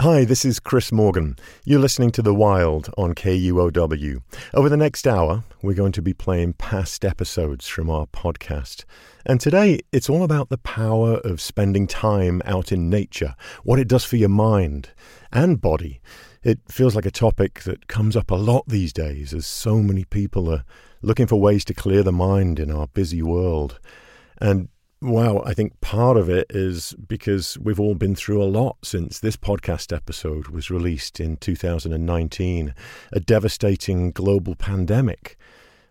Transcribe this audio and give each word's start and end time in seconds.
Hi, 0.00 0.24
this 0.24 0.46
is 0.46 0.60
Chris 0.60 0.90
Morgan. 0.90 1.36
You're 1.66 1.78
listening 1.78 2.10
to 2.12 2.22
The 2.22 2.32
Wild 2.32 2.88
on 2.96 3.14
KUOW. 3.14 4.22
Over 4.54 4.70
the 4.70 4.76
next 4.78 5.06
hour, 5.06 5.44
we're 5.60 5.74
going 5.74 5.92
to 5.92 6.00
be 6.00 6.14
playing 6.14 6.54
past 6.54 7.04
episodes 7.04 7.68
from 7.68 7.90
our 7.90 8.06
podcast. 8.06 8.86
And 9.26 9.42
today, 9.42 9.80
it's 9.92 10.08
all 10.08 10.22
about 10.22 10.48
the 10.48 10.56
power 10.56 11.18
of 11.18 11.38
spending 11.38 11.86
time 11.86 12.40
out 12.46 12.72
in 12.72 12.88
nature, 12.88 13.34
what 13.62 13.78
it 13.78 13.88
does 13.88 14.06
for 14.06 14.16
your 14.16 14.30
mind 14.30 14.88
and 15.34 15.60
body. 15.60 16.00
It 16.42 16.60
feels 16.66 16.96
like 16.96 17.04
a 17.04 17.10
topic 17.10 17.64
that 17.64 17.86
comes 17.86 18.16
up 18.16 18.30
a 18.30 18.36
lot 18.36 18.64
these 18.66 18.94
days 18.94 19.34
as 19.34 19.46
so 19.46 19.82
many 19.82 20.06
people 20.06 20.50
are 20.50 20.64
looking 21.02 21.26
for 21.26 21.38
ways 21.38 21.62
to 21.66 21.74
clear 21.74 22.02
the 22.02 22.10
mind 22.10 22.58
in 22.58 22.70
our 22.70 22.86
busy 22.86 23.20
world. 23.20 23.78
And 24.40 24.70
well, 25.02 25.42
I 25.46 25.54
think 25.54 25.80
part 25.80 26.18
of 26.18 26.28
it 26.28 26.46
is 26.50 26.94
because 27.08 27.56
we've 27.58 27.80
all 27.80 27.94
been 27.94 28.14
through 28.14 28.42
a 28.42 28.44
lot 28.44 28.76
since 28.82 29.18
this 29.18 29.36
podcast 29.36 29.96
episode 29.96 30.48
was 30.48 30.70
released 30.70 31.20
in 31.20 31.38
2019. 31.38 32.74
A 33.12 33.20
devastating 33.20 34.10
global 34.10 34.54
pandemic 34.54 35.38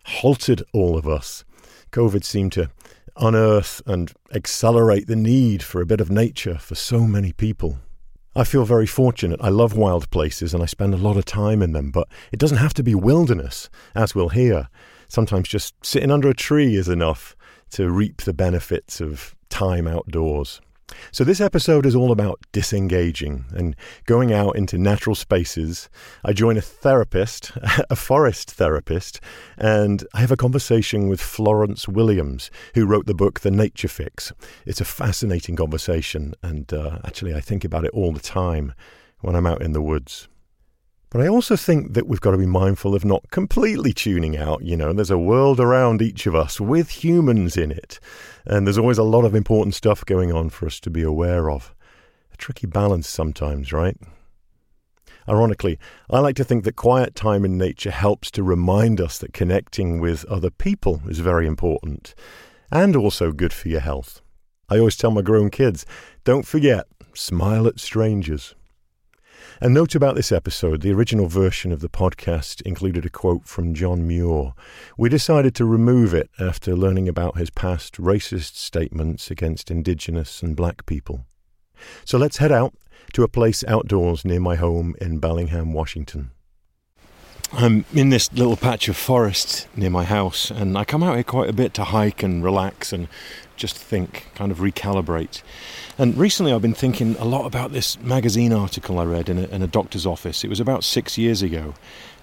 halted 0.04 0.62
all 0.72 0.96
of 0.96 1.08
us. 1.08 1.44
COVID 1.90 2.22
seemed 2.22 2.52
to 2.52 2.70
unearth 3.16 3.82
and 3.84 4.12
accelerate 4.32 5.08
the 5.08 5.16
need 5.16 5.62
for 5.62 5.80
a 5.80 5.86
bit 5.86 6.00
of 6.00 6.10
nature 6.10 6.58
for 6.58 6.76
so 6.76 7.00
many 7.00 7.32
people. 7.32 7.78
I 8.36 8.44
feel 8.44 8.64
very 8.64 8.86
fortunate. 8.86 9.40
I 9.42 9.48
love 9.48 9.76
wild 9.76 10.08
places 10.10 10.54
and 10.54 10.62
I 10.62 10.66
spend 10.66 10.94
a 10.94 10.98
lot 10.98 11.16
of 11.16 11.24
time 11.24 11.62
in 11.62 11.72
them, 11.72 11.90
but 11.90 12.06
it 12.30 12.38
doesn't 12.38 12.58
have 12.58 12.74
to 12.74 12.84
be 12.84 12.94
wilderness, 12.94 13.68
as 13.96 14.14
we'll 14.14 14.28
hear. 14.28 14.68
Sometimes 15.08 15.48
just 15.48 15.74
sitting 15.84 16.12
under 16.12 16.28
a 16.28 16.34
tree 16.34 16.76
is 16.76 16.88
enough 16.88 17.34
to 17.70 17.90
reap 17.90 18.22
the 18.22 18.32
benefits 18.32 19.00
of 19.00 19.34
time 19.48 19.86
outdoors. 19.86 20.60
So, 21.12 21.24
this 21.24 21.40
episode 21.40 21.86
is 21.86 21.94
all 21.94 22.12
about 22.12 22.40
disengaging 22.52 23.44
and 23.50 23.76
going 24.06 24.32
out 24.32 24.56
into 24.56 24.78
natural 24.78 25.14
spaces. 25.14 25.88
I 26.24 26.32
join 26.32 26.56
a 26.56 26.62
therapist, 26.62 27.52
a 27.90 27.96
forest 27.96 28.50
therapist, 28.50 29.20
and 29.56 30.04
I 30.14 30.20
have 30.20 30.32
a 30.32 30.36
conversation 30.36 31.08
with 31.08 31.20
Florence 31.20 31.88
Williams, 31.88 32.50
who 32.74 32.86
wrote 32.86 33.06
the 33.06 33.14
book 33.14 33.40
The 33.40 33.50
Nature 33.50 33.88
Fix. 33.88 34.32
It's 34.66 34.80
a 34.80 34.84
fascinating 34.84 35.56
conversation, 35.56 36.34
and 36.42 36.72
uh, 36.72 36.98
actually, 37.04 37.34
I 37.34 37.40
think 37.40 37.64
about 37.64 37.84
it 37.84 37.92
all 37.92 38.12
the 38.12 38.20
time 38.20 38.74
when 39.20 39.36
I'm 39.36 39.46
out 39.46 39.62
in 39.62 39.72
the 39.72 39.82
woods. 39.82 40.28
But 41.10 41.22
I 41.22 41.28
also 41.28 41.56
think 41.56 41.94
that 41.94 42.06
we've 42.06 42.20
got 42.20 42.30
to 42.30 42.38
be 42.38 42.46
mindful 42.46 42.94
of 42.94 43.04
not 43.04 43.30
completely 43.30 43.92
tuning 43.92 44.36
out. 44.36 44.62
You 44.62 44.76
know, 44.76 44.92
there's 44.92 45.10
a 45.10 45.18
world 45.18 45.58
around 45.58 46.00
each 46.00 46.26
of 46.26 46.36
us 46.36 46.60
with 46.60 47.04
humans 47.04 47.56
in 47.56 47.72
it. 47.72 47.98
And 48.46 48.64
there's 48.64 48.78
always 48.78 48.98
a 48.98 49.02
lot 49.02 49.24
of 49.24 49.34
important 49.34 49.74
stuff 49.74 50.04
going 50.04 50.32
on 50.32 50.50
for 50.50 50.66
us 50.66 50.78
to 50.80 50.90
be 50.90 51.02
aware 51.02 51.50
of. 51.50 51.74
A 52.32 52.36
tricky 52.36 52.68
balance 52.68 53.08
sometimes, 53.08 53.72
right? 53.72 53.96
Ironically, 55.28 55.80
I 56.08 56.20
like 56.20 56.36
to 56.36 56.44
think 56.44 56.62
that 56.62 56.76
quiet 56.76 57.16
time 57.16 57.44
in 57.44 57.58
nature 57.58 57.90
helps 57.90 58.30
to 58.32 58.44
remind 58.44 59.00
us 59.00 59.18
that 59.18 59.32
connecting 59.32 60.00
with 60.00 60.24
other 60.26 60.50
people 60.50 61.02
is 61.08 61.18
very 61.18 61.46
important 61.46 62.14
and 62.70 62.94
also 62.94 63.32
good 63.32 63.52
for 63.52 63.68
your 63.68 63.80
health. 63.80 64.22
I 64.68 64.78
always 64.78 64.96
tell 64.96 65.10
my 65.10 65.22
grown 65.22 65.50
kids 65.50 65.84
don't 66.22 66.46
forget, 66.46 66.86
smile 67.14 67.66
at 67.66 67.80
strangers. 67.80 68.54
A 69.60 69.68
note 69.68 69.94
about 69.94 70.14
this 70.14 70.32
episode 70.32 70.80
the 70.80 70.92
original 70.92 71.26
version 71.26 71.72
of 71.72 71.80
the 71.80 71.88
podcast 71.88 72.62
included 72.62 73.04
a 73.04 73.10
quote 73.10 73.46
from 73.46 73.74
John 73.74 74.06
Muir. 74.06 74.54
We 74.96 75.08
decided 75.08 75.54
to 75.56 75.64
remove 75.64 76.14
it 76.14 76.30
after 76.38 76.74
learning 76.74 77.08
about 77.08 77.36
his 77.36 77.50
past 77.50 77.94
racist 77.94 78.56
statements 78.56 79.30
against 79.30 79.70
Indigenous 79.70 80.42
and 80.42 80.56
black 80.56 80.86
people. 80.86 81.26
So 82.04 82.18
let's 82.18 82.38
head 82.38 82.52
out 82.52 82.74
to 83.12 83.22
a 83.22 83.28
place 83.28 83.64
outdoors 83.66 84.24
near 84.24 84.40
my 84.40 84.56
home 84.56 84.94
in 85.00 85.18
Bellingham, 85.18 85.72
Washington. 85.72 86.30
I'm 87.52 87.84
in 87.92 88.10
this 88.10 88.32
little 88.32 88.56
patch 88.56 88.88
of 88.88 88.96
forest 88.96 89.66
near 89.76 89.90
my 89.90 90.04
house, 90.04 90.52
and 90.52 90.78
I 90.78 90.84
come 90.84 91.02
out 91.02 91.16
here 91.16 91.24
quite 91.24 91.50
a 91.50 91.52
bit 91.52 91.74
to 91.74 91.84
hike 91.84 92.22
and 92.22 92.44
relax 92.44 92.92
and 92.92 93.08
just 93.56 93.76
think, 93.76 94.28
kind 94.36 94.52
of 94.52 94.58
recalibrate. 94.58 95.42
And 96.00 96.16
recently 96.16 96.50
I've 96.50 96.62
been 96.62 96.72
thinking 96.72 97.14
a 97.18 97.26
lot 97.26 97.44
about 97.44 97.72
this 97.72 98.00
magazine 98.00 98.54
article 98.54 98.98
I 98.98 99.04
read 99.04 99.28
in 99.28 99.36
a, 99.36 99.42
in 99.48 99.60
a 99.60 99.66
doctor's 99.66 100.06
office. 100.06 100.42
It 100.42 100.48
was 100.48 100.58
about 100.58 100.82
six 100.82 101.18
years 101.18 101.42
ago. 101.42 101.74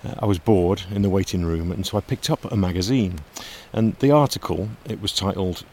Uh, 0.03 0.15
I 0.17 0.25
was 0.25 0.39
bored 0.39 0.81
in 0.89 1.03
the 1.03 1.11
waiting 1.11 1.45
room, 1.45 1.71
and 1.71 1.85
so 1.85 1.95
I 1.95 2.01
picked 2.01 2.31
up 2.31 2.43
a 2.45 2.57
magazine. 2.57 3.19
And 3.71 3.95
the 3.97 4.09
article, 4.09 4.69
it 4.89 4.99
was 4.99 5.13
titled 5.13 5.63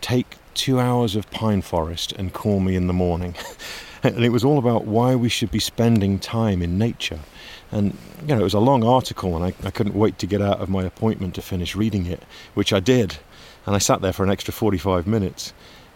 Take 0.00 0.38
Two 0.54 0.80
Hours 0.80 1.14
of 1.14 1.30
Pine 1.30 1.62
Forest 1.62 2.10
and 2.10 2.32
Call 2.32 2.58
Me 2.58 2.74
in 2.74 2.88
the 2.88 2.92
Morning. 2.92 3.36
and 4.02 4.24
it 4.24 4.30
was 4.30 4.42
all 4.42 4.58
about 4.58 4.86
why 4.86 5.14
we 5.14 5.28
should 5.28 5.52
be 5.52 5.60
spending 5.60 6.18
time 6.18 6.62
in 6.62 6.78
nature. 6.78 7.20
And, 7.70 7.96
you 8.22 8.34
know, 8.34 8.40
it 8.40 8.42
was 8.42 8.54
a 8.54 8.58
long 8.58 8.82
article, 8.82 9.36
and 9.36 9.44
I, 9.44 9.68
I 9.68 9.70
couldn't 9.70 9.94
wait 9.94 10.18
to 10.18 10.26
get 10.26 10.42
out 10.42 10.58
of 10.58 10.68
my 10.68 10.82
appointment 10.82 11.36
to 11.36 11.42
finish 11.42 11.76
reading 11.76 12.06
it, 12.06 12.24
which 12.54 12.72
I 12.72 12.80
did 12.80 13.18
and 13.66 13.76
I 13.76 13.78
sat 13.78 14.00
there 14.00 14.12
for 14.12 14.24
an 14.24 14.30
extra 14.30 14.52
45 14.52 15.06
minutes. 15.06 15.52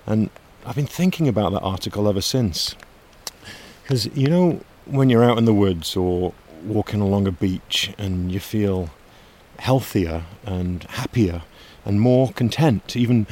And 0.07 0.31
I've 0.67 0.75
been 0.75 0.89
thinking 0.89 1.29
about 1.29 1.53
that 1.53 1.61
article 1.61 2.09
ever 2.09 2.21
since. 2.21 2.75
Because, 3.83 4.07
you 4.17 4.27
know, 4.27 4.61
when 4.85 5.09
you're 5.09 5.23
out 5.23 5.39
in 5.39 5.45
the 5.45 5.55
woods 5.55 5.97
or 5.97 6.35
walking 6.65 7.01
along 7.01 7.29
a 7.29 7.31
beach 7.31 7.95
and 7.97 8.33
you 8.33 8.41
feel 8.41 8.91
healthier 9.61 10.25
and 10.45 10.83
happier 10.83 11.43
and 11.85 12.01
more 12.01 12.33
content, 12.33 12.97
even, 12.97 13.29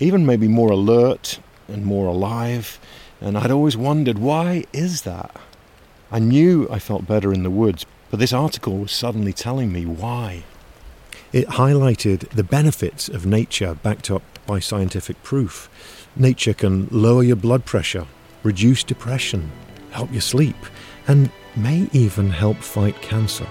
even 0.00 0.26
maybe 0.26 0.48
more 0.48 0.72
alert 0.72 1.38
and 1.68 1.86
more 1.86 2.08
alive. 2.08 2.80
And 3.20 3.38
I'd 3.38 3.52
always 3.52 3.76
wondered, 3.76 4.18
why 4.18 4.64
is 4.72 5.02
that? 5.02 5.30
I 6.10 6.18
knew 6.18 6.66
I 6.68 6.80
felt 6.80 7.06
better 7.06 7.32
in 7.32 7.44
the 7.44 7.50
woods, 7.50 7.86
but 8.10 8.18
this 8.18 8.32
article 8.32 8.78
was 8.78 8.90
suddenly 8.90 9.32
telling 9.32 9.72
me 9.72 9.86
why. 9.86 10.42
It 11.32 11.46
highlighted 11.46 12.28
the 12.30 12.42
benefits 12.42 13.08
of 13.08 13.24
nature 13.24 13.74
backed 13.74 14.10
up 14.10 14.22
by 14.48 14.58
scientific 14.58 15.22
proof. 15.22 15.68
Nature 16.16 16.52
can 16.52 16.86
lower 16.90 17.22
your 17.22 17.36
blood 17.36 17.64
pressure, 17.64 18.06
reduce 18.42 18.84
depression, 18.84 19.50
help 19.92 20.12
you 20.12 20.20
sleep, 20.20 20.56
and 21.08 21.30
may 21.56 21.88
even 21.92 22.28
help 22.28 22.58
fight 22.58 23.00
cancer. 23.00 23.46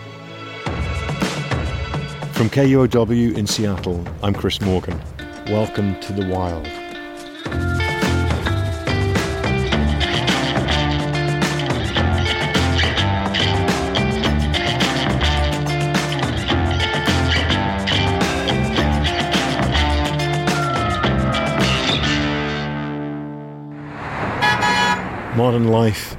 From 2.34 2.50
KUOW 2.52 3.36
in 3.36 3.48
Seattle, 3.48 4.06
I'm 4.22 4.36
Chris 4.36 4.62
Morgan. 4.62 5.00
Welcome 5.48 6.00
to 6.02 6.14
the 6.14 6.28
wild. 6.28 6.68
Modern 25.42 25.70
life 25.70 26.16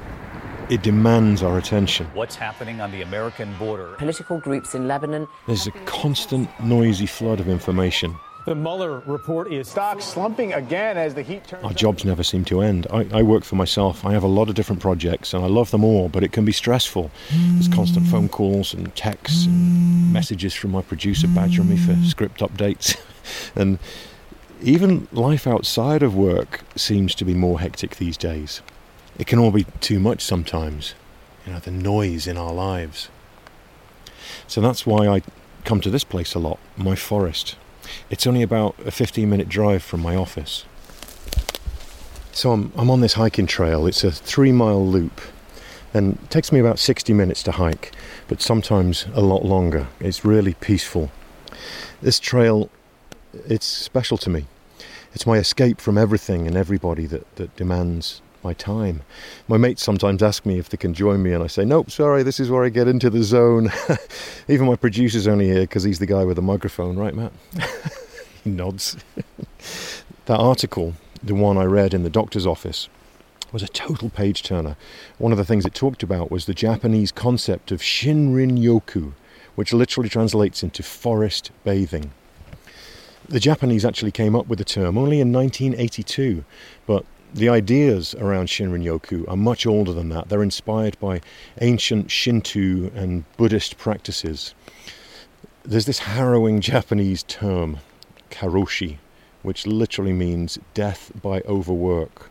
it 0.69 0.81
demands 0.83 1.43
our 1.43 1.57
attention. 1.57 2.05
What's 2.13 2.35
happening 2.35 2.81
on 2.81 2.91
the 2.91 3.03
American 3.03 3.53
border? 3.57 3.95
Political 3.97 4.39
groups 4.39 4.75
in 4.75 4.85
Lebanon. 4.85 5.29
There's 5.47 5.65
a 5.65 5.71
constant 5.85 6.49
noisy 6.61 7.05
flood 7.05 7.39
of 7.39 7.47
information. 7.47 8.17
The 8.45 8.53
Mueller 8.53 9.01
report 9.05 9.53
is 9.53 9.69
stock 9.69 10.01
slumping 10.01 10.51
again 10.51 10.97
as 10.97 11.13
the 11.13 11.21
heat 11.21 11.47
turns. 11.47 11.63
Our 11.63 11.71
jobs 11.71 12.03
never 12.03 12.21
seem 12.21 12.43
to 12.51 12.59
end. 12.59 12.85
I, 12.91 13.07
I, 13.13 13.23
work 13.23 13.45
for 13.45 13.55
myself. 13.55 14.05
I 14.05 14.11
have 14.11 14.23
a 14.23 14.33
lot 14.39 14.49
of 14.49 14.55
different 14.55 14.81
projects 14.81 15.33
and 15.33 15.41
I 15.41 15.47
love 15.47 15.71
them 15.71 15.85
all, 15.85 16.09
but 16.09 16.25
it 16.25 16.33
can 16.33 16.43
be 16.43 16.51
stressful. 16.51 17.09
There's 17.31 17.69
constant 17.69 18.07
phone 18.07 18.27
calls 18.27 18.73
and 18.73 18.93
texts 18.93 19.45
and 19.45 20.11
messages 20.11 20.53
from 20.53 20.71
my 20.71 20.81
producer 20.81 21.29
badgering 21.29 21.69
me 21.69 21.77
for 21.77 21.95
script 22.03 22.41
updates. 22.41 22.99
and 23.55 23.79
even 24.61 25.07
life 25.13 25.47
outside 25.47 26.03
of 26.03 26.13
work 26.13 26.59
seems 26.75 27.15
to 27.15 27.23
be 27.23 27.33
more 27.33 27.61
hectic 27.61 27.95
these 27.95 28.17
days 28.17 28.61
it 29.17 29.27
can 29.27 29.39
all 29.39 29.51
be 29.51 29.65
too 29.79 29.99
much 29.99 30.21
sometimes, 30.21 30.95
you 31.45 31.53
know, 31.53 31.59
the 31.59 31.71
noise 31.71 32.27
in 32.27 32.37
our 32.37 32.53
lives. 32.53 33.09
So 34.47 34.61
that's 34.61 34.85
why 34.85 35.07
I 35.07 35.21
come 35.65 35.81
to 35.81 35.89
this 35.89 36.03
place 36.03 36.33
a 36.33 36.39
lot, 36.39 36.59
my 36.75 36.95
forest. 36.95 37.55
It's 38.09 38.25
only 38.25 38.41
about 38.41 38.75
a 38.85 38.91
15 38.91 39.29
minute 39.29 39.49
drive 39.49 39.83
from 39.83 40.01
my 40.01 40.15
office. 40.15 40.65
So 42.31 42.51
I'm, 42.51 42.71
I'm 42.75 42.89
on 42.89 43.01
this 43.01 43.13
hiking 43.13 43.45
trail. 43.45 43.85
It's 43.85 44.03
a 44.03 44.11
three 44.11 44.51
mile 44.51 44.85
loop. 44.85 45.21
And 45.93 46.17
it 46.23 46.31
takes 46.31 46.51
me 46.51 46.59
about 46.59 46.79
60 46.79 47.13
minutes 47.13 47.43
to 47.43 47.51
hike, 47.51 47.91
but 48.27 48.41
sometimes 48.41 49.05
a 49.13 49.21
lot 49.21 49.45
longer. 49.45 49.87
It's 49.99 50.25
really 50.25 50.55
peaceful. 50.55 51.11
This 52.01 52.19
trail, 52.19 52.71
it's 53.47 53.65
special 53.65 54.17
to 54.17 54.29
me. 54.31 54.47
It's 55.13 55.27
my 55.27 55.37
escape 55.37 55.79
from 55.79 55.99
everything 55.99 56.47
and 56.47 56.57
everybody 56.57 57.05
that, 57.05 57.35
that 57.35 57.55
demands 57.55 58.23
my 58.43 58.53
time. 58.53 59.01
My 59.47 59.57
mates 59.57 59.83
sometimes 59.83 60.23
ask 60.23 60.45
me 60.45 60.59
if 60.59 60.69
they 60.69 60.77
can 60.77 60.93
join 60.93 61.23
me, 61.23 61.33
and 61.33 61.43
I 61.43 61.47
say, 61.47 61.65
Nope, 61.65 61.91
sorry, 61.91 62.23
this 62.23 62.39
is 62.39 62.49
where 62.49 62.63
I 62.63 62.69
get 62.69 62.87
into 62.87 63.09
the 63.09 63.23
zone. 63.23 63.71
Even 64.47 64.67
my 64.67 64.75
producer's 64.75 65.27
only 65.27 65.47
here 65.47 65.61
because 65.61 65.83
he's 65.83 65.99
the 65.99 66.05
guy 66.05 66.23
with 66.23 66.35
the 66.35 66.41
microphone, 66.41 66.97
right, 66.97 67.13
Matt? 67.13 67.33
he 68.43 68.49
nods. 68.49 68.97
that 70.25 70.39
article, 70.39 70.95
the 71.21 71.35
one 71.35 71.57
I 71.57 71.65
read 71.65 71.93
in 71.93 72.03
the 72.03 72.09
doctor's 72.09 72.45
office, 72.45 72.89
was 73.51 73.63
a 73.63 73.67
total 73.67 74.09
page 74.09 74.43
turner. 74.43 74.75
One 75.17 75.31
of 75.31 75.37
the 75.37 75.45
things 75.45 75.65
it 75.65 75.75
talked 75.75 76.03
about 76.03 76.31
was 76.31 76.45
the 76.45 76.53
Japanese 76.53 77.11
concept 77.11 77.71
of 77.71 77.81
Shinrin 77.81 78.59
Yoku, 78.59 79.13
which 79.55 79.71
literally 79.73 80.09
translates 80.09 80.63
into 80.63 80.81
forest 80.83 81.51
bathing. 81.63 82.11
The 83.29 83.39
Japanese 83.39 83.85
actually 83.85 84.11
came 84.11 84.35
up 84.35 84.47
with 84.47 84.59
the 84.59 84.65
term 84.65 84.97
only 84.97 85.21
in 85.21 85.31
1982, 85.31 86.43
but 86.85 87.05
the 87.33 87.49
ideas 87.49 88.13
around 88.15 88.47
Shinrin 88.47 88.83
Yoku 88.83 89.27
are 89.27 89.37
much 89.37 89.65
older 89.65 89.91
than 89.91 90.09
that. 90.09 90.29
They're 90.29 90.43
inspired 90.43 90.99
by 90.99 91.21
ancient 91.61 92.11
Shinto 92.11 92.91
and 92.95 93.23
Buddhist 93.37 93.77
practices. 93.77 94.53
There's 95.63 95.85
this 95.85 95.99
harrowing 95.99 96.61
Japanese 96.61 97.23
term, 97.23 97.77
karoshi, 98.29 98.97
which 99.41 99.65
literally 99.65 100.13
means 100.13 100.59
death 100.73 101.11
by 101.21 101.41
overwork. 101.41 102.29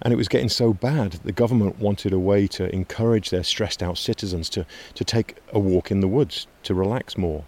And 0.00 0.12
it 0.12 0.16
was 0.16 0.28
getting 0.28 0.48
so 0.48 0.72
bad, 0.72 1.12
that 1.12 1.22
the 1.22 1.32
government 1.32 1.78
wanted 1.78 2.12
a 2.12 2.18
way 2.18 2.46
to 2.48 2.72
encourage 2.74 3.30
their 3.30 3.44
stressed 3.44 3.82
out 3.82 3.98
citizens 3.98 4.48
to, 4.50 4.66
to 4.94 5.04
take 5.04 5.36
a 5.52 5.58
walk 5.58 5.90
in 5.90 6.00
the 6.00 6.08
woods, 6.08 6.46
to 6.64 6.74
relax 6.74 7.16
more. 7.16 7.44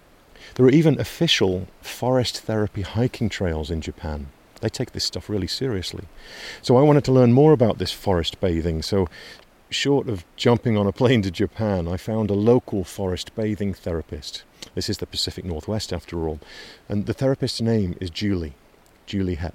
There 0.55 0.67
are 0.67 0.71
even 0.71 1.01
official 1.01 1.67
forest 1.81 2.41
therapy 2.41 2.83
hiking 2.83 3.29
trails 3.29 3.71
in 3.71 3.81
Japan. 3.81 4.29
They 4.61 4.69
take 4.69 4.93
this 4.93 5.05
stuff 5.05 5.29
really 5.29 5.47
seriously. 5.47 6.05
So 6.63 6.77
I 6.77 6.83
wanted 6.83 7.05
to 7.05 7.13
learn 7.13 7.33
more 7.33 7.53
about 7.53 7.79
this 7.79 7.93
forest 7.93 8.41
bathing. 8.41 8.83
So, 8.83 9.09
short 9.69 10.09
of 10.09 10.25
jumping 10.37 10.77
on 10.77 10.87
a 10.87 10.93
plane 10.93 11.23
to 11.23 11.31
Japan, 11.31 11.89
I 11.89 11.97
found 11.97 12.31
a 12.31 12.35
local 12.35 12.85
forest 12.85 13.35
bathing 13.35 13.75
therapist. 13.75 14.45
This 14.75 14.89
is 14.89 14.99
the 14.99 15.07
Pacific 15.07 15.45
Northwest, 15.45 15.93
after 15.93 16.29
all. 16.29 16.39
And 16.89 17.07
the 17.07 17.15
therapist's 17.15 17.61
name 17.61 17.97
is 18.01 18.11
Julie, 18.11 18.55
Julie 19.07 19.37
Hepp. 19.37 19.55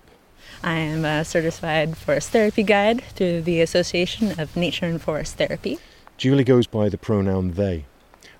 I 0.63 0.75
am 0.75 1.05
a 1.05 1.23
certified 1.23 1.97
forest 1.97 2.29
therapy 2.29 2.63
guide 2.63 3.03
through 3.15 3.43
the 3.43 3.61
Association 3.61 4.39
of 4.39 4.55
Nature 4.55 4.85
and 4.85 5.01
Forest 5.01 5.35
Therapy. 5.35 5.79
Julie 6.17 6.43
goes 6.43 6.67
by 6.67 6.89
the 6.89 6.97
pronoun 6.97 7.51
they. 7.51 7.85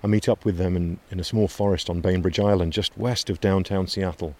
I 0.02 0.08
meet 0.08 0.28
up 0.28 0.44
with 0.44 0.56
them 0.56 0.76
in, 0.76 0.98
in 1.10 1.20
a 1.20 1.24
small 1.24 1.46
forest 1.46 1.88
on 1.88 2.00
Bainbridge 2.00 2.40
Island, 2.40 2.72
just 2.72 2.96
west 2.98 3.30
of 3.30 3.40
downtown 3.40 3.86
Seattle. 3.86 4.34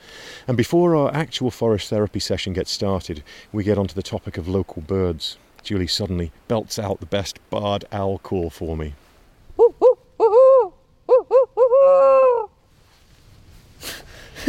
And 0.49 0.57
before 0.57 0.97
our 0.97 1.15
actual 1.15 1.51
forest 1.51 1.89
therapy 1.89 2.19
session 2.19 2.53
gets 2.53 2.73
started, 2.73 3.23
we 3.53 3.63
get 3.63 3.79
onto 3.79 3.95
the 3.95 4.03
topic 4.03 4.37
of 4.37 4.49
local 4.49 4.83
birds. 4.83 5.39
Julie 5.63 5.87
suddenly 5.87 6.33
belts 6.49 6.79
out 6.79 6.99
the 6.99 7.07
best 7.07 7.39
barred 7.49 7.85
owl 7.93 8.19
call 8.19 8.51
for 8.51 8.77
me. 8.77 8.95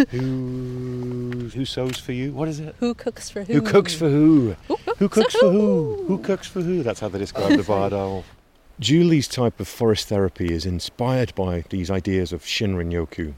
who 0.09 1.49
who 1.53 1.65
sews 1.65 1.99
for 1.99 2.13
you? 2.13 2.31
What 2.31 2.47
is 2.47 2.59
it? 2.59 2.75
Who 2.79 2.95
cooks 2.95 3.29
for 3.29 3.43
who? 3.43 3.53
Who 3.53 3.61
cooks 3.61 3.93
for 3.93 4.09
who? 4.09 4.55
Who, 4.67 4.77
Who 4.97 5.09
cooks 5.09 5.35
for 5.35 5.51
who? 5.51 6.05
Who 6.07 6.17
cooks 6.17 6.47
for 6.47 6.61
who? 6.61 6.81
That's 6.81 6.99
how 6.99 7.09
they 7.09 7.19
describe 7.19 7.57
the 7.57 7.63
barred 7.63 7.93
owl. 8.03 8.23
Julie's 8.79 9.27
type 9.27 9.59
of 9.59 9.67
forest 9.67 10.07
therapy 10.07 10.51
is 10.51 10.65
inspired 10.65 11.33
by 11.35 11.63
these 11.69 11.91
ideas 11.91 12.33
of 12.33 12.43
Shinrin 12.43 12.91
Yoku. 12.91 13.33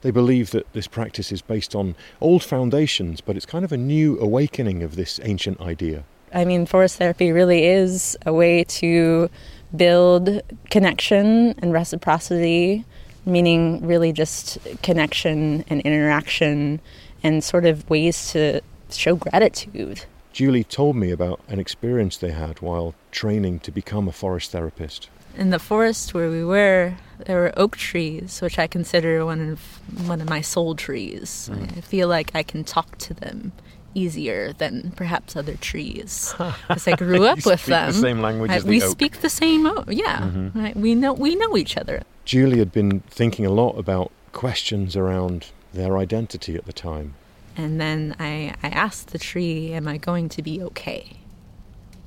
They 0.00 0.10
believe 0.10 0.50
that 0.52 0.72
this 0.72 0.86
practice 0.86 1.30
is 1.30 1.42
based 1.42 1.74
on 1.74 1.94
old 2.22 2.42
foundations, 2.42 3.20
but 3.20 3.36
it's 3.36 3.44
kind 3.44 3.66
of 3.66 3.72
a 3.72 3.76
new 3.76 4.18
awakening 4.18 4.82
of 4.82 4.96
this 4.96 5.20
ancient 5.22 5.60
idea. 5.60 6.04
I 6.32 6.46
mean, 6.46 6.64
forest 6.64 6.96
therapy 6.96 7.32
really 7.32 7.66
is 7.66 8.16
a 8.24 8.32
way 8.32 8.64
to 8.64 9.28
build 9.76 10.40
connection 10.70 11.54
and 11.58 11.72
reciprocity, 11.72 12.86
meaning 13.26 13.86
really 13.86 14.12
just 14.12 14.56
connection 14.82 15.64
and 15.68 15.82
interaction 15.82 16.80
and 17.22 17.44
sort 17.44 17.66
of 17.66 17.88
ways 17.90 18.32
to 18.32 18.62
show 18.90 19.16
gratitude. 19.16 20.06
Julie 20.32 20.64
told 20.64 20.96
me 20.96 21.10
about 21.10 21.40
an 21.48 21.58
experience 21.58 22.16
they 22.16 22.30
had 22.30 22.60
while 22.60 22.94
training 23.10 23.58
to 23.60 23.70
become 23.70 24.08
a 24.08 24.12
forest 24.12 24.52
therapist. 24.52 25.08
In 25.36 25.50
the 25.50 25.58
forest 25.58 26.12
where 26.14 26.30
we 26.30 26.44
were, 26.44 26.94
there 27.26 27.36
were 27.40 27.52
oak 27.56 27.76
trees, 27.76 28.40
which 28.40 28.58
I 28.58 28.66
consider 28.66 29.24
one 29.24 29.50
of 29.50 29.60
one 30.06 30.20
of 30.20 30.28
my 30.28 30.40
soul 30.40 30.74
trees. 30.74 31.48
Hmm. 31.52 31.64
I 31.78 31.80
feel 31.80 32.08
like 32.08 32.30
I 32.34 32.42
can 32.42 32.64
talk 32.64 32.98
to 32.98 33.14
them 33.14 33.52
easier 33.94 34.52
than 34.52 34.92
perhaps 34.96 35.34
other 35.36 35.56
trees 35.56 36.32
because 36.68 36.86
I 36.86 36.94
grew 36.96 37.24
up 37.24 37.44
with 37.44 37.60
speak 37.62 37.74
the 37.74 37.92
same 37.92 38.20
language 38.20 38.50
I- 38.52 38.56
as 38.56 38.64
the 38.64 38.70
we 38.70 38.82
oak. 38.82 38.90
speak 38.90 39.20
the 39.20 39.30
same. 39.30 39.66
o- 39.66 39.84
Yeah, 39.88 40.18
mm-hmm. 40.20 40.58
right, 40.60 40.76
we 40.76 40.94
know 40.94 41.12
we 41.12 41.34
know 41.36 41.56
each 41.56 41.76
other. 41.76 42.02
Julie 42.24 42.58
had 42.58 42.72
been 42.72 43.00
thinking 43.08 43.44
a 43.46 43.50
lot 43.50 43.72
about 43.78 44.10
questions 44.32 44.94
around 44.96 45.48
their 45.72 45.96
identity 45.98 46.54
at 46.56 46.66
the 46.66 46.72
time. 46.72 47.14
And 47.56 47.80
then 47.80 48.16
I, 48.18 48.54
I 48.62 48.68
asked 48.68 49.08
the 49.08 49.18
tree, 49.18 49.72
Am 49.72 49.86
I 49.88 49.98
going 49.98 50.28
to 50.30 50.42
be 50.42 50.62
okay 50.62 51.16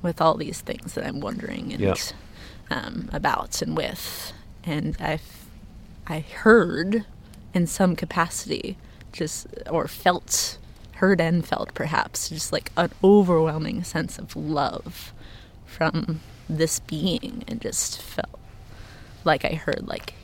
with 0.02 0.20
all 0.20 0.36
these 0.36 0.60
things 0.60 0.94
that 0.94 1.06
I'm 1.06 1.20
wondering 1.20 1.72
and, 1.72 1.80
Yeah. 1.80 1.94
um, 2.70 3.08
about 3.12 3.62
and 3.62 3.76
with? 3.76 4.32
And 4.64 4.96
I, 5.00 5.20
I 6.06 6.20
heard 6.20 7.04
in 7.52 7.66
some 7.66 7.94
capacity, 7.94 8.76
just, 9.12 9.46
or 9.70 9.86
felt, 9.86 10.58
heard 10.96 11.20
and 11.20 11.46
felt 11.46 11.74
perhaps, 11.74 12.28
just 12.30 12.52
like 12.52 12.72
an 12.76 12.90
overwhelming 13.02 13.84
sense 13.84 14.18
of 14.18 14.34
love 14.34 15.12
from 15.66 16.20
this 16.48 16.80
being 16.80 17.44
and 17.46 17.60
just 17.60 18.00
felt 18.00 18.38
like 19.24 19.44
I 19.44 19.54
heard, 19.54 19.84
like, 19.86 20.14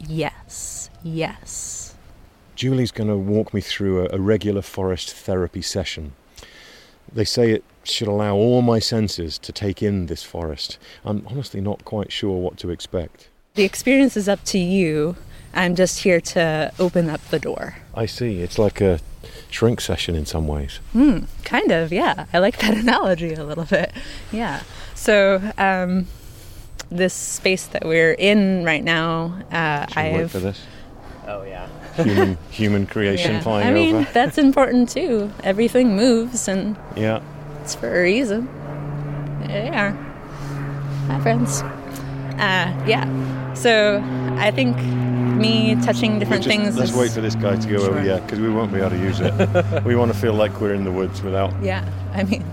yes, 0.00 0.90
yes. 1.02 1.94
Julie's 2.56 2.90
going 2.90 3.08
to 3.08 3.16
walk 3.16 3.52
me 3.54 3.60
through 3.60 4.06
a, 4.06 4.16
a 4.16 4.18
regular 4.18 4.62
forest 4.62 5.12
therapy 5.12 5.62
session. 5.62 6.12
They 7.12 7.24
say 7.24 7.52
it 7.52 7.64
should 7.84 8.08
allow 8.08 8.34
all 8.34 8.62
my 8.62 8.78
senses 8.80 9.38
to 9.38 9.52
take 9.52 9.82
in 9.82 10.06
this 10.06 10.22
forest. 10.24 10.78
I'm 11.04 11.24
honestly 11.28 11.60
not 11.60 11.84
quite 11.84 12.10
sure 12.10 12.36
what 12.40 12.56
to 12.58 12.70
expect. 12.70 13.28
The 13.54 13.64
experience 13.64 14.16
is 14.16 14.28
up 14.28 14.42
to 14.46 14.58
you. 14.58 15.16
I'm 15.54 15.74
just 15.76 16.00
here 16.00 16.20
to 16.20 16.72
open 16.78 17.08
up 17.08 17.20
the 17.28 17.38
door. 17.38 17.76
I 17.94 18.06
see. 18.06 18.40
It's 18.40 18.58
like 18.58 18.80
a 18.80 19.00
shrink 19.50 19.80
session 19.80 20.14
in 20.14 20.26
some 20.26 20.48
ways. 20.48 20.80
Hmm, 20.92 21.20
kind 21.44 21.70
of, 21.70 21.92
yeah. 21.92 22.26
I 22.32 22.38
like 22.38 22.58
that 22.58 22.74
analogy 22.76 23.34
a 23.34 23.44
little 23.44 23.64
bit. 23.64 23.92
Yeah. 24.32 24.62
So, 24.94 25.52
um, 25.58 26.06
this 26.90 27.14
space 27.14 27.66
that 27.66 27.84
we're 27.84 28.12
in 28.12 28.64
right 28.64 28.82
now, 28.84 29.38
uh, 29.52 29.86
Should 29.86 29.98
I 29.98 30.08
we 30.08 30.12
wait 30.14 30.20
have. 30.22 30.30
for 30.32 30.38
this? 30.40 30.62
Oh, 31.26 31.42
yeah. 31.44 31.68
Human, 31.96 32.38
human 32.50 32.86
creation 32.86 33.32
yeah. 33.32 33.40
flying 33.40 33.66
I 33.66 33.72
mean, 33.72 33.94
over. 33.96 34.08
that's 34.12 34.38
important 34.38 34.88
too. 34.90 35.30
Everything 35.42 35.96
moves, 35.96 36.48
and 36.48 36.76
Yeah. 36.96 37.20
it's 37.62 37.74
for 37.74 37.88
a 37.88 38.02
reason. 38.02 38.48
They. 39.46 39.68
Hi, 41.08 41.20
friends. 41.20 41.62
Uh, 41.62 42.72
yeah. 42.86 43.54
So, 43.54 44.02
I 44.36 44.50
think 44.50 44.76
me 45.40 45.74
touching 45.82 46.18
different 46.18 46.42
Just- 46.44 46.56
things. 46.56 46.76
let's 46.76 46.90
is, 46.90 46.96
wait 46.96 47.10
for 47.12 47.20
this 47.20 47.34
guy 47.34 47.56
to 47.56 47.68
go 47.68 47.76
over, 47.86 48.02
yeah, 48.04 48.20
because 48.20 48.40
we 48.40 48.50
won't 48.50 48.72
be 48.72 48.78
able 48.80 48.90
to 48.90 48.98
use 48.98 49.20
it. 49.20 49.84
we 49.84 49.96
want 49.96 50.12
to 50.12 50.18
feel 50.18 50.34
like 50.34 50.60
we're 50.60 50.74
in 50.74 50.84
the 50.84 50.92
woods 50.92 51.22
without. 51.22 51.52
Yeah, 51.62 51.88
I 52.12 52.24
mean, 52.24 52.44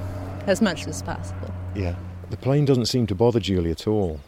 as 0.48 0.62
much 0.62 0.88
as 0.88 1.02
possible. 1.02 1.52
Yeah. 1.76 1.96
The 2.30 2.38
plane 2.38 2.66
doesn't 2.66 2.86
seem 2.86 3.08
to 3.08 3.16
bother 3.16 3.40
Julie 3.40 3.72
at 3.72 3.88
all. 3.88 4.20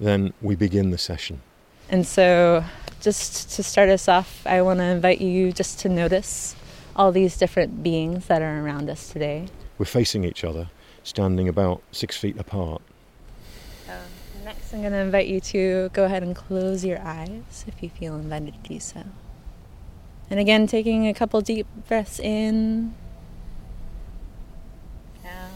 Then 0.00 0.32
we 0.40 0.56
begin 0.56 0.90
the 0.90 0.98
session. 0.98 1.42
And 1.90 2.06
so, 2.06 2.64
just 3.00 3.50
to 3.56 3.62
start 3.62 3.88
us 3.88 4.08
off, 4.08 4.46
I 4.46 4.62
want 4.62 4.78
to 4.78 4.84
invite 4.84 5.20
you 5.20 5.52
just 5.52 5.78
to 5.80 5.88
notice 5.88 6.54
all 6.94 7.12
these 7.12 7.36
different 7.36 7.82
beings 7.82 8.26
that 8.26 8.42
are 8.42 8.64
around 8.64 8.90
us 8.90 9.08
today. 9.08 9.46
We're 9.78 9.86
facing 9.86 10.24
each 10.24 10.44
other, 10.44 10.68
standing 11.02 11.48
about 11.48 11.82
six 11.92 12.16
feet 12.16 12.38
apart. 12.38 12.82
Um, 13.88 14.44
next, 14.44 14.74
I'm 14.74 14.80
going 14.80 14.92
to 14.92 14.98
invite 14.98 15.26
you 15.26 15.40
to 15.40 15.88
go 15.92 16.04
ahead 16.04 16.22
and 16.22 16.36
close 16.36 16.84
your 16.84 17.00
eyes 17.00 17.64
if 17.66 17.82
you 17.82 17.88
feel 17.88 18.16
invited 18.16 18.62
to 18.62 18.68
do 18.68 18.78
so. 18.78 19.02
And 20.28 20.38
again, 20.38 20.66
taking 20.66 21.08
a 21.08 21.14
couple 21.14 21.40
deep 21.40 21.66
breaths 21.88 22.20
in, 22.20 22.94
out, 25.24 25.50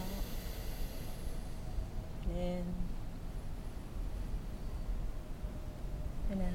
in, 2.34 2.64
and 6.30 6.40
out. 6.40 6.46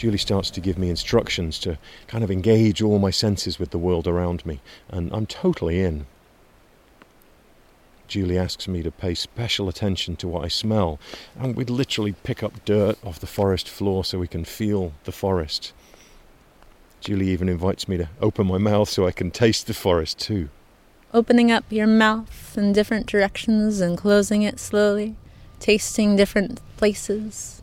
Julie 0.00 0.16
starts 0.16 0.48
to 0.52 0.62
give 0.62 0.78
me 0.78 0.88
instructions 0.88 1.58
to 1.58 1.76
kind 2.06 2.24
of 2.24 2.30
engage 2.30 2.80
all 2.80 2.98
my 2.98 3.10
senses 3.10 3.58
with 3.58 3.68
the 3.68 3.76
world 3.76 4.08
around 4.08 4.46
me, 4.46 4.60
and 4.88 5.12
I'm 5.12 5.26
totally 5.26 5.82
in. 5.82 6.06
Julie 8.08 8.38
asks 8.38 8.66
me 8.66 8.82
to 8.82 8.90
pay 8.90 9.12
special 9.12 9.68
attention 9.68 10.16
to 10.16 10.26
what 10.26 10.42
I 10.42 10.48
smell, 10.48 10.98
and 11.38 11.54
we'd 11.54 11.68
literally 11.68 12.12
pick 12.12 12.42
up 12.42 12.64
dirt 12.64 12.96
off 13.04 13.20
the 13.20 13.26
forest 13.26 13.68
floor 13.68 14.02
so 14.02 14.18
we 14.18 14.26
can 14.26 14.46
feel 14.46 14.94
the 15.04 15.12
forest. 15.12 15.74
Julie 17.02 17.28
even 17.28 17.50
invites 17.50 17.86
me 17.86 17.98
to 17.98 18.08
open 18.22 18.46
my 18.46 18.56
mouth 18.56 18.88
so 18.88 19.06
I 19.06 19.12
can 19.12 19.30
taste 19.30 19.66
the 19.66 19.74
forest 19.74 20.18
too. 20.18 20.48
Opening 21.12 21.52
up 21.52 21.64
your 21.68 21.86
mouth 21.86 22.56
in 22.56 22.72
different 22.72 23.04
directions 23.04 23.82
and 23.82 23.98
closing 23.98 24.40
it 24.44 24.60
slowly, 24.60 25.16
tasting 25.58 26.16
different 26.16 26.58
places. 26.78 27.60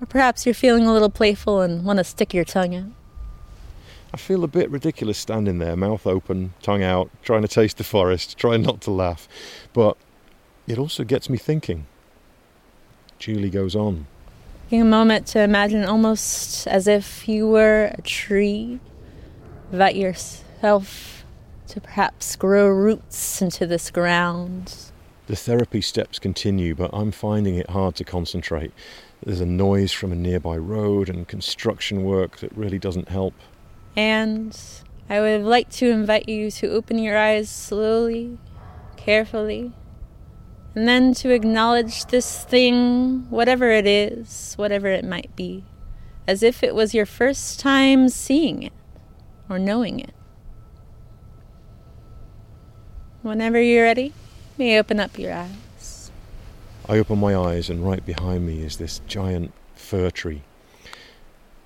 Or 0.00 0.06
perhaps 0.06 0.46
you're 0.46 0.54
feeling 0.54 0.86
a 0.86 0.92
little 0.92 1.10
playful 1.10 1.60
and 1.60 1.84
want 1.84 1.98
to 1.98 2.04
stick 2.04 2.32
your 2.32 2.44
tongue 2.44 2.74
out. 2.74 2.90
I 4.12 4.16
feel 4.16 4.42
a 4.42 4.48
bit 4.48 4.70
ridiculous 4.70 5.18
standing 5.18 5.58
there, 5.58 5.76
mouth 5.76 6.06
open, 6.06 6.54
tongue 6.62 6.82
out, 6.82 7.10
trying 7.22 7.42
to 7.42 7.48
taste 7.48 7.76
the 7.76 7.84
forest, 7.84 8.38
trying 8.38 8.62
not 8.62 8.80
to 8.82 8.90
laugh. 8.90 9.28
But 9.72 9.96
it 10.66 10.78
also 10.78 11.04
gets 11.04 11.28
me 11.28 11.36
thinking. 11.36 11.86
Julie 13.18 13.50
goes 13.50 13.74
on. 13.74 14.06
Taking 14.66 14.82
a 14.82 14.84
moment 14.84 15.26
to 15.28 15.40
imagine 15.40 15.84
almost 15.84 16.66
as 16.66 16.86
if 16.86 17.28
you 17.28 17.48
were 17.48 17.92
a 17.96 18.02
tree. 18.02 18.80
Invite 19.72 19.96
yourself 19.96 21.24
to 21.68 21.80
perhaps 21.80 22.36
grow 22.36 22.68
roots 22.68 23.42
into 23.42 23.66
this 23.66 23.90
ground. 23.90 24.74
The 25.26 25.36
therapy 25.36 25.82
steps 25.82 26.18
continue, 26.18 26.74
but 26.74 26.90
I'm 26.94 27.12
finding 27.12 27.56
it 27.56 27.70
hard 27.70 27.94
to 27.96 28.04
concentrate. 28.04 28.72
There's 29.24 29.40
a 29.40 29.46
noise 29.46 29.92
from 29.92 30.12
a 30.12 30.16
nearby 30.16 30.56
road 30.56 31.08
and 31.08 31.26
construction 31.26 32.04
work 32.04 32.38
that 32.38 32.56
really 32.56 32.78
doesn't 32.78 33.08
help. 33.08 33.34
And 33.96 34.58
I 35.10 35.20
would 35.20 35.42
like 35.42 35.70
to 35.70 35.90
invite 35.90 36.28
you 36.28 36.50
to 36.52 36.70
open 36.70 36.98
your 36.98 37.18
eyes 37.18 37.50
slowly, 37.50 38.38
carefully, 38.96 39.72
and 40.74 40.86
then 40.86 41.14
to 41.14 41.30
acknowledge 41.30 42.06
this 42.06 42.44
thing, 42.44 43.26
whatever 43.30 43.70
it 43.70 43.86
is, 43.86 44.54
whatever 44.54 44.86
it 44.88 45.04
might 45.04 45.34
be, 45.34 45.64
as 46.26 46.42
if 46.42 46.62
it 46.62 46.74
was 46.74 46.94
your 46.94 47.06
first 47.06 47.58
time 47.58 48.08
seeing 48.08 48.62
it 48.62 48.72
or 49.48 49.58
knowing 49.58 49.98
it. 49.98 50.14
Whenever 53.22 53.60
you're 53.60 53.82
ready, 53.82 54.12
may 54.56 54.74
you 54.74 54.78
open 54.78 55.00
up 55.00 55.18
your 55.18 55.32
eyes. 55.32 55.67
I 56.90 56.98
open 56.98 57.18
my 57.18 57.36
eyes, 57.36 57.68
and 57.68 57.86
right 57.86 58.04
behind 58.04 58.46
me 58.46 58.62
is 58.62 58.78
this 58.78 59.02
giant 59.06 59.52
fir 59.74 60.08
tree. 60.08 60.40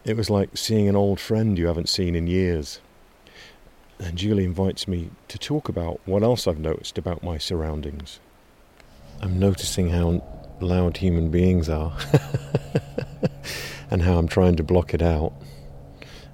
It 0.04 0.16
was 0.16 0.28
like 0.28 0.56
seeing 0.56 0.88
an 0.88 0.96
old 0.96 1.20
friend 1.20 1.56
you 1.56 1.68
haven't 1.68 1.88
seen 1.88 2.16
in 2.16 2.26
years. 2.26 2.80
And 4.00 4.18
Julie 4.18 4.44
invites 4.44 4.88
me 4.88 5.10
to 5.28 5.38
talk 5.38 5.68
about 5.68 6.00
what 6.06 6.24
else 6.24 6.48
I've 6.48 6.58
noticed 6.58 6.98
about 6.98 7.22
my 7.22 7.38
surroundings. 7.38 8.18
I'm 9.20 9.38
noticing 9.38 9.90
how 9.90 10.24
loud 10.60 10.96
human 10.96 11.30
beings 11.30 11.68
are 11.68 11.96
and 13.92 14.02
how 14.02 14.18
I'm 14.18 14.26
trying 14.26 14.56
to 14.56 14.64
block 14.64 14.92
it 14.92 15.02
out. 15.02 15.32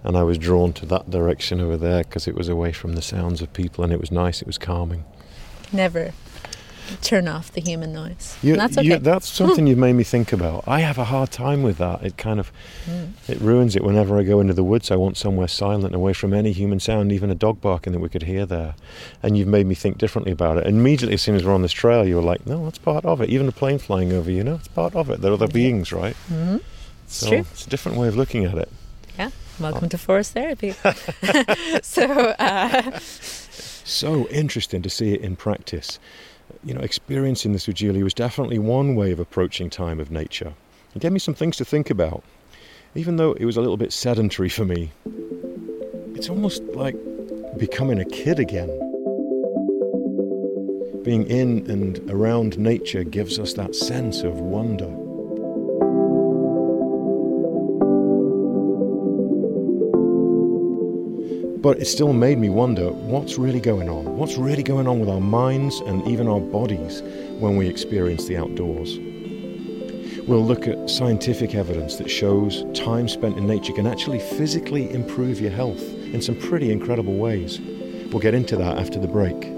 And 0.02 0.16
I 0.16 0.22
was 0.22 0.38
drawn 0.38 0.72
to 0.74 0.86
that 0.86 1.10
direction 1.10 1.60
over 1.60 1.76
there 1.76 2.04
because 2.04 2.26
it 2.26 2.34
was 2.34 2.48
away 2.48 2.72
from 2.72 2.94
the 2.94 3.02
sounds 3.02 3.42
of 3.42 3.52
people 3.52 3.84
and 3.84 3.92
it 3.92 4.00
was 4.00 4.10
nice, 4.10 4.40
it 4.40 4.46
was 4.46 4.56
calming. 4.56 5.04
Never 5.70 6.14
turn 7.02 7.28
off 7.28 7.52
the 7.52 7.60
human 7.60 7.92
noise. 7.92 8.36
You, 8.42 8.52
And 8.52 8.60
that's 8.60 8.78
okay. 8.78 8.86
you- 8.86 8.98
that's 8.98 9.28
something 9.40 9.66
you've 9.66 9.78
made 9.78 9.92
me 9.94 10.04
think 10.04 10.32
about. 10.32 10.64
I 10.66 10.80
have 10.80 10.98
a 10.98 11.04
hard 11.04 11.30
time 11.30 11.62
with 11.62 11.78
that. 11.78 12.02
It 12.02 12.16
kind 12.16 12.40
of 12.40 12.50
Mm. 12.88 13.10
it 13.28 13.40
ruins 13.40 13.76
it 13.76 13.84
whenever 13.84 14.18
I 14.18 14.22
go 14.22 14.40
into 14.40 14.54
the 14.54 14.64
woods. 14.64 14.90
I 14.90 14.96
want 14.96 15.16
somewhere 15.16 15.48
silent, 15.48 15.94
away 15.94 16.12
from 16.12 16.32
any 16.32 16.52
human 16.52 16.80
sound, 16.80 17.12
even 17.12 17.30
a 17.30 17.34
dog 17.34 17.60
barking 17.60 17.92
that 17.92 18.00
we 18.00 18.08
could 18.08 18.22
hear 18.24 18.46
there. 18.46 18.74
And 19.22 19.36
you've 19.36 19.48
made 19.48 19.66
me 19.66 19.74
think 19.74 19.98
differently 19.98 20.32
about 20.32 20.56
it. 20.58 20.66
Immediately, 20.66 21.14
as 21.14 21.22
soon 21.22 21.34
as 21.36 21.44
we're 21.44 21.54
on 21.54 21.62
this 21.62 21.72
trail, 21.72 22.06
you 22.06 22.16
were 22.16 22.22
like, 22.22 22.46
"No, 22.46 22.64
that's 22.64 22.78
part 22.78 23.04
of 23.04 23.20
it." 23.20 23.28
Even 23.30 23.48
a 23.48 23.52
plane 23.52 23.78
flying 23.78 24.12
over, 24.12 24.30
you 24.30 24.42
know, 24.44 24.54
it's 24.56 24.68
part 24.68 24.94
of 24.96 25.10
it. 25.10 25.20
There 25.20 25.30
are 25.30 25.34
other 25.34 25.48
beings, 25.48 25.92
right? 25.92 26.16
hmm 26.28 26.56
It's 27.04 27.16
so 27.16 27.28
true. 27.28 27.38
it's 27.38 27.66
a 27.66 27.70
different 27.70 27.98
way 27.98 28.08
of 28.08 28.16
looking 28.16 28.44
at 28.44 28.56
it. 28.56 28.68
Yeah. 29.18 29.30
Welcome 29.60 29.88
to 29.88 29.98
forest 29.98 30.32
therapy. 30.34 30.74
so, 31.82 32.04
uh, 32.38 32.98
So 33.84 34.28
interesting 34.28 34.82
to 34.82 34.90
see 34.90 35.14
it 35.14 35.20
in 35.20 35.34
practice. 35.36 35.98
You 36.64 36.74
know, 36.74 36.80
experiencing 36.80 37.52
this 37.52 37.66
with 37.66 37.76
Julie 37.76 38.02
was 38.02 38.14
definitely 38.14 38.58
one 38.58 38.94
way 38.94 39.12
of 39.12 39.20
approaching 39.20 39.70
time 39.70 40.00
of 40.00 40.10
nature. 40.10 40.54
It 40.94 41.00
gave 41.00 41.12
me 41.12 41.18
some 41.18 41.34
things 41.34 41.56
to 41.58 41.64
think 41.64 41.90
about. 41.90 42.22
Even 42.94 43.16
though 43.16 43.32
it 43.34 43.44
was 43.44 43.56
a 43.56 43.60
little 43.60 43.76
bit 43.76 43.92
sedentary 43.92 44.48
for 44.48 44.64
me, 44.64 44.90
it's 46.14 46.28
almost 46.28 46.62
like 46.64 46.96
becoming 47.58 48.00
a 48.00 48.04
kid 48.04 48.38
again. 48.38 48.68
Being 51.04 51.26
in 51.26 51.70
and 51.70 52.10
around 52.10 52.58
nature 52.58 53.04
gives 53.04 53.38
us 53.38 53.54
that 53.54 53.74
sense 53.74 54.22
of 54.22 54.34
wonder. 54.40 55.07
But 61.60 61.80
it 61.80 61.86
still 61.86 62.12
made 62.12 62.38
me 62.38 62.50
wonder 62.50 62.92
what's 62.92 63.36
really 63.36 63.58
going 63.58 63.88
on? 63.88 64.16
What's 64.16 64.36
really 64.36 64.62
going 64.62 64.86
on 64.86 65.00
with 65.00 65.08
our 65.08 65.20
minds 65.20 65.80
and 65.80 66.06
even 66.06 66.28
our 66.28 66.38
bodies 66.38 67.02
when 67.40 67.56
we 67.56 67.68
experience 67.68 68.26
the 68.26 68.36
outdoors? 68.36 68.96
We'll 70.28 70.44
look 70.44 70.68
at 70.68 70.88
scientific 70.88 71.56
evidence 71.56 71.96
that 71.96 72.08
shows 72.08 72.64
time 72.78 73.08
spent 73.08 73.38
in 73.38 73.48
nature 73.48 73.72
can 73.72 73.88
actually 73.88 74.20
physically 74.20 74.88
improve 74.92 75.40
your 75.40 75.50
health 75.50 75.82
in 75.82 76.22
some 76.22 76.36
pretty 76.36 76.70
incredible 76.70 77.16
ways. 77.16 77.58
We'll 77.58 78.20
get 78.20 78.34
into 78.34 78.56
that 78.56 78.78
after 78.78 79.00
the 79.00 79.08
break. 79.08 79.57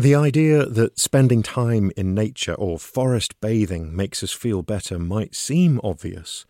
The 0.00 0.14
idea 0.14 0.64
that 0.64 0.98
spending 0.98 1.42
time 1.42 1.92
in 1.94 2.14
nature 2.14 2.54
or 2.54 2.78
forest 2.78 3.38
bathing 3.42 3.94
makes 3.94 4.22
us 4.22 4.32
feel 4.32 4.62
better 4.62 4.98
might 4.98 5.34
seem 5.34 5.78
obvious, 5.84 6.46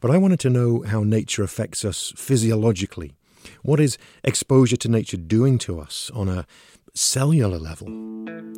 but 0.00 0.10
I 0.10 0.18
wanted 0.18 0.40
to 0.40 0.50
know 0.50 0.82
how 0.82 1.04
nature 1.04 1.44
affects 1.44 1.84
us 1.84 2.12
physiologically. 2.16 3.14
What 3.62 3.78
is 3.78 3.98
exposure 4.24 4.76
to 4.78 4.88
nature 4.88 5.16
doing 5.16 5.58
to 5.58 5.78
us 5.78 6.10
on 6.12 6.28
a 6.28 6.44
cellular 6.92 7.60
level? 7.60 7.86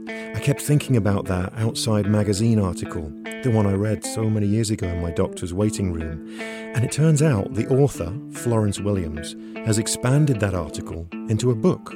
I 0.09 0.41
kept 0.41 0.63
thinking 0.63 0.97
about 0.97 1.27
that 1.27 1.53
Outside 1.59 2.07
magazine 2.07 2.59
article, 2.59 3.13
the 3.43 3.53
one 3.53 3.67
I 3.67 3.75
read 3.75 4.07
so 4.07 4.31
many 4.31 4.47
years 4.47 4.71
ago 4.71 4.89
in 4.89 5.03
my 5.03 5.11
doctor's 5.11 5.53
waiting 5.53 5.93
room. 5.93 6.41
And 6.41 6.83
it 6.83 6.93
turns 6.93 7.21
out 7.21 7.53
the 7.53 7.69
author, 7.69 8.11
Florence 8.33 8.81
Williams, 8.81 9.37
has 9.67 9.79
expanded 9.79 10.41
that 10.41 10.55
article 10.55 11.07
into 11.29 11.51
a 11.51 11.55
book. 11.55 11.93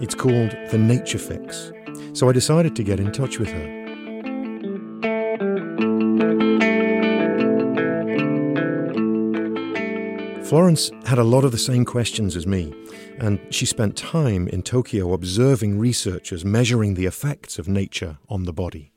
It's 0.00 0.14
called 0.14 0.52
The 0.70 0.78
Nature 0.78 1.18
Fix. 1.18 1.72
So 2.18 2.28
I 2.28 2.32
decided 2.32 2.74
to 2.74 2.82
get 2.82 2.98
in 2.98 3.12
touch 3.12 3.38
with 3.38 3.48
her. 3.48 3.78
Florence 10.42 10.90
had 11.04 11.18
a 11.18 11.22
lot 11.22 11.44
of 11.44 11.52
the 11.52 11.58
same 11.58 11.84
questions 11.84 12.34
as 12.34 12.44
me, 12.44 12.74
and 13.18 13.38
she 13.50 13.64
spent 13.66 13.96
time 13.96 14.48
in 14.48 14.62
Tokyo 14.64 15.12
observing 15.12 15.78
researchers 15.78 16.44
measuring 16.44 16.94
the 16.94 17.06
effects 17.06 17.56
of 17.56 17.68
nature 17.68 18.18
on 18.28 18.46
the 18.46 18.52
body. 18.52 18.90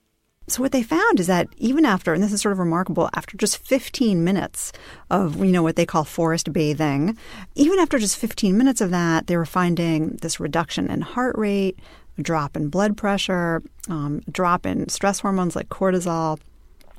So 0.48 0.64
what 0.64 0.72
they 0.72 0.82
found 0.82 1.20
is 1.20 1.28
that 1.28 1.48
even 1.58 1.86
after, 1.86 2.14
and 2.14 2.24
this 2.24 2.34
is 2.34 2.42
sort 2.42 2.52
of 2.52 2.60
remarkable, 2.60 3.10
after 3.14 3.38
just 3.38 3.60
15 3.60 4.24
minutes 4.24 4.74
of 5.10 5.38
you 5.38 5.52
know 5.52 5.64
what 5.64 5.76
they 5.76 5.86
call 5.86 6.04
forest 6.04 6.52
bathing, 6.52 7.18
even 7.56 7.78
after 7.78 8.00
just 8.00 8.18
15 8.18 8.58
minutes 8.58 8.82
of 8.82 8.90
that, 8.90 9.28
they 9.28 9.38
were 9.38 9.46
finding 9.46 10.18
this 10.22 10.40
reduction 10.40 10.90
in 10.90 11.02
heart 11.02 11.38
rate, 11.38 11.78
a 12.18 12.22
drop 12.22 12.56
in 12.56 12.70
blood 12.70 12.98
pressure, 12.98 13.62
um, 13.90 14.22
drop 14.32 14.66
in 14.66 14.90
stress 14.90 15.20
hormones 15.20 15.56
like 15.56 15.70
cortisol, 15.70 16.40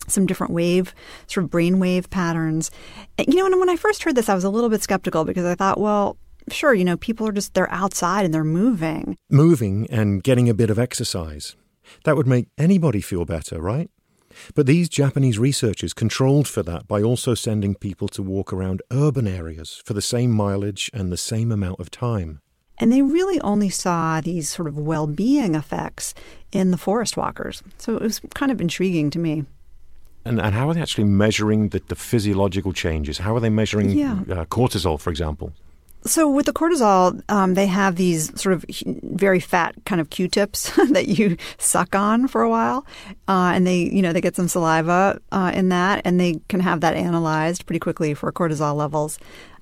some 0.09 0.26
different 0.26 0.52
wave, 0.52 0.95
sort 1.26 1.45
of 1.45 1.50
brain 1.50 1.78
wave 1.78 2.11
patterns. 2.11 2.71
And, 3.19 3.28
you 3.28 3.37
know, 3.37 3.47
and 3.47 3.61
when 3.61 3.71
I 3.71 3.76
first 3.76 4.02
heard 4.02 4.14
this, 4.14 4.28
I 4.28 4.35
was 4.35 4.45
a 4.45 4.50
little 4.50 4.71
bit 4.71 4.83
skeptical 4.83 5.25
because 5.25 5.45
I 5.45 5.54
thought, 5.54 5.78
well, 5.78 6.16
sure, 6.50 6.75
you 6.75 6.85
know, 6.85 6.97
people 6.97 7.28
are 7.28 7.33
just, 7.33 7.54
they're 7.54 7.71
outside 7.71 8.25
and 8.25 8.35
they're 8.35 8.45
moving. 8.45 9.16
Moving 9.31 9.87
and 9.90 10.23
getting 10.23 10.49
a 10.49 10.54
bit 10.54 10.71
of 10.71 10.78
exercise. 10.78 11.57
That 12.04 12.16
would 12.16 12.26
make 12.26 12.49
anybody 12.59 13.00
feel 13.00 13.25
better, 13.25 13.61
right? 13.61 13.90
But 14.54 14.66
these 14.66 14.88
Japanese 14.88 15.38
researchers 15.38 15.92
controlled 15.92 16.49
for 16.49 16.62
that 16.62 16.88
by 16.88 17.02
also 17.02 17.35
sending 17.35 17.75
people 17.75 18.09
to 18.09 18.23
walk 18.23 18.52
around 18.52 18.83
urban 18.90 19.28
areas 19.28 19.83
for 19.85 19.95
the 19.95 20.02
same 20.02 20.31
mileage 20.33 20.90
and 20.95 21.12
the 21.12 21.16
same 21.16 21.52
amount 21.52 21.81
of 21.81 21.90
time. 21.90 22.40
And 22.82 22.92
they 22.92 23.00
really 23.00 23.40
only 23.42 23.68
saw 23.70 24.20
these 24.20 24.48
sort 24.48 24.66
of 24.66 24.76
well 24.76 25.06
being 25.06 25.54
effects 25.54 26.14
in 26.50 26.72
the 26.72 26.76
forest 26.76 27.16
walkers. 27.16 27.62
So 27.78 27.94
it 27.96 28.02
was 28.02 28.20
kind 28.34 28.50
of 28.50 28.60
intriguing 28.60 29.08
to 29.10 29.18
me. 29.20 29.44
And, 30.24 30.40
and 30.40 30.52
how 30.54 30.68
are 30.68 30.74
they 30.74 30.80
actually 30.82 31.04
measuring 31.04 31.68
the, 31.68 31.80
the 31.88 31.94
physiological 31.94 32.72
changes? 32.72 33.18
How 33.18 33.34
are 33.36 33.40
they 33.40 33.50
measuring 33.50 33.90
Yeah. 33.90 34.20
uh, 34.30 34.44
cortisol, 34.46 34.98
for 34.98 35.10
example? 35.10 35.52
So 36.04 36.28
with 36.28 36.46
the 36.46 36.52
cortisol, 36.52 37.22
um, 37.28 37.54
they 37.54 37.66
have 37.66 37.94
these 37.94 38.22
sort 38.40 38.54
of 38.54 38.64
very 39.04 39.38
fat 39.38 39.76
kind 39.86 40.00
of 40.00 40.10
Q-tips 40.10 40.72
that 40.90 41.06
you 41.06 41.36
suck 41.58 41.94
on 41.94 42.26
for 42.26 42.42
a 42.42 42.50
while, 42.50 42.84
uh, 43.28 43.52
and 43.54 43.64
they, 43.64 43.78
you 43.84 44.02
know, 44.02 44.12
they 44.12 44.20
get 44.20 44.34
some 44.34 44.48
saliva 44.48 45.20
uh, 45.30 45.52
in 45.54 45.68
that, 45.68 46.02
and 46.04 46.18
they 46.18 46.40
can 46.48 46.58
have 46.58 46.80
that 46.80 46.96
analyzed 46.96 47.66
pretty 47.66 47.78
quickly 47.78 48.14
for 48.14 48.32
cortisol 48.32 48.74
levels. 48.74 49.20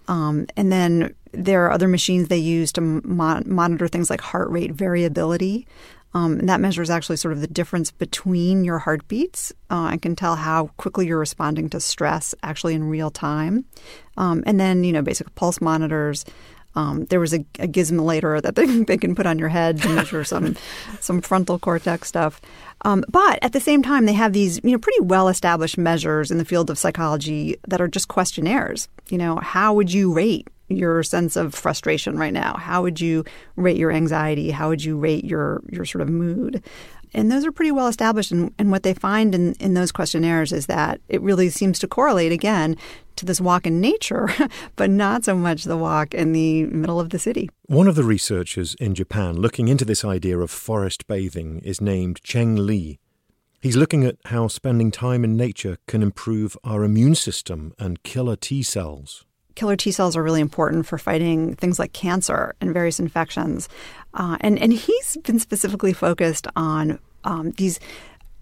Um, 0.08 0.46
and 0.56 0.72
then 0.72 1.14
there 1.32 1.64
are 1.66 1.72
other 1.72 1.88
machines 1.88 2.28
they 2.28 2.38
use 2.38 2.72
to 2.72 2.80
mon- 2.80 3.44
monitor 3.46 3.88
things 3.88 4.10
like 4.10 4.20
heart 4.20 4.50
rate 4.50 4.72
variability. 4.72 5.66
Um, 6.12 6.40
and 6.40 6.48
that 6.48 6.60
measures 6.60 6.90
actually 6.90 7.16
sort 7.16 7.32
of 7.32 7.40
the 7.40 7.46
difference 7.46 7.92
between 7.92 8.64
your 8.64 8.78
heartbeats 8.78 9.52
uh, 9.70 9.90
and 9.92 10.02
can 10.02 10.16
tell 10.16 10.36
how 10.36 10.70
quickly 10.76 11.06
you're 11.06 11.18
responding 11.18 11.70
to 11.70 11.80
stress 11.80 12.34
actually 12.42 12.74
in 12.74 12.84
real 12.84 13.10
time. 13.10 13.64
Um, 14.16 14.42
and 14.44 14.58
then, 14.58 14.82
you 14.82 14.92
know, 14.92 15.02
basic 15.02 15.32
pulse 15.36 15.60
monitors. 15.60 16.24
Um, 16.74 17.04
there 17.06 17.20
was 17.20 17.34
a, 17.34 17.40
a 17.58 17.66
gizmolator 17.66 18.40
that 18.42 18.54
they, 18.54 18.66
they 18.84 18.96
can 18.96 19.14
put 19.14 19.26
on 19.26 19.38
your 19.38 19.48
head 19.48 19.82
to 19.82 19.88
measure 19.88 20.24
some 20.24 20.56
some 21.00 21.20
frontal 21.20 21.58
cortex 21.58 22.08
stuff. 22.08 22.40
Um, 22.82 23.04
but 23.08 23.38
at 23.42 23.52
the 23.52 23.60
same 23.60 23.82
time, 23.82 24.06
they 24.06 24.12
have 24.12 24.32
these 24.32 24.60
you 24.62 24.70
know 24.70 24.78
pretty 24.78 25.00
well 25.00 25.28
established 25.28 25.78
measures 25.78 26.30
in 26.30 26.38
the 26.38 26.44
field 26.44 26.70
of 26.70 26.78
psychology 26.78 27.56
that 27.68 27.80
are 27.80 27.88
just 27.88 28.08
questionnaires. 28.08 28.88
You 29.08 29.18
know, 29.18 29.36
how 29.36 29.74
would 29.74 29.92
you 29.92 30.12
rate 30.12 30.48
your 30.70 31.02
sense 31.02 31.36
of 31.36 31.54
frustration 31.54 32.16
right 32.16 32.32
now? 32.32 32.54
How 32.54 32.82
would 32.82 33.00
you 33.00 33.24
rate 33.56 33.76
your 33.76 33.92
anxiety? 33.92 34.50
How 34.50 34.68
would 34.68 34.84
you 34.84 34.96
rate 34.96 35.24
your 35.24 35.62
your 35.70 35.84
sort 35.84 36.02
of 36.02 36.08
mood? 36.08 36.62
And 37.12 37.30
those 37.30 37.44
are 37.44 37.52
pretty 37.52 37.72
well 37.72 37.88
established. 37.88 38.30
And, 38.30 38.54
and 38.58 38.70
what 38.70 38.82
they 38.82 38.94
find 38.94 39.34
in, 39.34 39.54
in 39.54 39.74
those 39.74 39.92
questionnaires 39.92 40.52
is 40.52 40.66
that 40.66 41.00
it 41.08 41.20
really 41.20 41.50
seems 41.50 41.78
to 41.80 41.88
correlate 41.88 42.32
again 42.32 42.76
to 43.16 43.26
this 43.26 43.40
walk 43.40 43.66
in 43.66 43.80
nature, 43.80 44.28
but 44.76 44.90
not 44.90 45.24
so 45.24 45.34
much 45.34 45.64
the 45.64 45.76
walk 45.76 46.14
in 46.14 46.32
the 46.32 46.64
middle 46.64 47.00
of 47.00 47.10
the 47.10 47.18
city. 47.18 47.50
One 47.66 47.88
of 47.88 47.96
the 47.96 48.04
researchers 48.04 48.74
in 48.76 48.94
Japan 48.94 49.36
looking 49.36 49.68
into 49.68 49.84
this 49.84 50.04
idea 50.04 50.38
of 50.38 50.50
forest 50.50 51.06
bathing 51.06 51.60
is 51.60 51.80
named 51.80 52.22
Qing 52.22 52.58
Li. 52.58 52.98
He's 53.60 53.76
looking 53.76 54.04
at 54.04 54.16
how 54.26 54.48
spending 54.48 54.90
time 54.90 55.22
in 55.22 55.36
nature 55.36 55.76
can 55.86 56.02
improve 56.02 56.56
our 56.64 56.82
immune 56.82 57.14
system 57.14 57.74
and 57.78 58.02
killer 58.02 58.36
T 58.36 58.62
cells. 58.62 59.26
Killer 59.60 59.76
T 59.76 59.92
cells 59.92 60.16
are 60.16 60.22
really 60.22 60.40
important 60.40 60.86
for 60.86 60.96
fighting 60.96 61.54
things 61.54 61.78
like 61.78 61.92
cancer 61.92 62.54
and 62.62 62.72
various 62.72 62.98
infections. 62.98 63.68
Uh, 64.14 64.38
and, 64.40 64.58
and 64.58 64.72
he's 64.72 65.18
been 65.18 65.38
specifically 65.38 65.92
focused 65.92 66.46
on 66.56 66.98
um, 67.24 67.50
these 67.58 67.78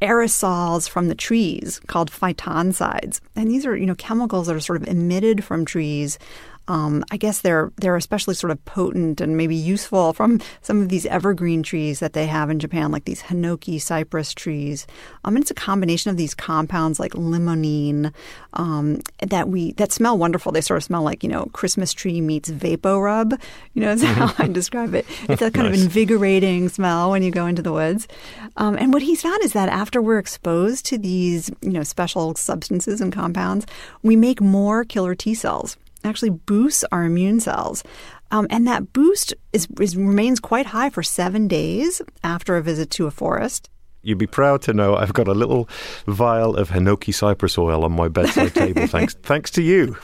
aerosols 0.01 0.89
from 0.89 1.09
the 1.09 1.17
trees 1.17 1.81
called 1.89 2.13
phytoncides. 2.13 3.21
And 3.35 3.51
these 3.51 3.67
are, 3.67 3.77
you 3.77 3.85
know, 3.85 3.97
chemicals 3.97 4.47
that 4.47 4.55
are 4.55 4.61
sort 4.61 4.81
of 4.81 4.87
emitted 4.87 5.43
from 5.43 5.65
trees. 5.65 6.21
Um, 6.69 7.03
I 7.11 7.17
guess 7.17 7.41
they're 7.41 7.73
they're 7.77 7.97
especially 7.97 8.35
sort 8.35 8.51
of 8.51 8.63
potent 8.67 9.21
and 9.21 9.37
maybe 9.37 9.57
useful 9.57 10.13
from 10.13 10.41
some 10.61 10.83
of 10.83 10.91
these 10.91 11.07
evergreen 11.07 11.63
trees 11.63 12.01
that 12.01 12.13
they 12.13 12.27
have 12.27 12.51
in 12.51 12.59
Japan, 12.59 12.93
like 12.93 13.07
these 13.07 13.23
hinoki 13.23 13.81
cypress 13.81 14.35
trees. 14.35 14.87
Um, 15.25 15.35
and 15.35 15.43
it's 15.43 15.51
a 15.51 15.55
combination 15.55 16.11
of 16.11 16.19
these 16.19 16.35
compounds 16.35 17.01
like 17.01 17.13
limonene 17.13 18.13
um, 18.53 19.01
that 19.27 19.49
we 19.49 19.73
that 19.73 19.93
smell 19.93 20.17
wonderful. 20.17 20.53
They 20.53 20.61
sort 20.61 20.77
of 20.77 20.85
smell 20.85 21.03
like 21.03 21.23
you 21.23 21.31
know 21.31 21.47
Christmas 21.47 21.93
tree 21.93 22.21
meets 22.21 22.50
vapor 22.50 23.00
rub. 23.00 23.33
You 23.73 23.83
know, 23.83 23.91
is 23.93 24.02
how 24.02 24.35
I 24.39 24.47
describe 24.47 24.95
it. 24.95 25.07
It's 25.28 25.43
a 25.43 25.50
kind 25.50 25.67
of 25.67 25.75
invigorating 25.75 26.69
smell 26.69 27.11
when 27.11 27.23
you 27.23 27.31
go 27.31 27.47
into 27.47 27.63
the 27.63 27.73
woods. 27.73 28.09
Um, 28.57 28.76
and 28.76 28.93
what 28.93 29.02
he's 29.02 29.23
found 29.23 29.43
is 29.43 29.52
that 29.52 29.69
after 29.69 30.00
we're 30.00 30.19
exposed 30.19 30.85
to 30.87 30.99
these 30.99 31.50
you 31.61 31.71
know 31.71 31.83
special 31.83 32.35
substances 32.35 33.00
and 33.00 33.13
compounds, 33.13 33.67
we 34.02 34.17
make 34.17 34.41
more 34.41 34.85
killer 34.85 35.15
T 35.15 35.35
cells. 35.35 35.76
It 36.02 36.08
actually 36.08 36.30
boosts 36.30 36.84
our 36.93 37.04
immune 37.04 37.41
cells. 37.41 37.84
Um, 38.30 38.47
and 38.50 38.67
that 38.67 38.93
boost 38.93 39.34
is, 39.52 39.67
is 39.80 39.97
remains 39.97 40.39
quite 40.41 40.67
high 40.67 40.91
for 40.91 41.02
seven 41.02 41.49
days 41.49 42.02
after 42.23 42.56
a 42.56 42.63
visit 42.63 42.91
to 42.91 43.06
a 43.06 43.11
forest. 43.11 43.71
You'd 44.02 44.19
be 44.19 44.26
proud 44.26 44.63
to 44.63 44.73
know 44.73 44.95
I've 44.97 45.13
got 45.13 45.28
a 45.28 45.34
little 45.34 45.69
vial 46.06 46.56
of 46.56 46.71
Hinoki 46.71 47.13
cypress 47.13 47.58
oil 47.58 47.84
on 47.84 47.93
my 47.93 48.08
bedside 48.08 48.54
table. 48.54 48.87
Thanks, 48.87 49.15
thanks 49.15 49.50
to 49.52 49.63
you. 49.63 49.95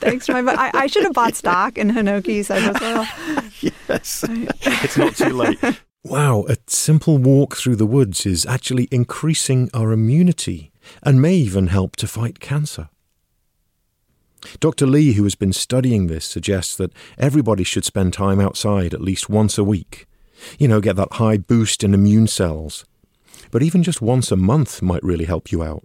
Thanks 0.00 0.26
to 0.26 0.40
my, 0.40 0.52
I, 0.52 0.70
I 0.74 0.86
should 0.86 1.04
have 1.04 1.12
bought 1.12 1.34
stock 1.34 1.76
in 1.76 1.90
Hinoki 1.90 2.44
cypress 2.44 2.82
oil. 2.82 3.06
yes, 3.88 4.24
it's 4.28 4.96
not 4.96 5.16
too 5.16 5.30
late. 5.30 5.58
Wow, 6.04 6.46
a 6.48 6.56
simple 6.66 7.16
walk 7.16 7.54
through 7.54 7.76
the 7.76 7.86
woods 7.86 8.26
is 8.26 8.44
actually 8.44 8.88
increasing 8.90 9.70
our 9.72 9.92
immunity 9.92 10.72
and 11.00 11.22
may 11.22 11.36
even 11.36 11.68
help 11.68 11.94
to 11.96 12.08
fight 12.08 12.40
cancer. 12.40 12.88
Dr. 14.60 14.86
Li, 14.86 15.12
who 15.12 15.24
has 15.24 15.34
been 15.34 15.52
studying 15.52 16.06
this, 16.06 16.24
suggests 16.24 16.76
that 16.76 16.92
everybody 17.18 17.64
should 17.64 17.84
spend 17.84 18.12
time 18.12 18.40
outside 18.40 18.94
at 18.94 19.00
least 19.00 19.28
once 19.28 19.58
a 19.58 19.64
week. 19.64 20.06
You 20.58 20.68
know, 20.68 20.80
get 20.80 20.96
that 20.96 21.14
high 21.14 21.36
boost 21.36 21.84
in 21.84 21.94
immune 21.94 22.26
cells. 22.26 22.84
But 23.50 23.62
even 23.62 23.82
just 23.82 24.02
once 24.02 24.32
a 24.32 24.36
month 24.36 24.82
might 24.82 25.02
really 25.02 25.26
help 25.26 25.52
you 25.52 25.62
out. 25.62 25.84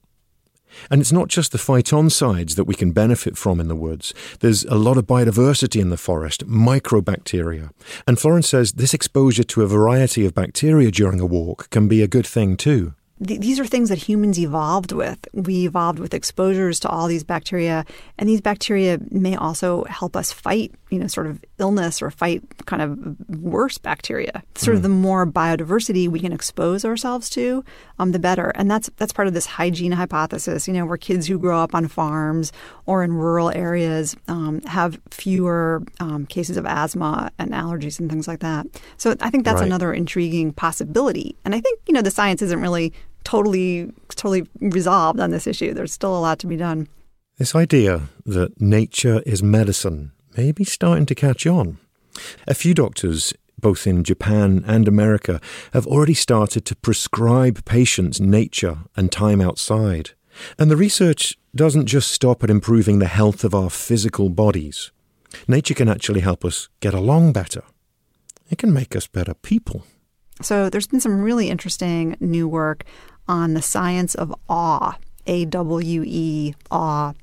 And 0.91 1.01
it's 1.01 1.11
not 1.11 1.27
just 1.27 1.51
the 1.51 1.57
phytoncides 1.57 2.55
that 2.55 2.65
we 2.65 2.75
can 2.75 2.91
benefit 2.91 3.37
from 3.37 3.59
in 3.59 3.67
the 3.67 3.75
woods. 3.75 4.13
There's 4.41 4.63
a 4.65 4.75
lot 4.75 4.97
of 4.97 5.07
biodiversity 5.07 5.81
in 5.81 5.89
the 5.89 5.97
forest, 5.97 6.47
microbacteria. 6.47 7.71
And 8.07 8.19
Florence 8.19 8.49
says 8.49 8.73
this 8.73 8.93
exposure 8.93 9.43
to 9.43 9.63
a 9.63 9.67
variety 9.67 10.25
of 10.25 10.35
bacteria 10.35 10.91
during 10.91 11.19
a 11.19 11.25
walk 11.25 11.69
can 11.69 11.87
be 11.87 12.01
a 12.01 12.07
good 12.07 12.27
thing 12.27 12.57
too. 12.57 12.93
Th- 13.25 13.39
These 13.39 13.59
are 13.59 13.65
things 13.65 13.89
that 13.89 13.97
humans 13.97 14.39
evolved 14.39 14.91
with. 14.91 15.27
We 15.33 15.65
evolved 15.65 15.99
with 15.99 16.13
exposures 16.13 16.79
to 16.81 16.89
all 16.89 17.07
these 17.07 17.23
bacteria, 17.23 17.85
and 18.17 18.29
these 18.29 18.41
bacteria 18.41 18.99
may 19.09 19.35
also 19.35 19.83
help 19.85 20.15
us 20.15 20.31
fight, 20.31 20.73
you 20.89 20.99
know, 20.99 21.07
sort 21.07 21.27
of 21.27 21.43
illness 21.59 22.01
or 22.01 22.11
fight 22.11 22.43
kind 22.65 22.81
of 22.81 22.97
worse 23.41 23.77
bacteria. 23.77 24.43
Sort 24.55 24.75
of 24.75 24.83
the 24.83 24.89
more 24.89 25.25
biodiversity 25.25 26.07
we 26.07 26.19
can 26.19 26.31
expose 26.31 26.85
ourselves 26.85 27.29
to, 27.31 27.63
um, 27.99 28.11
the 28.11 28.19
better. 28.19 28.51
And 28.55 28.69
that's 28.69 28.89
that's 28.97 29.13
part 29.13 29.27
of 29.27 29.33
this 29.33 29.45
hygiene 29.45 29.91
hypothesis. 29.93 30.67
You 30.67 30.73
know, 30.73 30.85
where 30.85 30.97
kids 30.97 31.27
who 31.27 31.39
grow 31.39 31.59
up 31.59 31.73
on 31.73 31.87
farms 31.87 32.51
or 32.85 33.03
in 33.03 33.13
rural 33.13 33.49
areas 33.51 34.15
um, 34.27 34.61
have 34.63 34.99
fewer 35.11 35.81
um, 35.99 36.25
cases 36.25 36.57
of 36.57 36.65
asthma 36.65 37.31
and 37.39 37.51
allergies 37.51 37.99
and 37.99 38.09
things 38.09 38.27
like 38.27 38.39
that. 38.39 38.65
So 38.97 39.15
I 39.21 39.29
think 39.29 39.43
that's 39.45 39.61
Right. 39.61 39.65
another 39.67 39.93
intriguing 39.93 40.53
possibility. 40.53 41.35
And 41.43 41.55
I 41.55 41.59
think 41.61 41.79
you 41.87 41.93
know 41.93 42.01
the 42.01 42.11
science 42.11 42.41
isn't 42.41 42.61
really 42.61 42.93
totally 43.23 43.91
totally 44.09 44.47
resolved 44.61 45.19
on 45.19 45.31
this 45.31 45.47
issue. 45.47 45.73
There's 45.73 45.91
still 45.93 46.17
a 46.17 46.21
lot 46.21 46.39
to 46.39 46.47
be 46.47 46.55
done. 46.57 46.87
This 47.37 47.53
idea 47.55 48.09
that 48.25 48.59
nature 48.61 49.21
is 49.25 49.43
medicine 49.43 50.11
may 50.37 50.51
be 50.51 50.63
starting 50.63 51.05
to 51.07 51.15
catch 51.15 51.45
on. 51.47 51.79
A 52.47 52.53
few 52.53 52.73
doctors, 52.73 53.33
both 53.59 53.87
in 53.87 54.03
Japan 54.03 54.63
and 54.67 54.87
America, 54.87 55.41
have 55.73 55.87
already 55.87 56.13
started 56.13 56.63
to 56.65 56.75
prescribe 56.75 57.65
patients 57.65 58.21
nature 58.21 58.79
and 58.95 59.11
time 59.11 59.41
outside. 59.41 60.11
And 60.59 60.69
the 60.69 60.77
research 60.77 61.37
doesn't 61.55 61.87
just 61.87 62.11
stop 62.11 62.43
at 62.43 62.51
improving 62.51 62.99
the 62.99 63.07
health 63.07 63.43
of 63.43 63.55
our 63.55 63.71
physical 63.71 64.29
bodies. 64.29 64.91
Nature 65.47 65.73
can 65.73 65.89
actually 65.89 66.21
help 66.21 66.45
us 66.45 66.69
get 66.79 66.93
along 66.93 67.33
better. 67.33 67.63
It 68.49 68.59
can 68.59 68.71
make 68.71 68.95
us 68.95 69.07
better 69.07 69.33
people. 69.33 69.83
So 70.41 70.69
there's 70.69 70.87
been 70.87 71.01
some 71.01 71.21
really 71.21 71.49
interesting 71.49 72.15
new 72.19 72.47
work 72.47 72.83
on 73.27 73.55
the 73.55 73.61
science 73.61 74.13
of 74.13 74.33
awe, 74.47 74.97
A 75.27 75.45
W 75.45 76.03
E, 76.05 76.55
awe, 76.71 77.13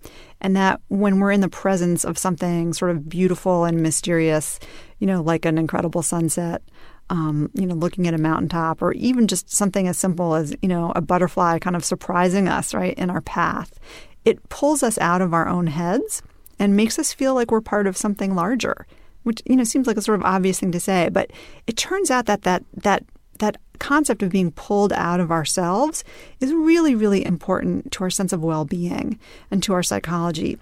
and 0.40 0.56
that 0.56 0.80
when 0.88 1.18
we're 1.18 1.32
in 1.32 1.40
the 1.40 1.48
presence 1.48 2.04
of 2.04 2.18
something 2.18 2.72
sort 2.72 2.90
of 2.90 3.08
beautiful 3.08 3.64
and 3.64 3.82
mysterious, 3.82 4.60
you 4.98 5.06
know, 5.06 5.22
like 5.22 5.44
an 5.44 5.58
incredible 5.58 6.02
sunset, 6.02 6.62
um, 7.10 7.50
you 7.54 7.66
know, 7.66 7.74
looking 7.74 8.06
at 8.06 8.14
a 8.14 8.18
mountaintop, 8.18 8.82
or 8.82 8.92
even 8.92 9.26
just 9.26 9.50
something 9.50 9.88
as 9.88 9.98
simple 9.98 10.34
as, 10.34 10.54
you 10.62 10.68
know, 10.68 10.92
a 10.94 11.00
butterfly 11.00 11.58
kind 11.58 11.76
of 11.76 11.84
surprising 11.84 12.48
us, 12.48 12.72
right, 12.74 12.94
in 12.98 13.10
our 13.10 13.20
path, 13.20 13.78
it 14.24 14.48
pulls 14.48 14.82
us 14.82 14.98
out 14.98 15.20
of 15.20 15.34
our 15.34 15.48
own 15.48 15.66
heads 15.66 16.22
and 16.58 16.76
makes 16.76 16.98
us 16.98 17.12
feel 17.12 17.34
like 17.34 17.50
we're 17.50 17.60
part 17.60 17.86
of 17.86 17.96
something 17.96 18.34
larger 18.34 18.86
which 19.24 19.42
you 19.46 19.56
know 19.56 19.64
seems 19.64 19.86
like 19.86 19.96
a 19.96 20.02
sort 20.02 20.20
of 20.20 20.24
obvious 20.24 20.60
thing 20.60 20.70
to 20.70 20.78
say, 20.78 21.08
but 21.08 21.30
it 21.66 21.76
turns 21.76 22.10
out 22.10 22.26
that 22.26 22.42
that 22.42 22.62
that 22.74 23.04
that 23.40 23.56
concept 23.78 24.22
of 24.22 24.30
being 24.30 24.50
pulled 24.52 24.92
out 24.92 25.20
of 25.20 25.30
ourselves 25.30 26.04
is 26.40 26.52
really 26.52 26.94
really 26.94 27.24
important 27.24 27.90
to 27.92 28.04
our 28.04 28.10
sense 28.10 28.32
of 28.32 28.42
well-being 28.42 29.18
and 29.50 29.62
to 29.62 29.72
our 29.72 29.82
psychology. 29.82 30.58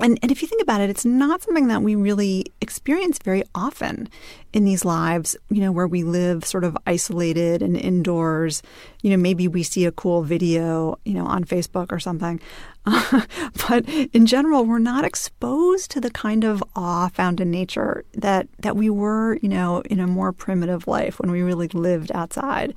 And, 0.00 0.18
and 0.22 0.30
if 0.32 0.42
you 0.42 0.48
think 0.48 0.62
about 0.62 0.80
it, 0.80 0.90
it's 0.90 1.04
not 1.04 1.42
something 1.42 1.68
that 1.68 1.82
we 1.82 1.94
really 1.94 2.46
experience 2.60 3.18
very 3.22 3.42
often 3.54 4.08
in 4.52 4.64
these 4.64 4.84
lives, 4.84 5.36
you 5.50 5.60
know, 5.60 5.70
where 5.70 5.86
we 5.86 6.02
live 6.02 6.44
sort 6.44 6.64
of 6.64 6.76
isolated 6.86 7.62
and 7.62 7.76
indoors. 7.76 8.62
You 9.02 9.10
know, 9.10 9.16
maybe 9.16 9.46
we 9.46 9.62
see 9.62 9.84
a 9.84 9.92
cool 9.92 10.22
video, 10.22 10.98
you 11.04 11.14
know, 11.14 11.26
on 11.26 11.44
Facebook 11.44 11.92
or 11.92 12.00
something. 12.00 12.40
Uh, 12.86 13.22
but 13.68 13.88
in 13.88 14.26
general, 14.26 14.64
we're 14.64 14.78
not 14.78 15.04
exposed 15.04 15.90
to 15.92 16.00
the 16.00 16.10
kind 16.10 16.44
of 16.44 16.64
awe 16.74 17.08
found 17.08 17.40
in 17.40 17.50
nature 17.50 18.04
that, 18.14 18.48
that 18.60 18.76
we 18.76 18.90
were, 18.90 19.38
you 19.42 19.48
know, 19.48 19.80
in 19.82 20.00
a 20.00 20.06
more 20.06 20.32
primitive 20.32 20.88
life 20.88 21.20
when 21.20 21.30
we 21.30 21.42
really 21.42 21.68
lived 21.68 22.10
outside. 22.12 22.74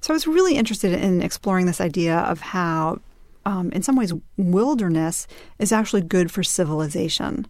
So 0.00 0.12
I 0.12 0.14
was 0.14 0.26
really 0.26 0.56
interested 0.56 0.92
in 0.92 1.22
exploring 1.22 1.66
this 1.66 1.80
idea 1.80 2.18
of 2.18 2.40
how 2.40 3.00
um, 3.46 3.70
in 3.70 3.82
some 3.82 3.94
ways, 3.94 4.12
wilderness 4.36 5.28
is 5.60 5.72
actually 5.72 6.02
good 6.02 6.32
for 6.32 6.42
civilization 6.42 7.46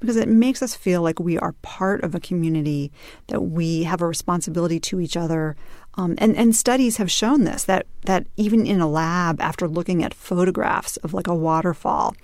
because 0.00 0.16
it 0.16 0.28
makes 0.28 0.60
us 0.60 0.74
feel 0.74 1.00
like 1.00 1.20
we 1.20 1.38
are 1.38 1.52
part 1.62 2.02
of 2.02 2.14
a 2.14 2.20
community, 2.20 2.92
that 3.28 3.40
we 3.40 3.84
have 3.84 4.02
a 4.02 4.06
responsibility 4.06 4.78
to 4.80 5.00
each 5.00 5.16
other. 5.16 5.56
Um, 5.94 6.16
and, 6.18 6.36
and 6.36 6.54
studies 6.54 6.98
have 6.98 7.10
shown 7.10 7.44
this 7.44 7.64
that, 7.64 7.86
that 8.04 8.26
even 8.36 8.66
in 8.66 8.80
a 8.80 8.88
lab, 8.88 9.40
after 9.40 9.68
looking 9.68 10.02
at 10.02 10.12
photographs 10.12 10.96
of 10.98 11.14
like 11.14 11.28
a 11.28 11.34
waterfall 11.34 12.14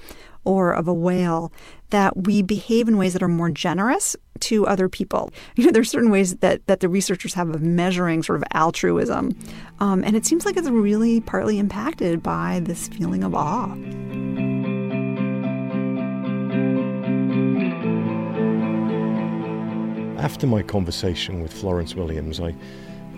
or 0.44 0.72
of 0.72 0.88
a 0.88 0.94
whale, 0.94 1.52
that 1.90 2.24
we 2.24 2.42
behave 2.42 2.88
in 2.88 2.96
ways 2.96 3.12
that 3.12 3.22
are 3.22 3.28
more 3.28 3.50
generous 3.50 4.16
to 4.40 4.66
other 4.66 4.88
people. 4.88 5.30
You 5.54 5.66
know, 5.66 5.72
there's 5.72 5.90
certain 5.90 6.10
ways 6.10 6.36
that, 6.36 6.66
that 6.66 6.80
the 6.80 6.88
researchers 6.88 7.34
have 7.34 7.50
of 7.50 7.62
measuring 7.62 8.22
sort 8.22 8.38
of 8.38 8.44
altruism. 8.52 9.36
Um, 9.80 10.02
and 10.02 10.16
it 10.16 10.24
seems 10.24 10.46
like 10.46 10.56
it's 10.56 10.68
really 10.68 11.20
partly 11.20 11.58
impacted 11.58 12.22
by 12.22 12.60
this 12.64 12.88
feeling 12.88 13.22
of 13.22 13.34
awe. 13.34 13.76
After 20.18 20.46
my 20.46 20.62
conversation 20.62 21.42
with 21.42 21.52
Florence 21.52 21.94
Williams, 21.94 22.40
I, 22.40 22.54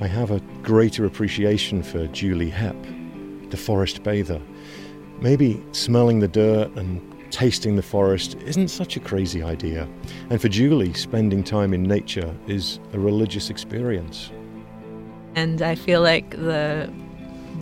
I 0.01 0.09
have 0.09 0.31
a 0.31 0.41
greater 0.63 1.05
appreciation 1.05 1.83
for 1.83 2.07
Julie 2.09 2.51
Hepp, 2.51 3.51
the 3.51 3.57
forest 3.57 4.03
bather. 4.03 4.41
Maybe 5.21 5.63
smelling 5.73 6.19
the 6.19 6.29
dirt 6.29 6.71
and 6.77 7.01
tasting 7.31 7.77
the 7.77 7.83
forest 7.83 8.37
isn't 8.45 8.69
such 8.69 8.97
a 8.97 9.01
crazy 9.01 9.43
idea. 9.43 9.89
And 10.31 10.41
for 10.41 10.49
Julie, 10.49 10.93
spending 10.95 11.43
time 11.43 11.75
in 11.75 11.83
nature 11.83 12.35
is 12.47 12.79
a 12.93 12.99
religious 12.99 13.51
experience. 13.51 14.31
And 15.35 15.63
I 15.63 15.75
feel 15.75 16.01
like 16.01 16.31
the 16.31 16.93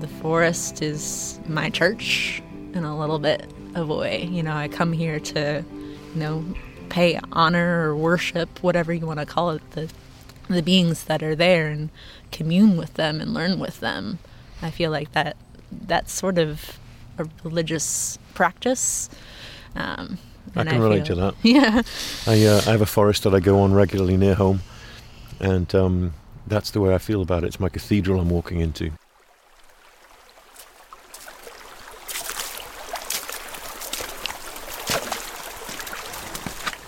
the 0.00 0.08
forest 0.08 0.82
is 0.82 1.38
my 1.46 1.70
church 1.70 2.42
in 2.74 2.84
a 2.84 2.98
little 2.98 3.18
bit 3.18 3.50
of 3.74 3.88
a 3.90 3.94
way. 3.94 4.24
You 4.24 4.42
know, 4.42 4.54
I 4.54 4.68
come 4.68 4.92
here 4.92 5.20
to, 5.20 5.64
you 6.14 6.20
know, 6.20 6.44
pay 6.88 7.18
honor 7.30 7.88
or 7.88 7.96
worship, 7.96 8.62
whatever 8.62 8.92
you 8.92 9.06
want 9.06 9.20
to 9.20 9.26
call 9.26 9.50
it, 9.50 9.70
the 9.72 9.90
the 10.48 10.62
beings 10.62 11.04
that 11.04 11.22
are 11.22 11.34
there 11.34 11.68
and 11.68 11.88
commune 12.30 12.76
with 12.76 12.94
them 12.94 13.20
and 13.20 13.32
learn 13.32 13.58
with 13.58 13.80
them. 13.80 14.18
I 14.60 14.70
feel 14.70 14.90
like 14.90 15.12
that 15.12 15.36
that's 15.70 16.12
sort 16.12 16.38
of 16.38 16.78
a 17.18 17.26
religious 17.44 18.18
practice 18.34 19.08
um, 19.76 20.18
I 20.54 20.64
can 20.64 20.74
I 20.74 20.76
relate 20.76 21.06
feel, 21.06 21.16
to 21.16 21.22
that. 21.22 21.34
Yeah. 21.42 21.82
I, 22.26 22.44
uh, 22.46 22.62
I 22.66 22.70
have 22.72 22.82
a 22.82 22.86
forest 22.86 23.22
that 23.24 23.34
I 23.34 23.40
go 23.40 23.60
on 23.60 23.72
regularly 23.72 24.16
near 24.16 24.34
home, 24.34 24.60
and 25.40 25.72
um, 25.74 26.14
that's 26.46 26.70
the 26.70 26.80
way 26.80 26.94
I 26.94 26.98
feel 26.98 27.22
about 27.22 27.44
it. 27.44 27.48
It's 27.48 27.60
my 27.60 27.68
cathedral 27.68 28.20
I'm 28.20 28.28
walking 28.28 28.60
into. 28.60 28.92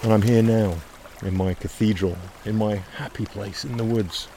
And 0.02 0.12
I'm 0.12 0.20
here 0.20 0.42
now, 0.42 0.74
in 1.22 1.34
my 1.34 1.54
cathedral, 1.54 2.18
in 2.44 2.56
my 2.56 2.76
happy 2.98 3.24
place 3.24 3.64
in 3.64 3.78
the 3.78 3.84
woods. 3.84 4.28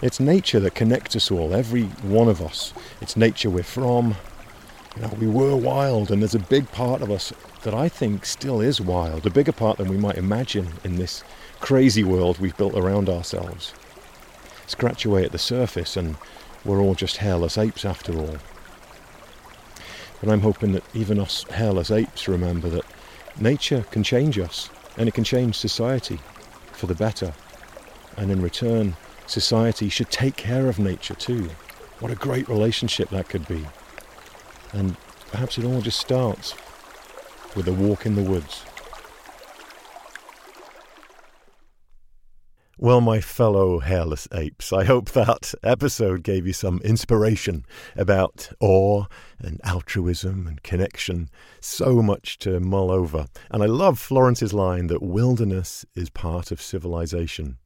It's 0.00 0.18
nature 0.18 0.60
that 0.60 0.74
connects 0.74 1.14
us 1.14 1.30
all, 1.30 1.52
every 1.52 1.82
one 1.82 2.28
of 2.28 2.40
us. 2.40 2.72
It's 3.02 3.14
nature 3.14 3.50
we're 3.50 3.64
from. 3.64 4.16
You 4.96 5.02
know, 5.02 5.08
we 5.20 5.26
were 5.26 5.54
wild, 5.54 6.10
and 6.10 6.22
there's 6.22 6.34
a 6.34 6.38
big 6.38 6.72
part 6.72 7.02
of 7.02 7.10
us 7.10 7.34
that 7.62 7.74
I 7.74 7.88
think 7.88 8.24
still 8.24 8.60
is 8.60 8.80
wild, 8.80 9.26
a 9.26 9.30
bigger 9.30 9.52
part 9.52 9.78
than 9.78 9.88
we 9.88 9.96
might 9.96 10.16
imagine 10.16 10.74
in 10.84 10.96
this 10.96 11.24
crazy 11.60 12.04
world 12.04 12.38
we've 12.38 12.56
built 12.56 12.74
around 12.74 13.08
ourselves. 13.08 13.72
Scratch 14.66 15.04
away 15.04 15.24
at 15.24 15.32
the 15.32 15.38
surface, 15.38 15.96
and 15.96 16.16
we're 16.64 16.80
all 16.80 16.94
just 16.94 17.16
hairless 17.16 17.58
apes 17.58 17.84
after 17.84 18.16
all. 18.16 18.36
But 20.20 20.30
I'm 20.30 20.42
hoping 20.42 20.72
that 20.72 20.84
even 20.94 21.18
us 21.18 21.44
hairless 21.44 21.90
apes 21.90 22.28
remember 22.28 22.68
that 22.68 22.84
nature 23.40 23.84
can 23.90 24.02
change 24.02 24.38
us, 24.38 24.70
and 24.96 25.08
it 25.08 25.14
can 25.14 25.24
change 25.24 25.56
society 25.56 26.20
for 26.72 26.86
the 26.86 26.94
better. 26.94 27.32
And 28.16 28.30
in 28.30 28.42
return, 28.42 28.96
society 29.26 29.88
should 29.88 30.10
take 30.10 30.36
care 30.36 30.68
of 30.68 30.78
nature 30.78 31.14
too. 31.14 31.50
What 32.00 32.12
a 32.12 32.16
great 32.16 32.48
relationship 32.48 33.10
that 33.10 33.28
could 33.28 33.46
be. 33.48 33.66
And 34.72 34.96
perhaps 35.32 35.58
it 35.58 35.64
all 35.64 35.80
just 35.80 36.00
starts 36.00 36.54
with 37.54 37.68
a 37.68 37.72
walk 37.72 38.06
in 38.06 38.14
the 38.14 38.22
woods. 38.22 38.64
Well, 42.80 43.00
my 43.00 43.20
fellow 43.20 43.80
hairless 43.80 44.28
apes, 44.32 44.72
I 44.72 44.84
hope 44.84 45.10
that 45.10 45.52
episode 45.64 46.22
gave 46.22 46.46
you 46.46 46.52
some 46.52 46.78
inspiration 46.84 47.64
about 47.96 48.50
awe 48.60 49.06
and 49.40 49.60
altruism 49.64 50.46
and 50.46 50.62
connection. 50.62 51.28
So 51.60 52.02
much 52.02 52.38
to 52.38 52.60
mull 52.60 52.92
over. 52.92 53.26
And 53.50 53.64
I 53.64 53.66
love 53.66 53.98
Florence's 53.98 54.52
line 54.52 54.86
that 54.86 55.02
wilderness 55.02 55.84
is 55.96 56.08
part 56.08 56.52
of 56.52 56.62
civilization. 56.62 57.58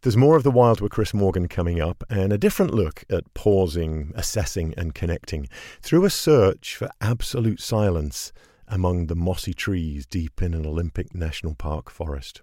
There's 0.00 0.16
more 0.16 0.36
of 0.36 0.42
the 0.42 0.50
Wild 0.50 0.80
with 0.80 0.92
Chris 0.92 1.12
Morgan 1.12 1.46
coming 1.46 1.78
up, 1.78 2.02
and 2.08 2.32
a 2.32 2.38
different 2.38 2.72
look 2.72 3.04
at 3.10 3.34
pausing, 3.34 4.10
assessing, 4.14 4.72
and 4.78 4.94
connecting 4.94 5.48
through 5.82 6.06
a 6.06 6.10
search 6.10 6.76
for 6.76 6.88
absolute 7.02 7.60
silence 7.60 8.32
among 8.70 9.08
the 9.08 9.16
mossy 9.16 9.52
trees 9.52 10.06
deep 10.06 10.40
in 10.40 10.54
an 10.54 10.64
Olympic 10.64 11.14
National 11.14 11.54
Park 11.54 11.90
forest. 11.90 12.40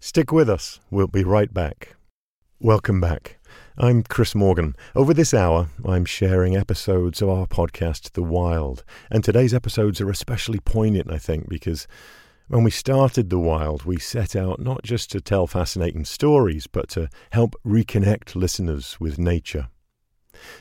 Stick 0.00 0.32
with 0.32 0.48
us, 0.48 0.80
we'll 0.90 1.06
be 1.06 1.22
right 1.22 1.52
back. 1.52 1.96
Welcome 2.58 3.00
back. 3.00 3.38
I'm 3.76 4.02
Chris 4.02 4.34
Morgan. 4.34 4.74
Over 4.94 5.12
this 5.12 5.34
hour, 5.34 5.68
I'm 5.84 6.06
sharing 6.06 6.56
episodes 6.56 7.20
of 7.20 7.28
our 7.28 7.46
podcast, 7.46 8.12
The 8.12 8.22
Wild. 8.22 8.82
And 9.10 9.22
today's 9.22 9.52
episodes 9.52 10.00
are 10.00 10.08
especially 10.08 10.60
poignant, 10.60 11.12
I 11.12 11.18
think, 11.18 11.50
because 11.50 11.86
when 12.48 12.64
we 12.64 12.70
started 12.70 13.28
The 13.28 13.38
Wild, 13.38 13.84
we 13.84 13.98
set 13.98 14.34
out 14.34 14.58
not 14.58 14.82
just 14.82 15.10
to 15.10 15.20
tell 15.20 15.46
fascinating 15.46 16.06
stories, 16.06 16.66
but 16.66 16.88
to 16.90 17.10
help 17.32 17.54
reconnect 17.66 18.34
listeners 18.34 18.96
with 18.98 19.18
nature. 19.18 19.68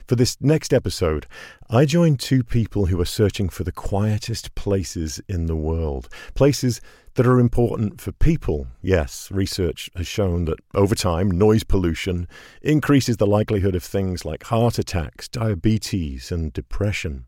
For 0.08 0.16
this 0.16 0.38
next 0.42 0.74
episode, 0.74 1.26
I 1.70 1.86
joined 1.86 2.20
two 2.20 2.44
people 2.44 2.88
who 2.88 3.00
are 3.00 3.06
searching 3.06 3.50
for 3.50 3.64
the 3.64 3.72
quietest 3.72 4.56
places 4.56 5.22
in 5.28 5.46
the 5.46 5.56
world. 5.56 6.10
Places 6.34 6.82
that 7.16 7.26
are 7.26 7.40
important 7.40 8.00
for 8.02 8.12
people. 8.12 8.68
Yes, 8.82 9.30
research 9.32 9.90
has 9.96 10.06
shown 10.06 10.46
that 10.46 10.60
over 10.74 10.96
time, 10.96 11.32
noise 11.32 11.64
pollution 11.64 12.28
increases 12.62 13.18
the 13.18 13.28
likelihood 13.28 13.76
of 13.76 13.84
things 13.84 14.26
like 14.26 14.44
heart 14.44 14.78
attacks, 14.78 15.28
diabetes, 15.28 16.32
and 16.32 16.52
depression. 16.54 17.26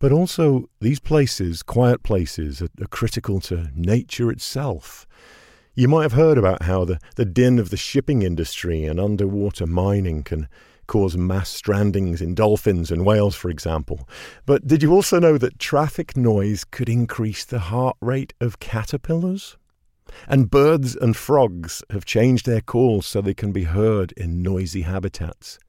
But 0.00 0.12
also, 0.12 0.70
these 0.80 0.98
places, 0.98 1.62
quiet 1.62 2.02
places, 2.02 2.62
are, 2.62 2.70
are 2.80 2.86
critical 2.86 3.38
to 3.42 3.68
nature 3.74 4.30
itself. 4.30 5.06
You 5.74 5.86
might 5.88 6.02
have 6.02 6.12
heard 6.12 6.36
about 6.36 6.64
how 6.64 6.84
the, 6.84 6.98
the 7.14 7.24
din 7.24 7.58
of 7.58 7.70
the 7.70 7.76
shipping 7.76 8.22
industry 8.22 8.84
and 8.84 8.98
underwater 8.98 9.66
mining 9.66 10.24
can 10.24 10.48
cause 10.90 11.16
mass 11.16 11.48
strandings 11.48 12.20
in 12.20 12.34
dolphins 12.34 12.90
and 12.90 13.06
whales, 13.06 13.36
for 13.36 13.48
example. 13.48 14.08
But 14.44 14.66
did 14.66 14.82
you 14.82 14.92
also 14.92 15.20
know 15.20 15.38
that 15.38 15.60
traffic 15.60 16.16
noise 16.16 16.64
could 16.64 16.88
increase 16.88 17.44
the 17.44 17.60
heart 17.60 17.96
rate 18.00 18.34
of 18.40 18.58
caterpillars? 18.58 19.56
And 20.26 20.50
birds 20.50 20.96
and 20.96 21.16
frogs 21.16 21.84
have 21.90 22.04
changed 22.04 22.44
their 22.44 22.60
calls 22.60 23.06
so 23.06 23.20
they 23.20 23.34
can 23.34 23.52
be 23.52 23.62
heard 23.62 24.10
in 24.16 24.42
noisy 24.42 24.82
habitats. 24.82 25.60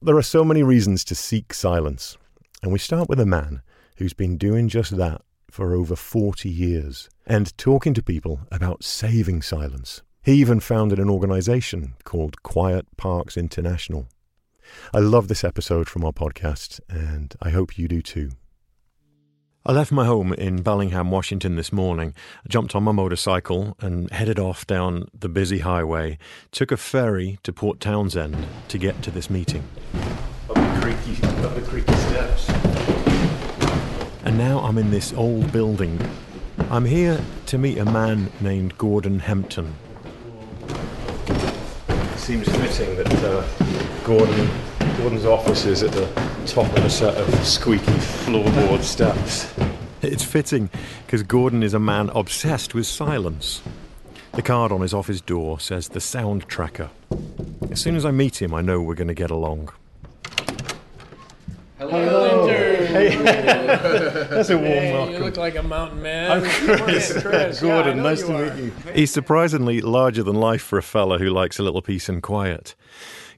There 0.00 0.16
are 0.16 0.22
so 0.22 0.44
many 0.44 0.62
reasons 0.62 1.02
to 1.06 1.16
seek 1.16 1.52
silence, 1.52 2.16
and 2.62 2.70
we 2.70 2.78
start 2.78 3.08
with 3.08 3.18
a 3.18 3.26
man 3.26 3.62
who's 3.96 4.14
been 4.14 4.38
doing 4.38 4.68
just 4.68 4.96
that 4.96 5.20
for 5.50 5.74
over 5.74 5.96
40 5.96 6.48
years 6.48 7.08
and 7.26 7.58
talking 7.58 7.92
to 7.92 8.04
people 8.04 8.42
about 8.52 8.84
saving 8.84 9.42
silence. 9.42 10.02
He 10.22 10.34
even 10.34 10.60
founded 10.60 11.00
an 11.00 11.10
organization 11.10 11.94
called 12.04 12.44
Quiet 12.44 12.86
Parks 12.96 13.36
International. 13.36 14.06
I 14.92 14.98
love 14.98 15.28
this 15.28 15.44
episode 15.44 15.88
from 15.88 16.04
our 16.04 16.12
podcast, 16.12 16.80
and 16.88 17.34
I 17.40 17.50
hope 17.50 17.78
you 17.78 17.88
do 17.88 18.02
too. 18.02 18.30
I 19.66 19.72
left 19.72 19.92
my 19.92 20.06
home 20.06 20.32
in 20.32 20.62
Bellingham, 20.62 21.10
Washington 21.10 21.56
this 21.56 21.72
morning, 21.72 22.14
I 22.44 22.48
jumped 22.48 22.74
on 22.74 22.82
my 22.84 22.92
motorcycle 22.92 23.76
and 23.80 24.10
headed 24.10 24.38
off 24.38 24.66
down 24.66 25.08
the 25.12 25.28
busy 25.28 25.58
highway, 25.58 26.18
took 26.52 26.72
a 26.72 26.76
ferry 26.76 27.38
to 27.42 27.52
Port 27.52 27.80
Townsend 27.80 28.46
to 28.68 28.78
get 28.78 29.02
to 29.02 29.10
this 29.10 29.28
meeting. 29.28 29.64
Up 30.48 30.54
the 30.54 30.80
creaky, 30.80 31.22
up 31.22 31.54
the 31.54 31.62
creaky 31.62 31.92
steps. 31.92 32.48
And 34.24 34.38
now 34.38 34.60
I'm 34.60 34.78
in 34.78 34.90
this 34.90 35.12
old 35.12 35.52
building 35.52 35.98
I'm 36.70 36.84
here 36.84 37.18
to 37.46 37.56
meet 37.56 37.78
a 37.78 37.84
man 37.86 38.30
named 38.42 38.76
Gordon 38.76 39.20
Hempton. 39.20 39.74
It 42.28 42.44
seems 42.44 42.76
fitting 42.76 42.94
that 42.96 43.24
uh, 43.24 43.42
Gordon, 44.04 44.50
Gordon's 44.98 45.24
office 45.24 45.64
is 45.64 45.82
at 45.82 45.92
the 45.92 46.04
top 46.44 46.66
of 46.76 46.84
a 46.84 46.90
set 46.90 47.16
of 47.16 47.34
squeaky 47.42 47.86
floorboard 47.86 48.82
steps. 48.82 49.50
It's 50.02 50.24
fitting 50.24 50.68
because 51.06 51.22
Gordon 51.22 51.62
is 51.62 51.72
a 51.72 51.78
man 51.78 52.10
obsessed 52.10 52.74
with 52.74 52.86
silence. 52.86 53.62
The 54.34 54.42
card 54.42 54.72
on 54.72 54.82
his 54.82 54.92
office 54.92 55.22
door 55.22 55.58
says 55.58 55.88
the 55.88 56.02
sound 56.02 56.46
tracker. 56.48 56.90
As 57.70 57.80
soon 57.80 57.96
as 57.96 58.04
I 58.04 58.10
meet 58.10 58.42
him, 58.42 58.52
I 58.52 58.60
know 58.60 58.82
we're 58.82 58.94
going 58.94 59.08
to 59.08 59.14
get 59.14 59.30
along. 59.30 59.70
That's 63.16 64.50
a 64.50 64.56
warm 64.56 64.68
Hey, 64.68 64.92
welcome. 64.92 65.14
you 65.14 65.20
look 65.20 65.36
like 65.36 65.56
a 65.56 65.62
mountain 65.62 66.02
man. 66.02 66.30
I'm 66.30 66.42
Chris. 66.84 67.22
Chris. 67.22 67.60
Gordon, 67.62 67.98
know 67.98 68.02
nice 68.04 68.22
to 68.22 68.36
are. 68.36 68.54
meet 68.54 68.64
you. 68.64 68.72
He's 68.94 69.12
surprisingly 69.12 69.80
larger 69.80 70.22
than 70.22 70.36
life 70.36 70.62
for 70.62 70.78
a 70.78 70.82
fella 70.82 71.18
who 71.18 71.30
likes 71.30 71.58
a 71.58 71.62
little 71.62 71.82
peace 71.82 72.08
and 72.08 72.22
quiet. 72.22 72.74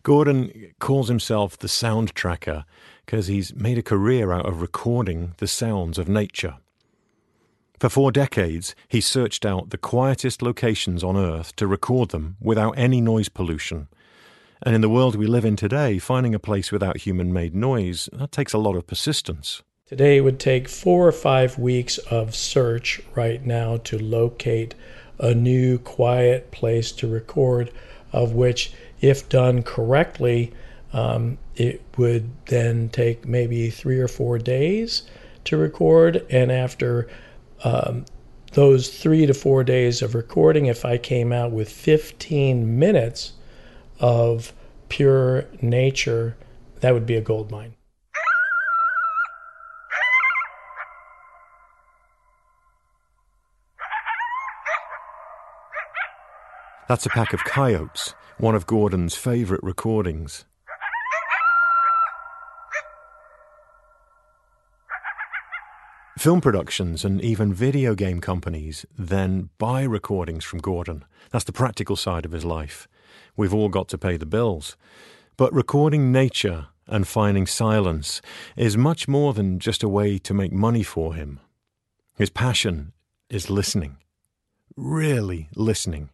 Gordon 0.02 0.72
calls 0.78 1.08
himself 1.08 1.58
the 1.58 1.68
sound 1.68 2.14
tracker 2.14 2.64
because 3.04 3.26
he's 3.26 3.54
made 3.54 3.76
a 3.78 3.82
career 3.82 4.32
out 4.32 4.46
of 4.46 4.60
recording 4.62 5.34
the 5.38 5.46
sounds 5.48 5.98
of 5.98 6.08
nature. 6.08 6.56
For 7.78 7.88
four 7.88 8.12
decades, 8.12 8.74
he 8.88 9.00
searched 9.00 9.44
out 9.46 9.70
the 9.70 9.78
quietest 9.78 10.42
locations 10.42 11.02
on 11.02 11.16
Earth 11.16 11.56
to 11.56 11.66
record 11.66 12.10
them 12.10 12.36
without 12.40 12.72
any 12.78 13.00
noise 13.00 13.28
pollution. 13.30 13.88
And 14.62 14.74
in 14.74 14.82
the 14.82 14.90
world 14.90 15.16
we 15.16 15.26
live 15.26 15.46
in 15.46 15.56
today, 15.56 15.98
finding 15.98 16.34
a 16.34 16.38
place 16.38 16.70
without 16.70 16.98
human 16.98 17.32
made 17.32 17.54
noise, 17.54 18.10
that 18.12 18.30
takes 18.30 18.52
a 18.52 18.58
lot 18.58 18.76
of 18.76 18.86
persistence. 18.86 19.62
Today 19.86 20.18
it 20.18 20.20
would 20.20 20.38
take 20.38 20.68
four 20.68 21.08
or 21.08 21.12
five 21.12 21.58
weeks 21.58 21.96
of 21.98 22.34
search 22.34 23.00
right 23.14 23.44
now 23.44 23.78
to 23.78 23.98
locate 23.98 24.74
a 25.18 25.34
new 25.34 25.78
quiet 25.78 26.50
place 26.50 26.92
to 26.92 27.08
record, 27.08 27.72
of 28.12 28.32
which, 28.34 28.72
if 29.00 29.28
done 29.30 29.62
correctly, 29.62 30.52
um, 30.92 31.38
it 31.56 31.82
would 31.96 32.30
then 32.46 32.90
take 32.90 33.26
maybe 33.26 33.70
three 33.70 33.98
or 33.98 34.08
four 34.08 34.38
days 34.38 35.04
to 35.44 35.56
record. 35.56 36.26
And 36.28 36.52
after 36.52 37.08
um, 37.64 38.04
those 38.52 38.90
three 38.90 39.24
to 39.24 39.34
four 39.34 39.64
days 39.64 40.02
of 40.02 40.14
recording, 40.14 40.66
if 40.66 40.84
I 40.84 40.98
came 40.98 41.32
out 41.32 41.50
with 41.50 41.70
15 41.70 42.78
minutes 42.78 43.32
of 44.00 44.52
pure 44.88 45.46
nature, 45.62 46.36
that 46.80 46.92
would 46.92 47.06
be 47.06 47.14
a 47.16 47.20
gold 47.20 47.50
mine. 47.50 47.74
That's 56.88 57.06
a 57.06 57.10
pack 57.10 57.32
of 57.32 57.44
coyotes, 57.44 58.14
one 58.38 58.56
of 58.56 58.66
Gordon's 58.66 59.14
favourite 59.14 59.62
recordings. 59.62 60.44
Film 66.18 66.40
productions 66.40 67.04
and 67.04 67.22
even 67.22 67.54
video 67.54 67.94
game 67.94 68.20
companies 68.20 68.84
then 68.98 69.50
buy 69.56 69.84
recordings 69.84 70.44
from 70.44 70.58
Gordon. 70.58 71.04
That's 71.30 71.44
the 71.44 71.52
practical 71.52 71.96
side 71.96 72.26
of 72.26 72.32
his 72.32 72.44
life. 72.44 72.88
We've 73.36 73.54
all 73.54 73.68
got 73.68 73.88
to 73.88 73.98
pay 73.98 74.16
the 74.16 74.26
bills. 74.26 74.76
But 75.36 75.52
recording 75.52 76.12
nature 76.12 76.66
and 76.86 77.06
finding 77.06 77.46
silence 77.46 78.20
is 78.56 78.76
much 78.76 79.08
more 79.08 79.32
than 79.32 79.58
just 79.58 79.82
a 79.82 79.88
way 79.88 80.18
to 80.18 80.34
make 80.34 80.52
money 80.52 80.82
for 80.82 81.14
him. 81.14 81.40
His 82.16 82.30
passion 82.30 82.92
is 83.28 83.48
listening. 83.48 83.96
Really 84.76 85.48
listening. 85.54 86.10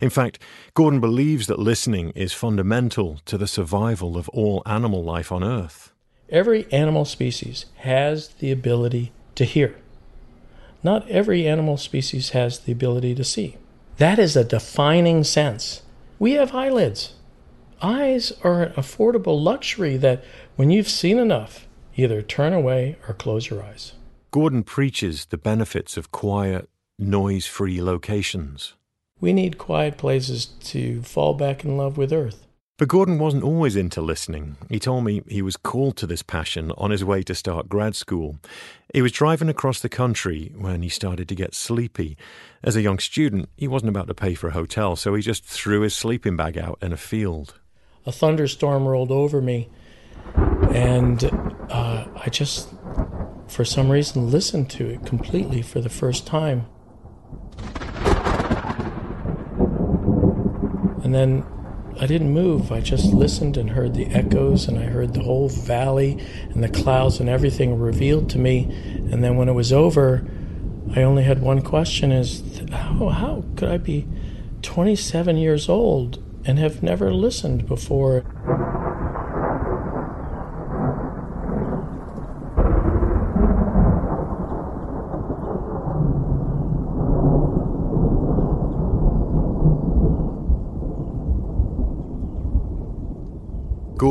In 0.00 0.10
fact, 0.10 0.38
Gordon 0.74 1.00
believes 1.00 1.46
that 1.46 1.58
listening 1.58 2.10
is 2.10 2.32
fundamental 2.32 3.20
to 3.26 3.38
the 3.38 3.46
survival 3.46 4.16
of 4.16 4.28
all 4.30 4.62
animal 4.66 5.02
life 5.02 5.30
on 5.30 5.44
Earth. 5.44 5.92
Every 6.28 6.66
animal 6.72 7.04
species 7.04 7.66
has 7.76 8.28
the 8.28 8.50
ability 8.50 9.12
to 9.34 9.44
hear. 9.44 9.76
Not 10.82 11.08
every 11.08 11.46
animal 11.46 11.76
species 11.76 12.30
has 12.30 12.60
the 12.60 12.72
ability 12.72 13.14
to 13.14 13.24
see. 13.24 13.56
That 13.98 14.18
is 14.18 14.36
a 14.36 14.44
defining 14.44 15.22
sense. 15.22 15.82
We 16.18 16.32
have 16.32 16.54
eyelids. 16.54 17.14
Eyes 17.80 18.32
are 18.42 18.64
an 18.64 18.72
affordable 18.72 19.40
luxury 19.40 19.96
that, 19.98 20.24
when 20.56 20.70
you've 20.70 20.88
seen 20.88 21.18
enough, 21.18 21.66
either 21.96 22.22
turn 22.22 22.52
away 22.52 22.96
or 23.06 23.14
close 23.14 23.50
your 23.50 23.62
eyes. 23.62 23.92
Gordon 24.32 24.64
preaches 24.64 25.26
the 25.26 25.38
benefits 25.38 25.96
of 25.96 26.10
quiet, 26.10 26.68
noise 26.98 27.46
free 27.46 27.80
locations. 27.80 28.74
We 29.20 29.32
need 29.32 29.58
quiet 29.58 29.96
places 29.96 30.46
to 30.46 31.02
fall 31.02 31.34
back 31.34 31.64
in 31.64 31.76
love 31.76 31.96
with 31.96 32.12
Earth. 32.12 32.43
But 32.76 32.88
Gordon 32.88 33.20
wasn't 33.20 33.44
always 33.44 33.76
into 33.76 34.00
listening. 34.00 34.56
He 34.68 34.80
told 34.80 35.04
me 35.04 35.22
he 35.28 35.42
was 35.42 35.56
called 35.56 35.96
to 35.98 36.08
this 36.08 36.24
passion 36.24 36.72
on 36.72 36.90
his 36.90 37.04
way 37.04 37.22
to 37.22 37.32
start 37.32 37.68
grad 37.68 37.94
school. 37.94 38.40
He 38.92 39.00
was 39.00 39.12
driving 39.12 39.48
across 39.48 39.78
the 39.78 39.88
country 39.88 40.52
when 40.58 40.82
he 40.82 40.88
started 40.88 41.28
to 41.28 41.36
get 41.36 41.54
sleepy. 41.54 42.16
As 42.64 42.74
a 42.74 42.82
young 42.82 42.98
student, 42.98 43.48
he 43.56 43.68
wasn't 43.68 43.90
about 43.90 44.08
to 44.08 44.14
pay 44.14 44.34
for 44.34 44.48
a 44.48 44.52
hotel, 44.54 44.96
so 44.96 45.14
he 45.14 45.22
just 45.22 45.44
threw 45.44 45.82
his 45.82 45.94
sleeping 45.94 46.36
bag 46.36 46.58
out 46.58 46.78
in 46.82 46.92
a 46.92 46.96
field. 46.96 47.60
A 48.06 48.12
thunderstorm 48.12 48.88
rolled 48.88 49.12
over 49.12 49.40
me, 49.40 49.68
and 50.72 51.22
uh, 51.70 52.06
I 52.16 52.28
just, 52.28 52.74
for 53.46 53.64
some 53.64 53.88
reason, 53.88 54.32
listened 54.32 54.68
to 54.70 54.88
it 54.88 55.06
completely 55.06 55.62
for 55.62 55.80
the 55.80 55.88
first 55.88 56.26
time. 56.26 56.66
And 61.04 61.14
then 61.14 61.46
I 62.00 62.06
didn't 62.06 62.32
move. 62.32 62.72
I 62.72 62.80
just 62.80 63.12
listened 63.12 63.56
and 63.56 63.70
heard 63.70 63.94
the 63.94 64.06
echoes, 64.06 64.66
and 64.66 64.78
I 64.78 64.84
heard 64.84 65.14
the 65.14 65.22
whole 65.22 65.48
valley 65.48 66.18
and 66.50 66.62
the 66.62 66.68
clouds 66.68 67.20
and 67.20 67.28
everything 67.28 67.78
revealed 67.78 68.28
to 68.30 68.38
me. 68.38 68.64
And 69.10 69.22
then 69.22 69.36
when 69.36 69.48
it 69.48 69.52
was 69.52 69.72
over, 69.72 70.26
I 70.94 71.02
only 71.02 71.22
had 71.22 71.40
one 71.40 71.62
question: 71.62 72.10
Is 72.10 72.42
how 72.70 73.08
how 73.08 73.44
could 73.56 73.68
I 73.68 73.78
be 73.78 74.06
27 74.62 75.36
years 75.36 75.68
old 75.68 76.22
and 76.44 76.58
have 76.58 76.82
never 76.82 77.12
listened 77.12 77.66
before? 77.66 78.24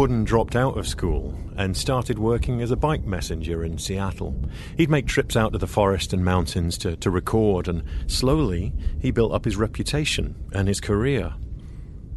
Gordon 0.03 0.25
dropped 0.25 0.57
out 0.57 0.77
of 0.77 0.85
school 0.85 1.33
and 1.55 1.77
started 1.77 2.19
working 2.19 2.61
as 2.61 2.71
a 2.71 2.75
bike 2.75 3.05
messenger 3.05 3.63
in 3.63 3.77
Seattle. 3.77 4.35
He'd 4.75 4.89
make 4.89 5.07
trips 5.07 5.37
out 5.37 5.53
to 5.53 5.57
the 5.57 5.65
forest 5.65 6.11
and 6.11 6.25
mountains 6.25 6.77
to, 6.79 6.97
to 6.97 7.09
record, 7.09 7.69
and 7.69 7.83
slowly 8.07 8.73
he 8.99 9.11
built 9.11 9.31
up 9.31 9.45
his 9.45 9.55
reputation 9.55 10.35
and 10.51 10.67
his 10.67 10.81
career. 10.81 11.35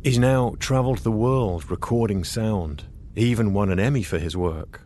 He's 0.03 0.19
now 0.19 0.57
travelled 0.59 0.99
the 0.99 1.13
world 1.13 1.71
recording 1.71 2.25
sound. 2.25 2.87
He 3.15 3.27
even 3.27 3.53
won 3.53 3.71
an 3.71 3.79
Emmy 3.79 4.03
for 4.03 4.19
his 4.19 4.37
work. 4.37 4.83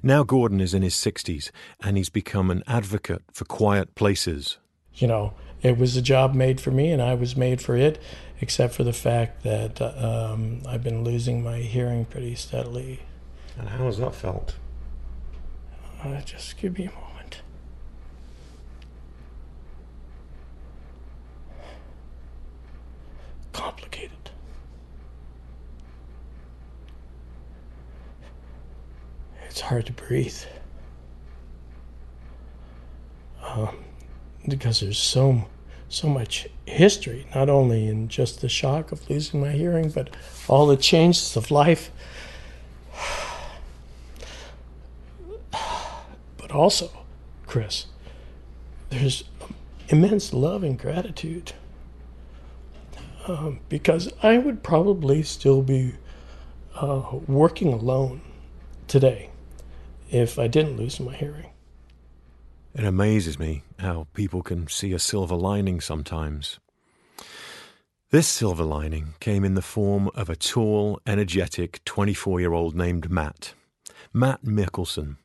Now 0.00 0.22
Gordon 0.22 0.60
is 0.60 0.74
in 0.74 0.82
his 0.82 0.94
60s 0.94 1.50
and 1.82 1.96
he's 1.96 2.08
become 2.08 2.52
an 2.52 2.62
advocate 2.68 3.24
for 3.32 3.46
quiet 3.46 3.96
places. 3.96 4.58
You 4.94 5.08
know, 5.08 5.34
it 5.62 5.76
was 5.76 5.96
a 5.96 6.02
job 6.02 6.34
made 6.34 6.60
for 6.60 6.70
me, 6.70 6.90
and 6.90 7.02
I 7.02 7.14
was 7.14 7.36
made 7.36 7.60
for 7.60 7.76
it, 7.76 8.00
except 8.40 8.74
for 8.74 8.84
the 8.84 8.92
fact 8.92 9.42
that 9.42 9.80
um, 9.80 10.62
I've 10.66 10.82
been 10.82 11.02
losing 11.04 11.42
my 11.42 11.58
hearing 11.58 12.04
pretty 12.04 12.34
steadily. 12.34 13.00
And 13.56 13.68
how 13.68 13.86
has 13.86 13.98
that 13.98 14.14
felt? 14.14 14.56
Uh, 16.02 16.20
just 16.20 16.56
give 16.56 16.78
me 16.78 16.84
a 16.84 16.92
moment. 16.92 17.42
Complicated. 23.52 24.30
It's 29.48 29.60
hard 29.60 29.86
to 29.86 29.92
breathe. 29.92 30.38
Um, 33.42 33.84
because 34.46 34.80
there's 34.80 34.98
so 34.98 35.46
so 35.88 36.08
much 36.08 36.46
history, 36.66 37.26
not 37.34 37.48
only 37.48 37.88
in 37.88 38.08
just 38.08 38.40
the 38.40 38.48
shock 38.48 38.92
of 38.92 39.08
losing 39.08 39.40
my 39.40 39.52
hearing, 39.52 39.88
but 39.88 40.14
all 40.46 40.66
the 40.66 40.76
changes 40.76 41.34
of 41.36 41.50
life. 41.50 41.90
But 46.36 46.50
also, 46.52 46.90
Chris, 47.46 47.86
there's 48.90 49.24
immense 49.88 50.32
love 50.32 50.62
and 50.62 50.78
gratitude. 50.78 51.52
Um, 53.26 53.60
because 53.68 54.10
I 54.22 54.38
would 54.38 54.62
probably 54.62 55.22
still 55.22 55.62
be 55.62 55.94
uh, 56.74 57.02
working 57.26 57.72
alone 57.72 58.22
today 58.86 59.30
if 60.10 60.38
I 60.38 60.46
didn't 60.48 60.78
lose 60.78 60.98
my 60.98 61.14
hearing. 61.14 61.50
It 62.74 62.84
amazes 62.84 63.38
me 63.38 63.62
how 63.78 64.06
people 64.14 64.42
can 64.42 64.68
see 64.68 64.92
a 64.92 64.98
silver 64.98 65.34
lining 65.34 65.80
sometimes. 65.80 66.58
This 68.10 68.26
silver 68.26 68.64
lining 68.64 69.14
came 69.20 69.44
in 69.44 69.54
the 69.54 69.62
form 69.62 70.10
of 70.14 70.30
a 70.30 70.36
tall, 70.36 71.00
energetic 71.06 71.84
24 71.84 72.40
year 72.40 72.52
old 72.52 72.74
named 72.74 73.10
Matt. 73.10 73.54
Matt 74.12 74.44
Mikkelsen. 74.44 75.16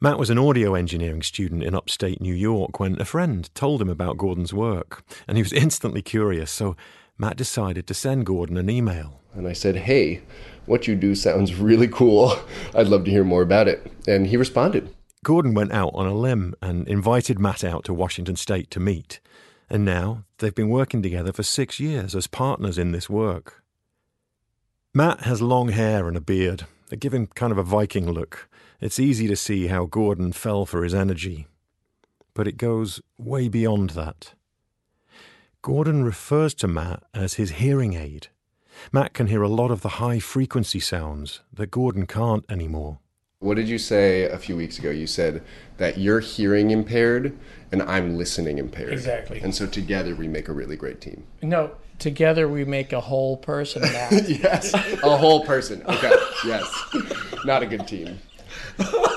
Matt 0.00 0.18
was 0.18 0.30
an 0.30 0.38
audio 0.38 0.74
engineering 0.74 1.22
student 1.22 1.62
in 1.62 1.74
upstate 1.74 2.20
New 2.20 2.34
York 2.34 2.80
when 2.80 3.00
a 3.00 3.04
friend 3.04 3.48
told 3.54 3.80
him 3.80 3.88
about 3.88 4.16
Gordon's 4.16 4.52
work, 4.52 5.04
and 5.28 5.36
he 5.36 5.42
was 5.42 5.52
instantly 5.64 6.02
curious, 6.02 6.50
so 6.50 6.76
Matt 7.18 7.36
decided 7.36 7.86
to 7.86 7.94
send 7.94 8.26
Gordon 8.26 8.56
an 8.56 8.68
email. 8.68 9.20
And 9.34 9.46
I 9.46 9.52
said, 9.52 9.76
Hey, 9.76 10.22
what 10.66 10.86
you 10.86 10.94
do 10.94 11.14
sounds 11.14 11.54
really 11.54 11.88
cool. 11.88 12.36
I'd 12.74 12.88
love 12.88 13.04
to 13.04 13.10
hear 13.10 13.24
more 13.24 13.42
about 13.42 13.68
it. 13.68 13.92
And 14.06 14.26
he 14.26 14.36
responded. 14.36 14.92
Gordon 15.24 15.54
went 15.54 15.72
out 15.72 15.92
on 15.94 16.06
a 16.06 16.14
limb 16.14 16.54
and 16.60 16.88
invited 16.88 17.38
Matt 17.38 17.62
out 17.62 17.84
to 17.84 17.94
Washington 17.94 18.34
State 18.34 18.70
to 18.72 18.80
meet. 18.80 19.20
And 19.70 19.84
now 19.84 20.24
they've 20.38 20.54
been 20.54 20.68
working 20.68 21.00
together 21.00 21.32
for 21.32 21.44
six 21.44 21.78
years 21.78 22.16
as 22.16 22.26
partners 22.26 22.76
in 22.76 22.90
this 22.90 23.08
work. 23.08 23.62
Matt 24.92 25.20
has 25.20 25.40
long 25.40 25.68
hair 25.68 26.08
and 26.08 26.16
a 26.16 26.20
beard 26.20 26.66
that 26.88 27.00
give 27.00 27.14
him 27.14 27.28
kind 27.28 27.52
of 27.52 27.58
a 27.58 27.62
Viking 27.62 28.10
look. 28.10 28.48
It's 28.80 28.98
easy 28.98 29.28
to 29.28 29.36
see 29.36 29.68
how 29.68 29.86
Gordon 29.86 30.32
fell 30.32 30.66
for 30.66 30.82
his 30.82 30.92
energy. 30.92 31.46
But 32.34 32.48
it 32.48 32.56
goes 32.56 33.00
way 33.16 33.48
beyond 33.48 33.90
that. 33.90 34.34
Gordon 35.62 36.02
refers 36.02 36.52
to 36.54 36.66
Matt 36.66 37.04
as 37.14 37.34
his 37.34 37.52
hearing 37.52 37.94
aid. 37.94 38.26
Matt 38.90 39.14
can 39.14 39.28
hear 39.28 39.42
a 39.42 39.48
lot 39.48 39.70
of 39.70 39.82
the 39.82 40.00
high 40.00 40.18
frequency 40.18 40.80
sounds 40.80 41.40
that 41.52 41.70
Gordon 41.70 42.06
can't 42.06 42.44
anymore. 42.50 42.98
What 43.42 43.56
did 43.56 43.68
you 43.68 43.78
say 43.78 44.22
a 44.22 44.38
few 44.38 44.56
weeks 44.56 44.78
ago? 44.78 44.90
You 44.90 45.08
said 45.08 45.42
that 45.78 45.98
you're 45.98 46.20
hearing 46.20 46.70
impaired 46.70 47.36
and 47.72 47.82
I'm 47.82 48.16
listening 48.16 48.58
impaired. 48.58 48.92
Exactly. 48.92 49.40
And 49.40 49.52
so 49.52 49.66
together 49.66 50.14
we 50.14 50.28
make 50.28 50.48
a 50.48 50.52
really 50.52 50.76
great 50.76 51.00
team. 51.00 51.24
No, 51.42 51.72
together 51.98 52.48
we 52.48 52.64
make 52.64 52.92
a 52.92 53.00
whole 53.00 53.36
person. 53.36 53.82
Matt. 53.82 54.28
Yes, 54.28 54.72
a 54.74 55.16
whole 55.16 55.44
person. 55.44 55.82
Okay, 55.88 56.12
yes. 56.46 56.84
Not 57.44 57.64
a 57.64 57.66
good 57.66 57.88
team. 57.88 58.20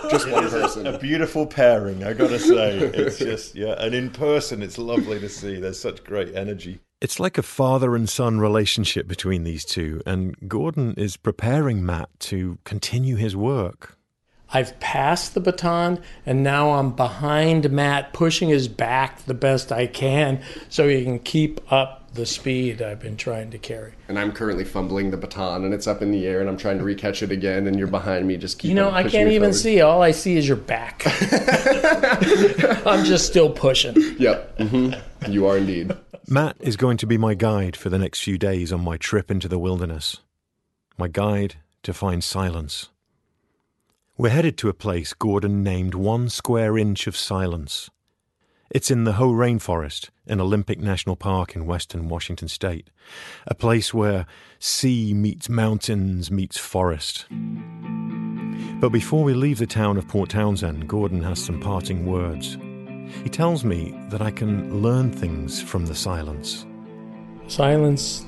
Just 0.09 0.29
one 0.31 0.49
person. 0.49 0.87
A 0.87 0.97
beautiful 0.97 1.45
pairing, 1.45 2.03
I 2.03 2.13
gotta 2.13 2.39
say. 2.39 2.79
It's 2.79 3.19
just, 3.19 3.53
yeah, 3.53 3.75
and 3.77 3.93
in 3.93 4.09
person, 4.09 4.63
it's 4.63 4.79
lovely 4.79 5.19
to 5.19 5.29
see. 5.29 5.59
There's 5.59 5.79
such 5.79 6.03
great 6.03 6.35
energy. 6.35 6.79
It's 6.99 7.19
like 7.19 7.37
a 7.37 7.43
father 7.43 7.95
and 7.95 8.09
son 8.09 8.39
relationship 8.39 9.07
between 9.07 9.43
these 9.43 9.65
two, 9.65 10.01
and 10.05 10.35
Gordon 10.47 10.95
is 10.97 11.15
preparing 11.15 11.85
Matt 11.85 12.09
to 12.21 12.57
continue 12.63 13.17
his 13.17 13.35
work. 13.35 13.97
I've 14.53 14.79
passed 14.79 15.33
the 15.33 15.39
baton 15.39 15.99
and 16.25 16.43
now 16.43 16.71
I'm 16.71 16.91
behind 16.91 17.69
Matt, 17.71 18.13
pushing 18.13 18.49
his 18.49 18.67
back 18.67 19.23
the 19.25 19.33
best 19.33 19.71
I 19.71 19.87
can 19.87 20.41
so 20.69 20.87
he 20.87 21.03
can 21.03 21.19
keep 21.19 21.71
up 21.71 22.01
the 22.13 22.25
speed 22.25 22.81
I've 22.81 23.01
been 23.01 23.17
trying 23.17 23.51
to 23.51 23.57
carry. 23.57 23.93
And 24.07 24.17
I'm 24.17 24.31
currently 24.31 24.63
fumbling 24.63 25.11
the 25.11 25.17
baton 25.17 25.65
and 25.65 25.73
it's 25.73 25.87
up 25.87 26.01
in 26.01 26.11
the 26.11 26.25
air 26.25 26.39
and 26.39 26.49
I'm 26.49 26.55
trying 26.57 26.77
to 26.77 26.83
recatch 26.85 27.21
it 27.21 27.31
again 27.31 27.67
and 27.67 27.77
you're 27.77 27.87
behind 27.87 28.25
me 28.27 28.37
just 28.37 28.57
keep 28.59 28.69
You 28.69 28.75
know, 28.75 28.89
I 28.91 29.03
can't 29.03 29.31
even 29.31 29.49
forward. 29.49 29.55
see. 29.55 29.81
All 29.81 30.01
I 30.01 30.11
see 30.11 30.37
is 30.37 30.47
your 30.47 30.57
back. 30.57 31.03
I'm 32.85 33.03
just 33.03 33.25
still 33.27 33.49
pushing. 33.49 33.95
Yep. 34.17 34.57
Mm-hmm. 34.59 35.31
You 35.31 35.47
are 35.47 35.57
indeed. 35.57 35.91
Matt 36.27 36.55
is 36.59 36.77
going 36.77 36.97
to 36.97 37.07
be 37.07 37.17
my 37.17 37.33
guide 37.33 37.75
for 37.75 37.89
the 37.89 37.99
next 37.99 38.21
few 38.23 38.37
days 38.37 38.71
on 38.71 38.81
my 38.83 38.97
trip 38.97 39.29
into 39.29 39.47
the 39.47 39.59
wilderness. 39.59 40.17
My 40.97 41.07
guide 41.07 41.55
to 41.83 41.93
find 41.93 42.23
silence. 42.23 42.89
We're 44.17 44.29
headed 44.29 44.57
to 44.59 44.69
a 44.69 44.73
place 44.73 45.13
Gordon 45.13 45.61
named 45.61 45.93
One 45.93 46.29
Square 46.29 46.77
Inch 46.77 47.05
of 47.05 47.17
Silence. 47.17 47.89
It's 48.71 48.89
in 48.89 49.03
the 49.03 49.13
Hoh 49.13 49.33
Rainforest 49.33 50.09
in 50.25 50.39
Olympic 50.39 50.79
National 50.79 51.17
Park 51.17 51.53
in 51.53 51.65
western 51.65 52.07
Washington 52.07 52.47
state, 52.47 52.89
a 53.45 53.53
place 53.53 53.93
where 53.93 54.25
sea 54.57 55.13
meets 55.13 55.49
mountains 55.49 56.31
meets 56.31 56.57
forest. 56.57 57.25
But 58.79 58.93
before 58.93 59.21
we 59.21 59.33
leave 59.33 59.57
the 59.57 59.67
town 59.67 59.97
of 59.97 60.07
Port 60.07 60.29
Townsend, 60.29 60.87
Gordon 60.87 61.21
has 61.23 61.43
some 61.43 61.59
parting 61.59 62.05
words. 62.05 62.57
He 63.21 63.29
tells 63.29 63.65
me 63.65 63.99
that 64.11 64.21
I 64.21 64.31
can 64.31 64.81
learn 64.81 65.11
things 65.11 65.61
from 65.61 65.87
the 65.87 65.95
silence. 65.95 66.65
Silence 67.47 68.25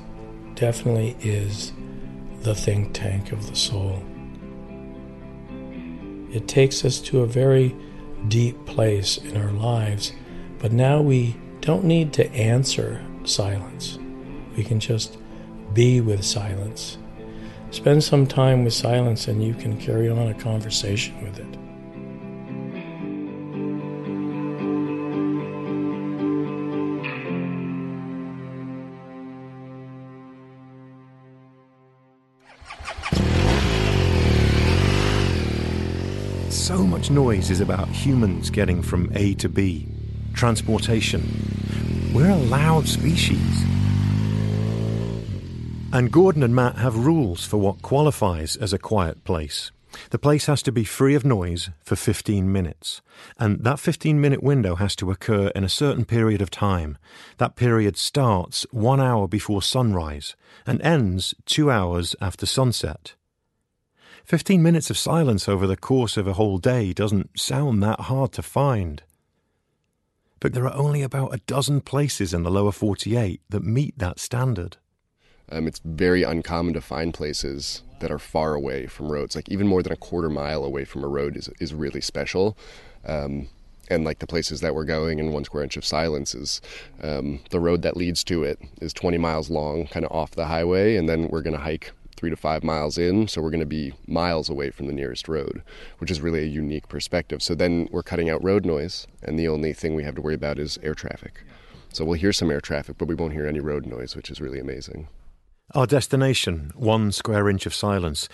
definitely 0.54 1.16
is 1.22 1.72
the 2.42 2.54
think 2.54 2.92
tank 2.92 3.32
of 3.32 3.48
the 3.48 3.56
soul. 3.56 4.04
It 6.32 6.48
takes 6.48 6.84
us 6.84 7.00
to 7.00 7.20
a 7.20 7.26
very 7.26 7.74
deep 8.28 8.64
place 8.66 9.16
in 9.18 9.36
our 9.36 9.52
lives, 9.52 10.12
but 10.58 10.72
now 10.72 11.00
we 11.00 11.36
don't 11.60 11.84
need 11.84 12.12
to 12.14 12.30
answer 12.32 13.04
silence. 13.24 13.98
We 14.56 14.64
can 14.64 14.80
just 14.80 15.18
be 15.72 16.00
with 16.00 16.24
silence. 16.24 16.98
Spend 17.70 18.02
some 18.02 18.26
time 18.26 18.64
with 18.64 18.72
silence 18.72 19.28
and 19.28 19.44
you 19.44 19.54
can 19.54 19.78
carry 19.78 20.08
on 20.08 20.28
a 20.28 20.34
conversation 20.34 21.22
with 21.22 21.38
it. 21.38 21.57
So 36.68 36.84
much 36.84 37.10
noise 37.10 37.48
is 37.48 37.62
about 37.62 37.88
humans 37.88 38.50
getting 38.50 38.82
from 38.82 39.10
A 39.14 39.32
to 39.36 39.48
B, 39.48 39.88
transportation. 40.34 41.22
We're 42.12 42.28
a 42.28 42.36
loud 42.36 42.86
species. 42.86 43.64
And 45.94 46.12
Gordon 46.12 46.42
and 46.42 46.54
Matt 46.54 46.76
have 46.76 47.06
rules 47.06 47.46
for 47.46 47.56
what 47.56 47.80
qualifies 47.80 48.54
as 48.54 48.74
a 48.74 48.78
quiet 48.78 49.24
place. 49.24 49.72
The 50.10 50.18
place 50.18 50.44
has 50.44 50.62
to 50.64 50.70
be 50.70 50.84
free 50.84 51.14
of 51.14 51.24
noise 51.24 51.70
for 51.82 51.96
15 51.96 52.52
minutes. 52.52 53.00
And 53.38 53.64
that 53.64 53.80
15 53.80 54.20
minute 54.20 54.42
window 54.42 54.74
has 54.74 54.94
to 54.96 55.10
occur 55.10 55.48
in 55.54 55.64
a 55.64 55.70
certain 55.70 56.04
period 56.04 56.42
of 56.42 56.50
time. 56.50 56.98
That 57.38 57.56
period 57.56 57.96
starts 57.96 58.66
one 58.72 59.00
hour 59.00 59.26
before 59.26 59.62
sunrise 59.62 60.36
and 60.66 60.82
ends 60.82 61.34
two 61.46 61.70
hours 61.70 62.14
after 62.20 62.44
sunset. 62.44 63.14
15 64.28 64.62
minutes 64.62 64.90
of 64.90 64.98
silence 64.98 65.48
over 65.48 65.66
the 65.66 65.74
course 65.74 66.18
of 66.18 66.26
a 66.26 66.34
whole 66.34 66.58
day 66.58 66.92
doesn't 66.92 67.40
sound 67.40 67.82
that 67.82 67.98
hard 67.98 68.30
to 68.30 68.42
find. 68.42 69.02
But 70.38 70.52
there 70.52 70.66
are 70.66 70.74
only 70.74 71.00
about 71.00 71.32
a 71.32 71.40
dozen 71.46 71.80
places 71.80 72.34
in 72.34 72.42
the 72.42 72.50
lower 72.50 72.70
48 72.70 73.40
that 73.48 73.62
meet 73.62 73.98
that 73.98 74.18
standard. 74.18 74.76
Um, 75.50 75.66
it's 75.66 75.80
very 75.82 76.24
uncommon 76.24 76.74
to 76.74 76.82
find 76.82 77.14
places 77.14 77.82
that 78.00 78.10
are 78.10 78.18
far 78.18 78.52
away 78.52 78.86
from 78.86 79.10
roads. 79.10 79.34
Like 79.34 79.48
even 79.48 79.66
more 79.66 79.82
than 79.82 79.94
a 79.94 79.96
quarter 79.96 80.28
mile 80.28 80.62
away 80.62 80.84
from 80.84 81.04
a 81.04 81.08
road 81.08 81.34
is 81.34 81.48
is 81.58 81.72
really 81.72 82.02
special. 82.02 82.54
Um, 83.06 83.48
and 83.90 84.04
like 84.04 84.18
the 84.18 84.26
places 84.26 84.60
that 84.60 84.74
we're 84.74 84.84
going 84.84 85.20
in 85.20 85.32
one 85.32 85.44
square 85.44 85.62
inch 85.62 85.78
of 85.78 85.86
silence 85.86 86.34
is 86.34 86.60
um, 87.02 87.40
the 87.48 87.60
road 87.60 87.80
that 87.80 87.96
leads 87.96 88.22
to 88.24 88.44
it 88.44 88.58
is 88.82 88.92
20 88.92 89.16
miles 89.16 89.48
long, 89.48 89.86
kind 89.86 90.04
of 90.04 90.12
off 90.12 90.32
the 90.32 90.44
highway, 90.44 90.96
and 90.96 91.08
then 91.08 91.28
we're 91.28 91.40
going 91.40 91.56
to 91.56 91.62
hike 91.62 91.92
three 92.18 92.30
to 92.30 92.36
five 92.36 92.64
miles 92.64 92.98
in, 92.98 93.28
so 93.28 93.40
we're 93.40 93.50
going 93.50 93.60
to 93.60 93.66
be 93.66 93.94
miles 94.08 94.48
away 94.48 94.70
from 94.70 94.86
the 94.86 94.92
nearest 94.92 95.28
road, 95.28 95.62
which 95.98 96.10
is 96.10 96.20
really 96.20 96.42
a 96.42 96.46
unique 96.46 96.88
perspective. 96.88 97.40
So 97.42 97.54
then 97.54 97.88
we're 97.92 98.02
cutting 98.02 98.28
out 98.28 98.42
road 98.42 98.66
noise, 98.66 99.06
and 99.22 99.38
the 99.38 99.46
only 99.46 99.72
thing 99.72 99.94
we 99.94 100.02
have 100.02 100.16
to 100.16 100.20
worry 100.20 100.34
about 100.34 100.58
is 100.58 100.78
air 100.82 100.94
traffic. 100.94 101.44
So 101.92 102.04
we'll 102.04 102.18
hear 102.18 102.32
some 102.32 102.50
air 102.50 102.60
traffic, 102.60 102.98
but 102.98 103.06
we 103.06 103.14
won't 103.14 103.34
hear 103.34 103.46
any 103.46 103.60
road 103.60 103.86
noise, 103.86 104.16
which 104.16 104.30
is 104.30 104.40
really 104.40 104.58
amazing. 104.58 105.08
Our 105.74 105.86
destination, 105.86 106.72
one 106.74 107.12
square 107.12 107.48
inch 107.48 107.66
of 107.66 107.74
silence. 107.74 108.28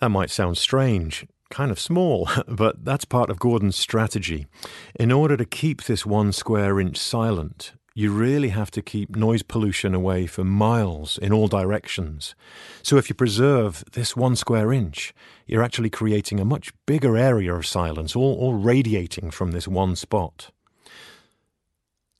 That 0.00 0.10
might 0.10 0.30
sound 0.30 0.56
strange, 0.58 1.26
kind 1.50 1.72
of 1.72 1.80
small, 1.80 2.28
but 2.46 2.84
that's 2.84 3.04
part 3.04 3.30
of 3.30 3.40
Gordon's 3.40 3.76
strategy. 3.76 4.46
In 4.94 5.10
order 5.10 5.36
to 5.36 5.44
keep 5.44 5.84
this 5.84 6.06
one 6.06 6.30
square 6.30 6.78
inch 6.78 6.96
silent, 6.96 7.72
you 7.98 8.12
really 8.12 8.50
have 8.50 8.70
to 8.70 8.80
keep 8.80 9.16
noise 9.16 9.42
pollution 9.42 9.92
away 9.92 10.24
for 10.24 10.44
miles 10.44 11.18
in 11.18 11.32
all 11.32 11.48
directions. 11.48 12.36
So 12.80 12.96
if 12.96 13.08
you 13.08 13.14
preserve 13.16 13.82
this 13.90 14.14
one 14.14 14.36
square 14.36 14.72
inch, 14.72 15.12
you're 15.48 15.64
actually 15.64 15.90
creating 15.90 16.38
a 16.38 16.44
much 16.44 16.72
bigger 16.86 17.16
area 17.16 17.52
of 17.52 17.66
silence, 17.66 18.14
all, 18.14 18.36
all 18.38 18.54
radiating 18.54 19.32
from 19.32 19.50
this 19.50 19.66
one 19.66 19.96
spot. 19.96 20.52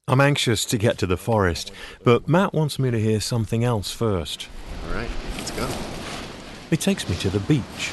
I'm 0.09 0.21
anxious 0.21 0.65
to 0.65 0.79
get 0.79 0.99
to 0.99 1.07
the 1.07 1.17
forest, 1.17 1.71
but 2.03 2.27
Matt 2.27 2.53
wants 2.53 2.81
me 2.81 2.91
to 2.91 2.99
hear 2.99 3.21
something 3.21 3.63
else 3.63 3.93
first. 3.93 4.49
All 4.85 4.95
right, 4.95 5.11
let's 5.37 5.53
go. 5.53 5.69
He 6.71 6.77
takes 6.77 7.09
me 7.09 7.15
to 7.19 7.31
the 7.31 7.39
beach. 7.39 7.93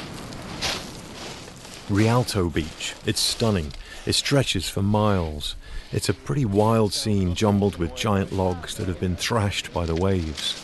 Rialto 1.88 2.50
Beach. 2.50 2.96
It's 3.06 3.20
stunning. 3.20 3.72
It 4.06 4.14
stretches 4.14 4.68
for 4.68 4.82
miles. 4.82 5.54
It's 5.96 6.10
a 6.10 6.14
pretty 6.14 6.44
wild 6.44 6.92
scene 6.92 7.34
jumbled 7.34 7.76
with 7.76 7.96
giant 7.96 8.30
logs 8.30 8.74
that 8.74 8.86
have 8.86 9.00
been 9.00 9.16
thrashed 9.16 9.72
by 9.72 9.86
the 9.86 9.94
waves. 9.94 10.54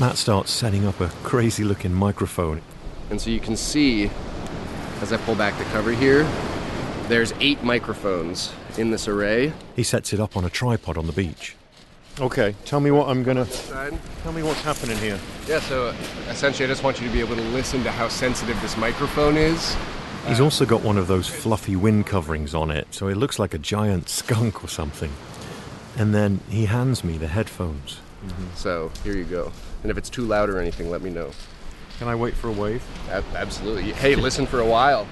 Matt 0.00 0.16
starts 0.16 0.50
setting 0.50 0.86
up 0.86 1.02
a 1.02 1.08
crazy 1.22 1.64
looking 1.64 1.92
microphone. 1.92 2.62
And 3.10 3.20
so 3.20 3.28
you 3.28 3.40
can 3.40 3.58
see, 3.58 4.10
as 5.02 5.12
I 5.12 5.18
pull 5.18 5.34
back 5.34 5.58
the 5.58 5.64
cover 5.64 5.92
here, 5.92 6.26
There's 7.08 7.32
eight 7.38 7.62
microphones 7.62 8.52
in 8.78 8.90
this 8.90 9.06
array. 9.06 9.52
He 9.76 9.84
sets 9.84 10.12
it 10.12 10.18
up 10.18 10.36
on 10.36 10.44
a 10.44 10.50
tripod 10.50 10.98
on 10.98 11.06
the 11.06 11.12
beach. 11.12 11.54
Okay, 12.18 12.56
tell 12.64 12.80
me 12.80 12.90
what 12.90 13.08
I'm 13.08 13.22
gonna. 13.22 13.46
Tell 13.46 14.32
me 14.32 14.42
what's 14.42 14.62
happening 14.62 14.96
here. 14.98 15.20
Yeah, 15.46 15.60
so 15.60 15.94
essentially, 16.28 16.64
I 16.64 16.68
just 16.68 16.82
want 16.82 17.00
you 17.00 17.06
to 17.06 17.12
be 17.12 17.20
able 17.20 17.36
to 17.36 17.42
listen 17.42 17.84
to 17.84 17.92
how 17.92 18.08
sensitive 18.08 18.60
this 18.60 18.76
microphone 18.76 19.36
is. 19.36 19.76
He's 20.26 20.40
also 20.40 20.66
got 20.66 20.82
one 20.82 20.98
of 20.98 21.06
those 21.06 21.28
fluffy 21.28 21.76
wind 21.76 22.06
coverings 22.06 22.52
on 22.54 22.70
it, 22.70 22.88
so 22.90 23.06
it 23.08 23.16
looks 23.16 23.38
like 23.38 23.54
a 23.54 23.58
giant 23.58 24.08
skunk 24.08 24.64
or 24.64 24.68
something. 24.68 25.12
And 25.96 26.14
then 26.14 26.40
he 26.50 26.66
hands 26.66 27.04
me 27.04 27.16
the 27.16 27.28
headphones. 27.28 28.00
Mm-hmm. 28.24 28.54
So 28.56 28.90
here 29.04 29.16
you 29.16 29.24
go. 29.24 29.52
And 29.82 29.90
if 29.90 29.96
it's 29.96 30.10
too 30.10 30.22
loud 30.26 30.50
or 30.50 30.58
anything, 30.58 30.90
let 30.90 31.00
me 31.00 31.10
know. 31.10 31.30
Can 31.98 32.08
I 32.08 32.14
wait 32.14 32.34
for 32.34 32.48
a 32.48 32.52
wave? 32.52 32.84
Ab- 33.08 33.24
absolutely. 33.34 33.92
Hey, 33.92 34.16
listen 34.16 34.46
for 34.46 34.60
a 34.60 34.66
while. 34.66 35.06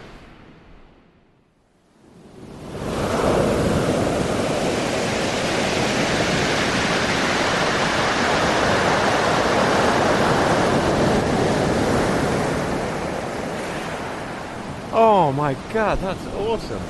Oh 14.96 15.32
my 15.32 15.54
god, 15.72 15.98
that's 15.98 16.24
awesome. 16.36 16.80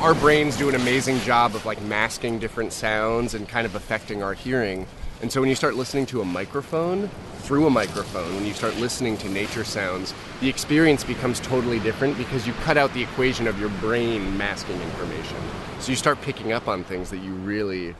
Our 0.00 0.14
brains 0.14 0.56
do 0.56 0.68
an 0.68 0.76
amazing 0.76 1.18
job 1.22 1.56
of 1.56 1.66
like 1.66 1.82
masking 1.82 2.38
different 2.38 2.72
sounds 2.72 3.34
and 3.34 3.48
kind 3.48 3.66
of 3.66 3.74
affecting 3.74 4.22
our 4.22 4.34
hearing. 4.34 4.86
And 5.20 5.32
so 5.32 5.40
when 5.40 5.50
you 5.50 5.56
start 5.56 5.74
listening 5.74 6.06
to 6.06 6.20
a 6.20 6.24
microphone, 6.24 7.10
through 7.38 7.66
a 7.66 7.70
microphone, 7.70 8.32
when 8.36 8.46
you 8.46 8.54
start 8.54 8.76
listening 8.76 9.16
to 9.18 9.28
nature 9.28 9.64
sounds, 9.64 10.14
the 10.40 10.48
experience 10.48 11.02
becomes 11.02 11.40
totally 11.40 11.80
different 11.80 12.16
because 12.16 12.46
you 12.46 12.52
cut 12.62 12.78
out 12.78 12.94
the 12.94 13.02
equation 13.02 13.48
of 13.48 13.58
your 13.58 13.70
brain 13.80 14.38
masking 14.38 14.80
information. 14.80 15.38
So 15.80 15.90
you 15.90 15.96
start 15.96 16.20
picking 16.20 16.52
up 16.52 16.68
on 16.68 16.84
things 16.84 17.10
that 17.10 17.18
you 17.18 17.32
really 17.32 17.96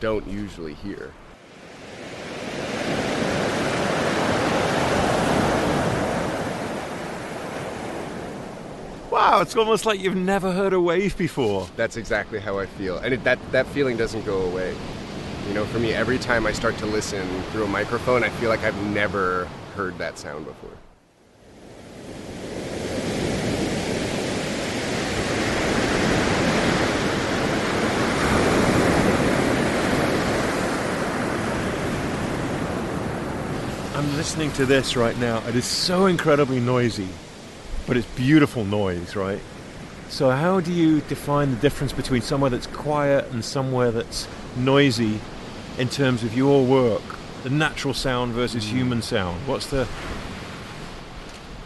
don't 0.00 0.26
usually 0.26 0.74
hear. 0.74 1.12
Wow, 9.10 9.40
it's 9.40 9.56
almost 9.56 9.86
like 9.86 9.98
you've 9.98 10.14
never 10.14 10.52
heard 10.52 10.72
a 10.72 10.80
wave 10.80 11.16
before. 11.16 11.68
That's 11.76 11.96
exactly 11.96 12.38
how 12.38 12.58
I 12.58 12.66
feel. 12.66 12.98
And 12.98 13.14
it, 13.14 13.24
that, 13.24 13.38
that 13.50 13.66
feeling 13.68 13.96
doesn't 13.96 14.26
go 14.26 14.42
away. 14.42 14.74
You 15.48 15.54
know, 15.54 15.64
for 15.64 15.78
me, 15.78 15.92
every 15.92 16.18
time 16.18 16.46
I 16.46 16.52
start 16.52 16.76
to 16.78 16.86
listen 16.86 17.26
through 17.50 17.64
a 17.64 17.68
microphone, 17.68 18.24
I 18.24 18.28
feel 18.30 18.50
like 18.50 18.62
I've 18.62 18.80
never 18.88 19.46
heard 19.74 19.96
that 19.98 20.18
sound 20.18 20.44
before. 20.44 20.85
I'm 34.06 34.16
listening 34.16 34.52
to 34.52 34.64
this 34.64 34.94
right 34.94 35.18
now. 35.18 35.44
It 35.48 35.56
is 35.56 35.64
so 35.64 36.06
incredibly 36.06 36.60
noisy, 36.60 37.08
but 37.88 37.96
it's 37.96 38.06
beautiful 38.14 38.64
noise, 38.64 39.16
right? 39.16 39.40
So, 40.08 40.30
how 40.30 40.60
do 40.60 40.72
you 40.72 41.00
define 41.00 41.50
the 41.50 41.56
difference 41.56 41.92
between 41.92 42.22
somewhere 42.22 42.48
that's 42.48 42.68
quiet 42.68 43.28
and 43.32 43.44
somewhere 43.44 43.90
that's 43.90 44.28
noisy 44.56 45.18
in 45.76 45.88
terms 45.88 46.22
of 46.22 46.36
your 46.36 46.64
work? 46.64 47.02
The 47.42 47.50
natural 47.50 47.94
sound 47.94 48.32
versus 48.32 48.70
hmm. 48.70 48.76
human 48.76 49.02
sound? 49.02 49.44
What's 49.48 49.66
the. 49.66 49.88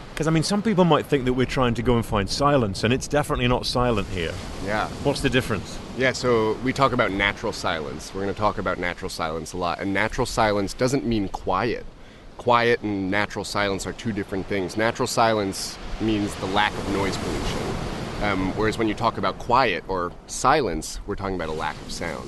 Because, 0.09 0.27
I 0.27 0.31
mean, 0.31 0.43
some 0.43 0.63
people 0.63 0.83
might 0.83 1.05
think 1.05 1.25
that 1.25 1.33
we're 1.33 1.45
trying 1.45 1.75
to 1.75 1.83
go 1.83 1.95
and 1.95 2.03
find 2.03 2.27
silence, 2.27 2.83
and 2.83 2.91
it's 2.91 3.07
definitely 3.07 3.47
not 3.47 3.67
silent 3.67 4.07
here. 4.07 4.33
Yeah. 4.65 4.87
What's 5.03 5.21
the 5.21 5.29
difference? 5.29 5.77
Yeah, 5.95 6.13
so 6.13 6.53
we 6.63 6.73
talk 6.73 6.91
about 6.91 7.11
natural 7.11 7.53
silence. 7.53 8.11
We're 8.15 8.23
going 8.23 8.33
to 8.33 8.39
talk 8.39 8.57
about 8.57 8.79
natural 8.79 9.09
silence 9.09 9.53
a 9.53 9.57
lot. 9.57 9.79
And 9.79 9.93
natural 9.93 10.25
silence 10.25 10.73
doesn't 10.73 11.05
mean 11.05 11.29
quiet. 11.29 11.85
Quiet 12.41 12.81
and 12.81 13.11
natural 13.11 13.45
silence 13.45 13.85
are 13.85 13.93
two 13.93 14.11
different 14.11 14.47
things. 14.47 14.75
Natural 14.75 15.05
silence 15.05 15.77
means 15.99 16.33
the 16.37 16.47
lack 16.47 16.73
of 16.73 16.89
noise 16.89 17.15
pollution. 17.15 17.59
Um, 18.23 18.51
whereas 18.57 18.79
when 18.79 18.87
you 18.87 18.95
talk 18.95 19.19
about 19.19 19.37
quiet 19.37 19.83
or 19.87 20.11
silence, 20.25 20.99
we're 21.05 21.13
talking 21.13 21.35
about 21.35 21.49
a 21.49 21.53
lack 21.53 21.79
of 21.81 21.91
sound. 21.91 22.27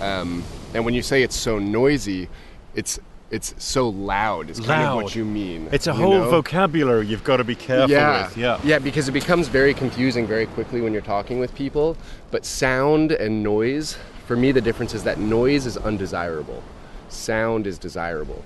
Um, 0.00 0.42
and 0.74 0.84
when 0.84 0.92
you 0.92 1.02
say 1.02 1.22
it's 1.22 1.36
so 1.36 1.60
noisy, 1.60 2.28
it's 2.74 2.98
it's 3.30 3.54
so 3.56 3.90
loud. 3.90 4.50
Is 4.50 4.58
kind 4.58 4.88
of 4.88 4.96
what 4.96 5.14
you 5.14 5.24
mean. 5.24 5.68
It's 5.70 5.86
a 5.86 5.90
you 5.90 5.98
whole 5.98 6.18
know? 6.18 6.30
vocabulary 6.30 7.06
you've 7.06 7.22
got 7.22 7.36
to 7.36 7.44
be 7.44 7.54
careful 7.54 7.90
yeah. 7.90 8.26
with. 8.26 8.36
Yeah. 8.36 8.60
Yeah, 8.64 8.80
because 8.80 9.08
it 9.08 9.12
becomes 9.12 9.46
very 9.46 9.72
confusing 9.72 10.26
very 10.26 10.46
quickly 10.46 10.80
when 10.80 10.92
you're 10.92 11.00
talking 11.00 11.38
with 11.38 11.54
people. 11.54 11.96
But 12.32 12.44
sound 12.44 13.12
and 13.12 13.44
noise, 13.44 13.98
for 14.26 14.34
me, 14.34 14.50
the 14.50 14.60
difference 14.60 14.94
is 14.94 15.04
that 15.04 15.20
noise 15.20 15.64
is 15.64 15.76
undesirable, 15.76 16.60
sound 17.08 17.68
is 17.68 17.78
desirable. 17.78 18.44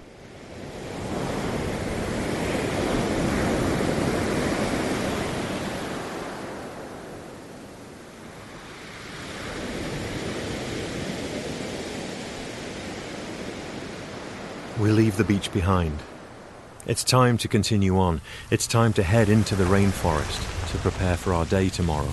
We 14.79 14.93
leave 14.93 15.17
the 15.17 15.25
beach 15.25 15.53
behind. 15.53 15.99
It's 16.87 17.03
time 17.03 17.37
to 17.39 17.49
continue 17.49 17.99
on. 17.99 18.21
It's 18.49 18.67
time 18.67 18.93
to 18.93 19.03
head 19.03 19.29
into 19.29 19.57
the 19.57 19.65
rainforest 19.65 20.71
to 20.71 20.79
prepare 20.79 21.17
for 21.17 21.35
our 21.35 21.45
day 21.45 21.69
tomorrow. 21.69 22.13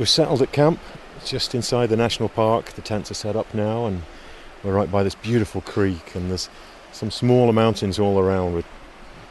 We're 0.00 0.06
settled 0.06 0.40
at 0.40 0.50
camp, 0.50 0.80
just 1.26 1.54
inside 1.54 1.90
the 1.90 1.96
national 1.96 2.30
park. 2.30 2.72
The 2.72 2.80
tents 2.80 3.10
are 3.10 3.14
set 3.14 3.36
up 3.36 3.52
now, 3.52 3.84
and 3.84 4.00
we're 4.64 4.72
right 4.72 4.90
by 4.90 5.02
this 5.02 5.14
beautiful 5.14 5.60
creek. 5.60 6.14
And 6.14 6.30
there's 6.30 6.48
some 6.90 7.10
smaller 7.10 7.52
mountains 7.52 7.98
all 7.98 8.18
around 8.18 8.54
with 8.54 8.64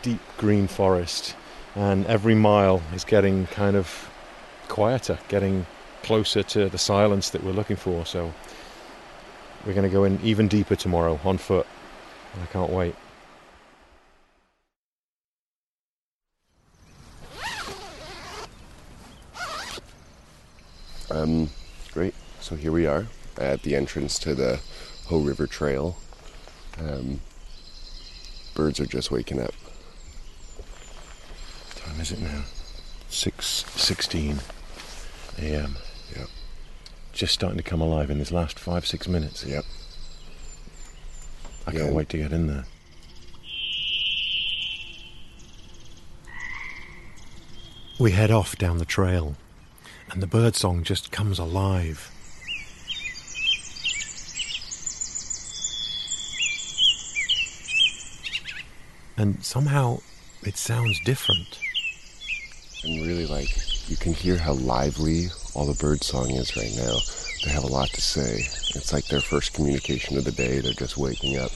deep 0.04 0.20
green 0.38 0.68
forest. 0.68 1.36
And 1.74 2.06
every 2.06 2.36
mile 2.36 2.84
is 2.94 3.04
getting 3.04 3.48
kind 3.48 3.76
of 3.76 4.12
quieter, 4.68 5.18
getting 5.28 5.66
closer 6.04 6.44
to 6.44 6.70
the 6.70 6.78
silence 6.78 7.32
that 7.32 7.44
we're 7.44 7.52
looking 7.52 7.76
for. 7.76 8.06
So 8.06 8.32
we're 9.66 9.74
going 9.74 9.90
to 9.90 9.92
go 9.92 10.04
in 10.04 10.20
even 10.22 10.48
deeper 10.48 10.76
tomorrow 10.76 11.20
on 11.24 11.40
foot. 11.40 11.66
I 12.40 12.46
can't 12.46 12.70
wait. 12.70 12.94
Um, 21.12 21.50
great. 21.92 22.14
So 22.40 22.56
here 22.56 22.72
we 22.72 22.86
are 22.86 23.08
at 23.38 23.64
the 23.64 23.76
entrance 23.76 24.20
to 24.20 24.36
the 24.36 24.60
Hoh 25.08 25.20
River 25.22 25.48
Trail. 25.48 25.98
Um, 26.80 27.22
birds 28.54 28.80
are 28.80 28.86
just 28.86 29.12
waking 29.12 29.42
up. 29.42 29.54
What 31.68 31.76
time 31.78 32.00
is 32.02 32.12
it 32.12 32.20
now? 32.22 32.44
6.16 33.10 34.40
a.m. 35.40 35.76
Yep. 36.16 36.28
Just 37.12 37.34
starting 37.34 37.58
to 37.58 37.64
come 37.64 37.82
alive 37.82 38.10
in 38.10 38.20
this 38.20 38.32
last 38.32 38.60
five, 38.60 38.86
six 38.86 39.08
minutes. 39.08 39.44
Yep. 39.46 39.66
I 41.68 41.72
Yeah. 41.72 41.80
can't 41.80 41.96
wait 41.96 42.10
to 42.10 42.18
get 42.18 42.32
in 42.32 42.48
there. 42.48 42.66
We 48.00 48.12
head 48.12 48.32
off 48.32 48.58
down 48.58 48.78
the 48.78 48.86
trail, 48.86 49.36
and 50.12 50.22
the 50.22 50.28
birdsong 50.28 50.84
just 50.84 51.12
comes 51.12 51.40
alive. 51.40 52.12
And 59.18 59.44
somehow 59.44 60.00
it 60.44 60.58
sounds 60.58 61.00
different. 61.04 61.60
And 62.84 63.06
really, 63.06 63.28
like, 63.28 63.50
you 63.90 63.98
can 63.98 64.14
hear 64.14 64.38
how 64.38 64.54
lively 64.54 65.28
all 65.54 65.66
the 65.66 65.74
bird 65.74 66.04
song 66.04 66.32
is 66.32 66.56
right 66.56 66.72
now. 66.78 66.98
They 67.44 67.52
have 67.52 67.66
a 67.66 67.68
lot 67.68 67.90
to 67.90 68.02
say. 68.02 68.38
It's 68.76 68.94
like 68.94 69.08
their 69.08 69.22
first 69.22 69.54
communication 69.54 70.18
of 70.18 70.24
the 70.24 70.32
day. 70.32 70.60
They're 70.60 70.74
just 70.74 70.98
waking 70.98 71.38
up. 71.38 71.52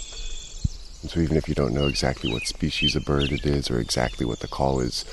And 1.01 1.11
so, 1.11 1.19
even 1.21 1.37
if 1.37 1.47
you 1.47 1.55
don't 1.55 1.73
know 1.73 1.87
exactly 1.87 2.31
what 2.31 2.45
species 2.45 2.95
of 2.95 3.05
bird 3.05 3.31
it 3.31 3.45
is 3.45 3.71
or 3.71 3.79
exactly 3.79 4.25
what 4.25 4.39
the 4.39 4.47
call 4.47 4.81
is, 4.81 5.05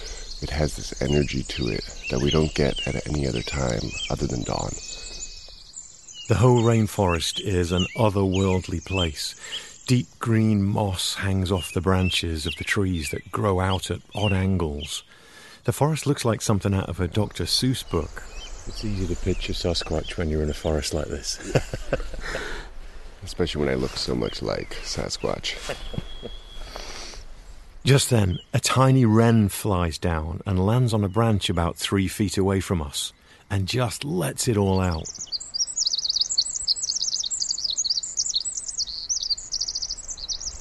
it 0.43 0.51
has 0.51 0.77
this 0.77 1.01
energy 1.03 1.43
to 1.43 1.69
it 1.69 1.85
that 2.11 2.21
we 2.21 2.31
don't 2.31 2.55
get 2.55 2.87
at 2.87 3.07
any 3.07 3.27
other 3.27 3.43
time 3.43 3.83
other 4.11 4.27
than 4.27 4.43
dawn. 4.43 4.73
The 6.29 6.37
whole 6.37 6.63
rainforest 6.63 7.41
is 7.41 7.73
an 7.73 7.87
otherworldly 7.97 8.85
place. 8.85 9.35
Deep 9.87 10.07
green 10.19 10.63
moss 10.63 11.17
hangs 11.17 11.51
off 11.51 11.75
the 11.75 11.81
branches 11.81 12.47
of 12.47 12.55
the 12.57 12.65
trees 12.65 13.11
that 13.11 13.33
grow 13.33 13.61
out 13.61 13.91
at 13.91 14.01
odd 14.15 14.33
angles. 14.33 15.03
The 15.65 15.73
forest 15.73 16.07
looks 16.07 16.25
like 16.25 16.41
something 16.41 16.73
out 16.73 16.89
of 16.89 17.01
a 17.01 17.09
Dr. 17.09 17.45
Seuss 17.45 17.83
book. 17.89 18.23
It's 18.67 18.85
easy 18.85 19.13
to 19.13 19.21
picture 19.21 19.53
Sasquatch 19.53 20.17
when 20.17 20.31
you're 20.31 20.43
in 20.43 20.51
a 20.51 20.55
forest 20.55 20.95
like 20.95 21.07
this. 21.07 21.39
Especially 23.25 23.61
when 23.61 23.69
I 23.69 23.75
look 23.75 23.97
so 23.97 24.15
much 24.15 24.41
like 24.43 24.77
Sasquatch. 24.85 25.57
Just 27.83 28.11
then, 28.11 28.39
a 28.53 28.61
tiny 28.61 29.07
wren 29.07 29.49
flies 29.49 29.97
down 29.97 30.43
and 30.45 30.65
lands 30.67 30.93
on 30.93 31.03
a 31.03 31.09
branch 31.09 31.49
about 31.49 31.79
three 31.79 32.09
feet 32.09 32.37
away 32.37 32.61
from 32.61 32.83
us 32.83 33.15
and 33.51 33.67
just 33.67 34.05
lets 34.05 34.49
it 34.49 34.59
all 34.59 34.81
out. 34.81 35.09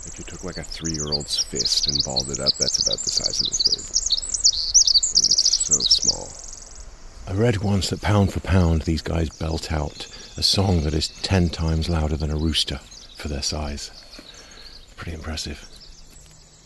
If 0.07 0.17
you 0.17 0.23
took 0.23 0.45
like 0.45 0.57
a 0.57 0.63
three 0.63 0.93
year 0.93 1.11
old's 1.11 1.37
fist 1.37 1.87
and 1.87 2.01
balled 2.05 2.31
it 2.31 2.39
up, 2.39 2.53
that's 2.57 2.87
about 2.87 2.99
the 2.99 3.09
size 3.09 3.41
of 3.41 3.47
this 3.47 3.63
bird. 3.67 3.83
And 5.11 5.27
it's 5.27 5.43
so 5.67 5.79
small. 5.81 6.29
I 7.27 7.37
read 7.37 7.57
once 7.57 7.89
that 7.89 8.01
pound 8.01 8.31
for 8.31 8.39
pound, 8.39 8.83
these 8.83 9.01
guys 9.01 9.29
belt 9.29 9.73
out 9.73 10.07
a 10.37 10.41
song 10.41 10.83
that 10.83 10.93
is 10.93 11.09
ten 11.09 11.49
times 11.49 11.89
louder 11.89 12.15
than 12.15 12.31
a 12.31 12.37
rooster 12.37 12.77
for 13.17 13.27
their 13.27 13.43
size. 13.43 13.91
Pretty 14.95 15.13
impressive. 15.13 15.68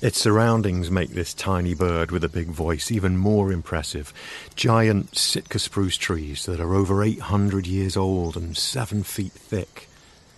Its 0.04 0.20
surroundings 0.20 0.91
make 0.91 1.12
this 1.12 1.34
tiny 1.34 1.74
bird 1.74 2.12
with 2.12 2.26
a 2.26 2.30
big 2.30 2.47
voice 2.47 2.91
even 2.91 3.16
more 3.16 3.54
impressive. 3.54 4.12
Giant 4.54 5.18
Sitka 5.18 5.58
spruce 5.58 5.95
trees 5.95 6.45
that 6.45 6.60
are 6.60 6.76
over 6.76 7.01
800 7.01 7.66
years 7.66 7.95
old 7.95 8.36
and 8.36 8.58
7 8.58 9.04
feet 9.04 9.32
thick. 9.32 9.88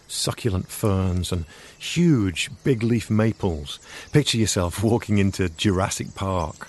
Succulent 0.08 0.68
ferns 0.68 1.32
and 1.32 1.46
huge 1.80 2.52
big 2.64 2.84
leaf 2.84 3.10
maples. 3.10 3.80
Picture 4.12 4.38
yourself 4.38 4.84
walking 4.84 5.18
into 5.18 5.50
Jurassic 5.50 6.14
Park. 6.14 6.68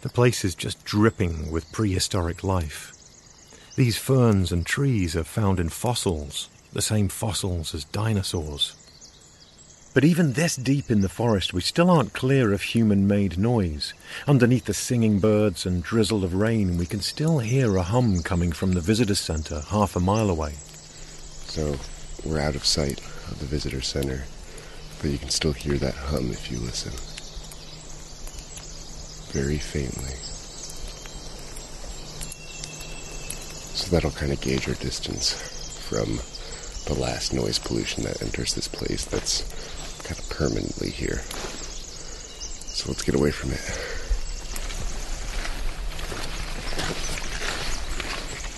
The 0.00 0.08
place 0.08 0.44
is 0.44 0.56
just 0.56 0.84
dripping 0.84 1.52
with 1.52 1.70
prehistoric 1.70 2.42
life. 2.42 2.90
These 3.76 3.98
ferns 3.98 4.50
and 4.50 4.66
trees 4.66 5.14
are 5.14 5.22
found 5.22 5.60
in 5.60 5.68
fossils, 5.68 6.48
the 6.72 6.82
same 6.82 7.06
fossils 7.08 7.72
as 7.72 7.84
dinosaurs. 7.84 8.74
But 9.94 10.04
even 10.04 10.32
this 10.32 10.56
deep 10.56 10.90
in 10.90 11.02
the 11.02 11.08
forest, 11.10 11.52
we 11.52 11.60
still 11.60 11.90
aren't 11.90 12.14
clear 12.14 12.54
of 12.54 12.62
human 12.62 13.06
made 13.06 13.38
noise. 13.38 13.92
Underneath 14.26 14.64
the 14.64 14.72
singing 14.72 15.18
birds 15.18 15.66
and 15.66 15.82
drizzle 15.82 16.24
of 16.24 16.32
rain, 16.32 16.78
we 16.78 16.86
can 16.86 17.00
still 17.00 17.40
hear 17.40 17.76
a 17.76 17.82
hum 17.82 18.22
coming 18.22 18.52
from 18.52 18.72
the 18.72 18.80
visitor 18.80 19.14
center 19.14 19.60
half 19.68 19.94
a 19.94 20.00
mile 20.00 20.30
away. 20.30 20.52
So 21.44 21.76
we're 22.24 22.40
out 22.40 22.54
of 22.54 22.64
sight 22.64 23.00
of 23.00 23.38
the 23.38 23.44
visitor 23.44 23.82
center, 23.82 24.24
but 25.02 25.10
you 25.10 25.18
can 25.18 25.28
still 25.28 25.52
hear 25.52 25.76
that 25.76 25.94
hum 25.94 26.30
if 26.30 26.50
you 26.50 26.58
listen. 26.58 26.92
Very 29.38 29.58
faintly. 29.58 30.14
So 33.74 33.90
that'll 33.90 34.10
kind 34.12 34.32
of 34.32 34.40
gauge 34.40 34.68
our 34.68 34.74
distance 34.74 35.34
from 35.86 36.16
the 36.86 36.98
last 36.98 37.34
noise 37.34 37.58
pollution 37.58 38.04
that 38.04 38.22
enters 38.22 38.54
this 38.54 38.68
place 38.68 39.04
that's 39.04 39.42
kind 40.04 40.18
of 40.18 40.28
permanently 40.30 40.90
here. 40.90 41.18
So 41.18 42.88
let's 42.88 43.02
get 43.02 43.14
away 43.14 43.30
from 43.30 43.52
it. 43.52 43.60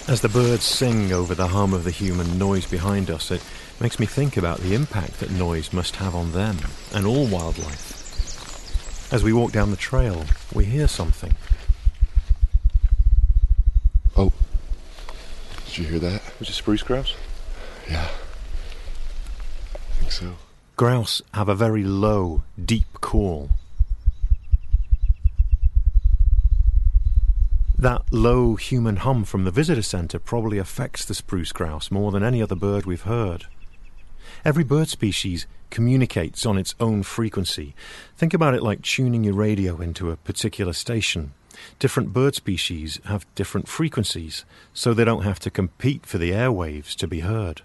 As 0.07 0.21
the 0.21 0.29
birds 0.29 0.65
sing 0.65 1.13
over 1.13 1.35
the 1.35 1.49
hum 1.49 1.73
of 1.73 1.85
the 1.85 1.91
human 1.91 2.39
noise 2.39 2.67
behind 2.67 3.11
us, 3.11 3.31
it 3.31 3.43
makes 3.81 3.99
me 3.99 4.05
think 4.07 4.37
about 4.37 4.61
the 4.61 4.75
impact 4.75 5.21
that 5.21 5.31
noise 5.31 5.73
must 5.73 5.97
have 5.97 6.15
on 6.15 6.33
them 6.33 6.59
and 6.95 7.07
all 7.07 7.27
wildlife. 7.27 9.13
As 9.13 9.23
we 9.25 9.33
walk 9.33 9.53
down 9.53 9.71
the 9.71 9.77
trail, 9.77 10.25
we 10.53 10.65
hear 10.67 10.89
something. 10.89 11.35
Oh, 14.17 14.33
did 15.65 15.79
you 15.79 15.85
hear 15.87 15.99
that? 16.01 16.23
Was 16.39 16.49
it 16.49 16.53
spruce 16.53 16.83
grouse? 16.83 17.15
Yeah. 17.89 18.09
I 19.75 19.95
think 20.01 20.13
so. 20.13 20.35
Grouse 20.77 21.23
have 21.35 21.49
a 21.49 21.55
very 21.55 21.85
low, 21.85 22.43
deep 22.63 23.01
call. 23.01 23.51
That 27.79 28.03
low 28.11 28.57
human 28.57 28.97
hum 28.97 29.23
from 29.23 29.45
the 29.45 29.53
visitor 29.53 29.83
centre 29.83 30.19
probably 30.19 30.59
affects 30.59 31.05
the 31.05 31.15
spruce 31.15 31.53
grouse 31.53 31.93
more 31.93 32.11
than 32.11 32.25
any 32.25 32.43
other 32.43 32.57
bird 32.57 32.87
we've 32.87 33.03
heard. 33.03 33.47
Every 34.45 34.65
bird 34.65 34.89
species 34.89 35.47
communicates 35.71 36.45
on 36.45 36.59
its 36.59 36.75
own 36.81 37.05
frequency. 37.05 37.77
Think 38.17 38.35
about 38.35 38.55
it 38.55 38.63
like 38.63 38.83
tuning 38.83 39.23
your 39.23 39.35
radio 39.35 39.81
into 39.81 40.11
a 40.11 40.17
particular 40.17 40.73
station. 40.73 41.35
Different 41.79 42.13
bird 42.13 42.35
species 42.35 42.99
have 43.05 43.33
different 43.37 43.69
frequencies, 43.69 44.45
so 44.73 44.93
they 44.93 45.05
don't 45.05 45.23
have 45.23 45.39
to 45.41 45.51
compete 45.51 46.05
for 46.05 46.19
the 46.19 46.33
airwaves 46.33 46.97
to 46.97 47.07
be 47.07 47.21
heard. 47.21 47.63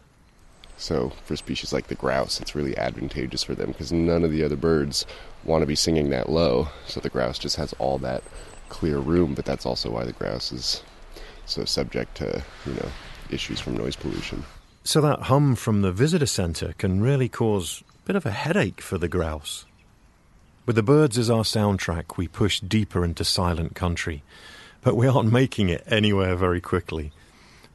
So 0.80 1.11
for 1.25 1.36
species 1.36 1.73
like 1.73 1.88
the 1.88 1.95
grouse, 1.95 2.39
it's 2.39 2.55
really 2.55 2.75
advantageous 2.77 3.43
for 3.43 3.53
them 3.53 3.71
because 3.71 3.91
none 3.91 4.23
of 4.23 4.32
the 4.32 4.43
other 4.43 4.55
birds 4.55 5.05
want 5.43 5.61
to 5.61 5.67
be 5.67 5.75
singing 5.75 6.09
that 6.09 6.30
low. 6.30 6.69
So 6.88 7.01
the 7.01 7.09
grouse 7.09 7.38
just 7.38 7.57
has 7.57 7.73
all 7.73 7.97
that 7.99 8.23
clear 8.69 8.97
room, 8.97 9.36
but 9.36 9.45
that's 9.45 9.65
also 9.65 9.91
why 9.91 10.05
the 10.05 10.13
grouse 10.13 10.53
is 10.53 10.82
so 11.45 11.65
subject 11.65 12.15
to, 12.17 12.43
you 12.65 12.73
know, 12.73 12.89
issues 13.30 13.59
from 13.59 13.75
noise 13.75 13.97
pollution. 13.97 14.45
So 14.86 15.01
that 15.01 15.23
hum 15.23 15.55
from 15.55 15.82
the 15.82 15.91
visitor 15.91 16.25
centre 16.25 16.73
can 16.77 17.01
really 17.01 17.27
cause 17.27 17.84
a 18.03 18.07
bit 18.07 18.15
of 18.15 18.25
a 18.25 18.32
headache 18.32 18.80
for 18.80 18.97
the 18.97 19.09
grouse. 19.09 19.65
With 20.65 20.77
the 20.77 20.84
birds 20.84 21.17
as 21.17 21.30
our 21.30 21.43
soundtrack, 21.43 22.15
we 22.15 22.27
push 22.27 22.61
deeper 22.61 23.03
into 23.03 23.25
silent 23.25 23.75
country, 23.75 24.23
but 24.82 24.95
we 24.95 25.07
aren't 25.07 25.32
making 25.32 25.67
it 25.67 25.84
anywhere 25.88 26.36
very 26.36 26.61
quickly. 26.61 27.11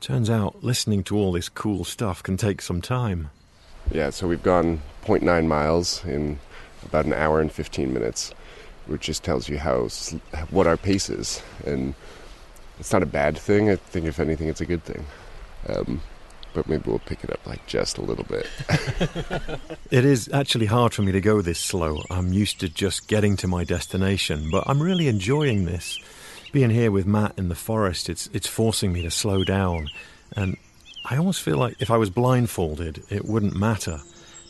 Turns 0.01 0.29
out 0.29 0.63
listening 0.63 1.03
to 1.05 1.17
all 1.17 1.33
this 1.33 1.49
cool 1.49 1.85
stuff 1.85 2.23
can 2.23 2.37
take 2.37 2.61
some 2.61 2.81
time. 2.81 3.31
Yeah, 3.91 4.11
so 4.11 4.27
we've 4.29 4.43
gone 4.43 4.83
0.9 5.05 5.47
miles 5.47 6.05
in 6.05 6.39
about 6.85 7.07
an 7.07 7.13
hour 7.13 7.41
and 7.41 7.51
15 7.51 7.93
minutes, 7.93 8.33
which 8.87 9.03
just 9.03 9.25
tells 9.25 9.49
you 9.49 9.59
how 9.59 9.89
what 10.51 10.67
our 10.67 10.77
pace 10.77 11.09
is, 11.09 11.43
and 11.67 11.95
it's 12.79 12.93
not 12.93 13.03
a 13.03 13.07
bad 13.07 13.39
thing. 13.39 13.71
I 13.71 13.77
think 13.77 14.07
if 14.07 14.21
anything, 14.21 14.49
it's 14.49 14.61
a 14.61 14.67
good 14.67 14.85
thing. 14.85 15.07
Um, 15.69 16.01
but 16.53 16.69
maybe 16.69 16.85
we'll 16.87 16.99
pick 17.01 17.25
it 17.25 17.31
up 17.31 17.45
like 17.47 17.67
just 17.67 17.99
a 17.99 18.03
little 18.03 18.25
bit. 18.25 18.47
It 19.91 20.05
is 20.05 20.29
actually 20.33 20.67
hard 20.67 20.93
for 20.93 21.03
me 21.03 21.13
to 21.13 21.21
go 21.21 21.41
this 21.41 21.61
slow. 21.61 22.03
I'm 22.11 22.33
used 22.33 22.59
to 22.61 22.69
just 22.69 23.07
getting 23.07 23.37
to 23.37 23.47
my 23.47 23.63
destination, 23.63 24.49
but 24.51 24.65
I'm 24.67 24.83
really 24.83 25.07
enjoying 25.07 25.67
this. 25.67 26.01
Being 26.55 26.71
here 26.71 26.93
with 26.93 27.05
Matt 27.05 27.35
in 27.37 27.49
the 27.49 27.57
forest, 27.57 28.09
it's 28.09 28.29
it's 28.29 28.47
forcing 28.47 28.93
me 28.93 29.03
to 29.03 29.11
slow 29.11 29.43
down, 29.43 29.91
and 30.37 30.57
I 31.05 31.17
almost 31.17 31.43
feel 31.43 31.59
like 31.59 31.75
if 31.83 31.91
I 31.91 31.97
was 31.97 32.11
blindfolded, 32.11 33.03
it 33.11 33.25
wouldn't 33.25 33.57
matter. 33.57 33.99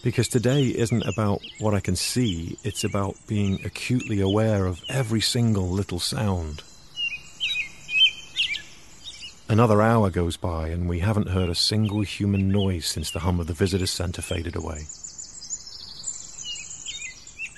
Because 0.02 0.28
today 0.28 0.64
isn't 0.64 1.06
about 1.06 1.40
what 1.60 1.72
I 1.72 1.80
can 1.80 1.96
see, 1.96 2.58
it's 2.62 2.84
about 2.84 3.16
being 3.26 3.58
acutely 3.64 4.20
aware 4.20 4.66
of 4.66 4.84
every 4.90 5.22
single 5.22 5.66
little 5.66 5.98
sound. 5.98 6.62
Another 9.48 9.80
hour 9.80 10.10
goes 10.10 10.36
by, 10.36 10.68
and 10.68 10.86
we 10.86 10.98
haven't 10.98 11.30
heard 11.30 11.48
a 11.48 11.54
single 11.54 12.02
human 12.02 12.50
noise 12.50 12.84
since 12.84 13.10
the 13.10 13.20
hum 13.20 13.40
of 13.40 13.46
the 13.46 13.54
visitor 13.54 13.86
centre 13.86 14.20
faded 14.20 14.56
away. 14.56 14.88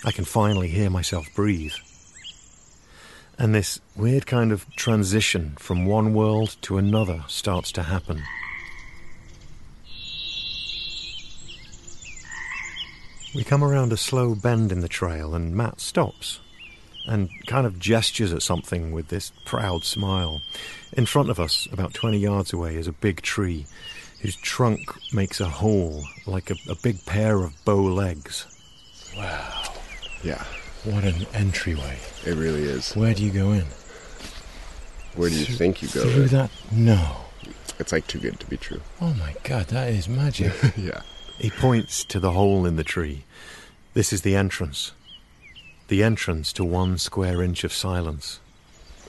I 0.05 0.13
can 0.13 0.25
finally 0.25 0.69
hear 0.69 0.89
myself 0.89 1.27
breathe. 1.35 1.75
And 3.39 3.55
this 3.55 3.81
weird 3.95 4.27
kind 4.27 4.51
of 4.51 4.67
transition 4.77 5.57
from 5.59 5.85
one 5.85 6.15
world 6.15 6.57
to 6.63 6.79
another 6.79 7.25
starts 7.29 7.71
to 7.73 7.83
happen. 7.83 8.23
We 13.35 13.45
come 13.45 13.63
around 13.63 13.93
a 13.93 13.99
slow 13.99 14.35
bend 14.35 14.73
in 14.73 14.81
the 14.81 14.89
trail, 14.89 15.35
and 15.35 15.55
Matt 15.55 15.81
stops 15.81 16.41
and 17.07 17.29
kind 17.47 17.67
of 17.67 17.79
gestures 17.79 18.33
at 18.33 18.43
something 18.43 18.93
with 18.93 19.09
this 19.09 19.33
proud 19.45 19.85
smile. 19.85 20.41
In 20.95 21.07
front 21.07 21.31
of 21.31 21.39
us, 21.39 21.69
about 21.71 21.95
20 21.95 22.19
yards 22.19 22.53
away, 22.53 22.77
is 22.77 22.89
a 22.89 22.93
big 22.93 23.23
tree 23.23 23.67
whose 24.23 24.37
trunk 24.37 24.81
makes 25.13 25.41
a 25.41 25.49
hole 25.49 26.05
like 26.27 26.51
a, 26.51 26.57
a 26.71 26.75
big 26.83 27.05
pair 27.05 27.43
of 27.43 27.53
bow 27.65 27.83
legs. 27.83 28.47
Wow, 29.17 29.75
yeah, 30.23 30.45
what 30.87 31.05
an 31.05 31.27
entryway. 31.35 31.99
it 32.25 32.35
really 32.35 32.63
is. 32.63 32.95
Where 32.95 33.13
do 33.13 33.25
you 33.25 33.33
go 33.33 33.53
in? 33.53 33.65
Where 35.17 35.29
do 35.29 35.35
you 35.37 35.45
think 35.45 35.83
you 35.83 35.89
go? 35.89 36.03
Through 36.03 36.23
Rick? 36.23 36.31
that? 36.31 36.51
No. 36.71 37.17
It's 37.79 37.93
like 37.93 38.07
too 38.07 38.19
good 38.19 38.39
to 38.41 38.47
be 38.47 38.57
true. 38.57 38.81
Oh 39.01 39.13
my 39.15 39.35
god, 39.43 39.67
that 39.69 39.89
is 39.89 40.09
magic. 40.09 40.53
yeah. 40.77 41.03
he 41.39 41.51
points 41.51 42.05
to 42.05 42.21
the 42.21 42.33
hole 42.33 42.65
in 42.65 42.77
the 42.77 42.85
tree. 42.85 43.25
This 43.95 44.13
is 44.13 44.23
the 44.23 44.37
entrance. 44.37 44.93
The 45.89 46.03
entrance 46.03 46.53
to 46.55 46.65
one 46.65 46.99
square 46.99 47.43
inch 47.43 47.65
of 47.65 47.73
silence. 47.73 48.41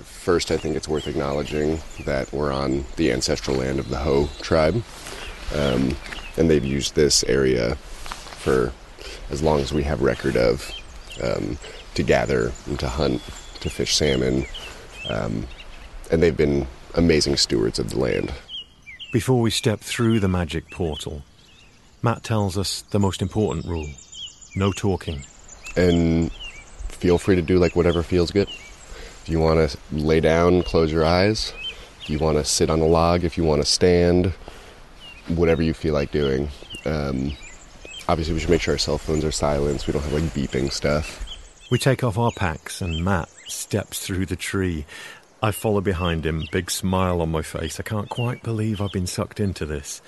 First, 0.03 0.51
I 0.51 0.57
think 0.57 0.75
it's 0.75 0.87
worth 0.87 1.07
acknowledging 1.07 1.79
that 2.05 2.31
we're 2.31 2.51
on 2.51 2.85
the 2.97 3.11
ancestral 3.11 3.57
land 3.57 3.79
of 3.79 3.89
the 3.89 3.97
Hoh 3.97 4.29
tribe, 4.41 4.83
um, 5.55 5.95
and 6.37 6.49
they've 6.49 6.63
used 6.63 6.95
this 6.95 7.23
area 7.23 7.75
for 7.75 8.71
as 9.29 9.41
long 9.41 9.59
as 9.59 9.73
we 9.73 9.83
have 9.83 10.01
record 10.01 10.37
of 10.37 10.71
um, 11.21 11.57
to 11.95 12.03
gather 12.03 12.51
and 12.65 12.79
to 12.79 12.87
hunt, 12.87 13.21
to 13.61 13.69
fish 13.69 13.95
salmon, 13.95 14.45
um, 15.09 15.47
and 16.11 16.21
they've 16.21 16.37
been 16.37 16.67
amazing 16.95 17.37
stewards 17.37 17.79
of 17.79 17.89
the 17.89 17.99
land. 17.99 18.33
Before 19.11 19.41
we 19.41 19.51
step 19.51 19.79
through 19.79 20.19
the 20.19 20.27
magic 20.27 20.69
portal, 20.69 21.23
Matt 22.01 22.23
tells 22.23 22.57
us 22.57 22.81
the 22.81 22.99
most 22.99 23.21
important 23.21 23.65
rule 23.65 23.87
no 24.57 24.71
talking. 24.71 25.23
And 25.75 26.31
feel 26.89 27.17
free 27.17 27.35
to 27.35 27.41
do 27.41 27.59
like 27.59 27.75
whatever 27.75 28.03
feels 28.03 28.31
good. 28.31 28.49
If 28.49 29.29
you 29.29 29.39
want 29.39 29.69
to 29.69 29.77
lay 29.91 30.19
down, 30.19 30.63
close 30.63 30.91
your 30.91 31.05
eyes. 31.05 31.53
If 32.01 32.09
you 32.09 32.19
want 32.19 32.37
to 32.37 32.45
sit 32.45 32.69
on 32.69 32.79
a 32.79 32.85
log, 32.85 33.23
if 33.23 33.37
you 33.37 33.43
want 33.43 33.61
to 33.61 33.67
stand, 33.67 34.33
whatever 35.27 35.61
you 35.61 35.73
feel 35.73 35.93
like 35.93 36.11
doing. 36.11 36.49
Um, 36.85 37.37
obviously, 38.07 38.33
we 38.33 38.39
should 38.39 38.49
make 38.49 38.61
sure 38.61 38.73
our 38.73 38.77
cell 38.77 38.97
phones 38.97 39.25
are 39.25 39.31
silenced. 39.31 39.87
We 39.87 39.93
don't 39.93 40.03
have 40.03 40.13
like 40.13 40.23
beeping 40.23 40.71
stuff. 40.71 41.23
We 41.69 41.77
take 41.77 42.03
off 42.03 42.17
our 42.17 42.31
packs, 42.31 42.81
and 42.81 43.03
Matt 43.03 43.29
steps 43.47 44.05
through 44.05 44.25
the 44.25 44.35
tree. 44.35 44.85
I 45.41 45.51
follow 45.51 45.81
behind 45.81 46.25
him, 46.25 46.45
big 46.51 46.71
smile 46.71 47.21
on 47.21 47.29
my 47.29 47.41
face. 47.41 47.79
I 47.79 47.83
can't 47.83 48.09
quite 48.09 48.41
believe 48.41 48.81
I've 48.81 48.91
been 48.91 49.07
sucked 49.07 49.39
into 49.39 49.65
this. 49.65 50.01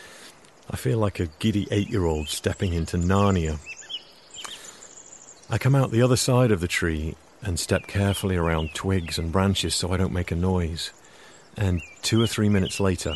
I 0.72 0.76
feel 0.76 1.00
like 1.00 1.20
a 1.20 1.28
giddy 1.40 1.68
eight 1.72 1.90
year 1.90 2.06
old 2.06 2.30
stepping 2.30 2.74
into 2.74 2.98
Narnia. 2.98 3.60
I 5.50 5.58
come 5.58 5.76
out 5.76 5.92
the 5.92 6.02
other 6.02 6.16
side 6.16 6.52
of 6.52 6.62
the 6.62 6.68
tree 6.68 7.16
and 7.42 7.60
step 7.60 7.88
carefully 7.88 8.36
around 8.36 8.76
twigs 8.76 9.18
and 9.18 9.32
branches 9.32 9.74
so 9.74 9.92
I 9.92 9.98
don't 9.98 10.14
make 10.14 10.32
a 10.32 10.36
noise. 10.36 10.92
And 11.58 11.82
two 12.02 12.22
or 12.22 12.28
three 12.28 12.50
minutes 12.50 12.80
later, 12.80 13.16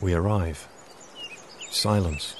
we 0.00 0.14
arrive. 0.14 0.66
Silence. 1.70 2.39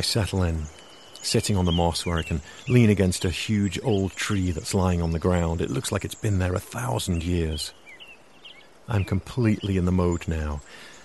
I 0.00 0.02
settle 0.02 0.42
in, 0.44 0.62
sitting 1.20 1.58
on 1.58 1.66
the 1.66 1.72
moss 1.72 2.06
where 2.06 2.16
I 2.16 2.22
can 2.22 2.40
lean 2.66 2.88
against 2.88 3.26
a 3.26 3.30
huge 3.30 3.78
old 3.82 4.12
tree 4.12 4.50
that's 4.50 4.72
lying 4.72 5.02
on 5.02 5.10
the 5.10 5.18
ground. 5.18 5.60
It 5.60 5.68
looks 5.68 5.92
like 5.92 6.06
it's 6.06 6.14
been 6.14 6.38
there 6.38 6.54
a 6.54 6.58
thousand 6.58 7.22
years. 7.22 7.74
I'm 8.88 9.04
completely 9.04 9.76
in 9.76 9.84
the 9.84 9.92
mode 9.92 10.26
now. 10.26 10.62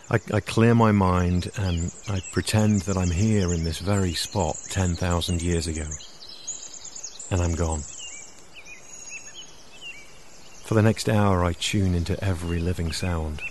I, 0.09 0.19
I 0.33 0.39
clear 0.39 0.73
my 0.73 0.93
mind 0.93 1.51
and 1.57 1.93
I 2.07 2.21
pretend 2.31 2.83
that 2.83 2.95
I'm 2.95 3.11
here 3.11 3.53
in 3.53 3.65
this 3.65 3.79
very 3.79 4.13
spot 4.13 4.55
10,000 4.69 5.41
years 5.41 5.67
ago. 5.67 5.89
And 7.29 7.41
I'm 7.41 7.55
gone. 7.55 7.81
For 10.63 10.73
the 10.73 10.81
next 10.81 11.09
hour, 11.09 11.43
I 11.43 11.51
tune 11.51 11.93
into 11.95 12.17
every 12.23 12.59
living 12.59 12.93
sound. 12.93 13.41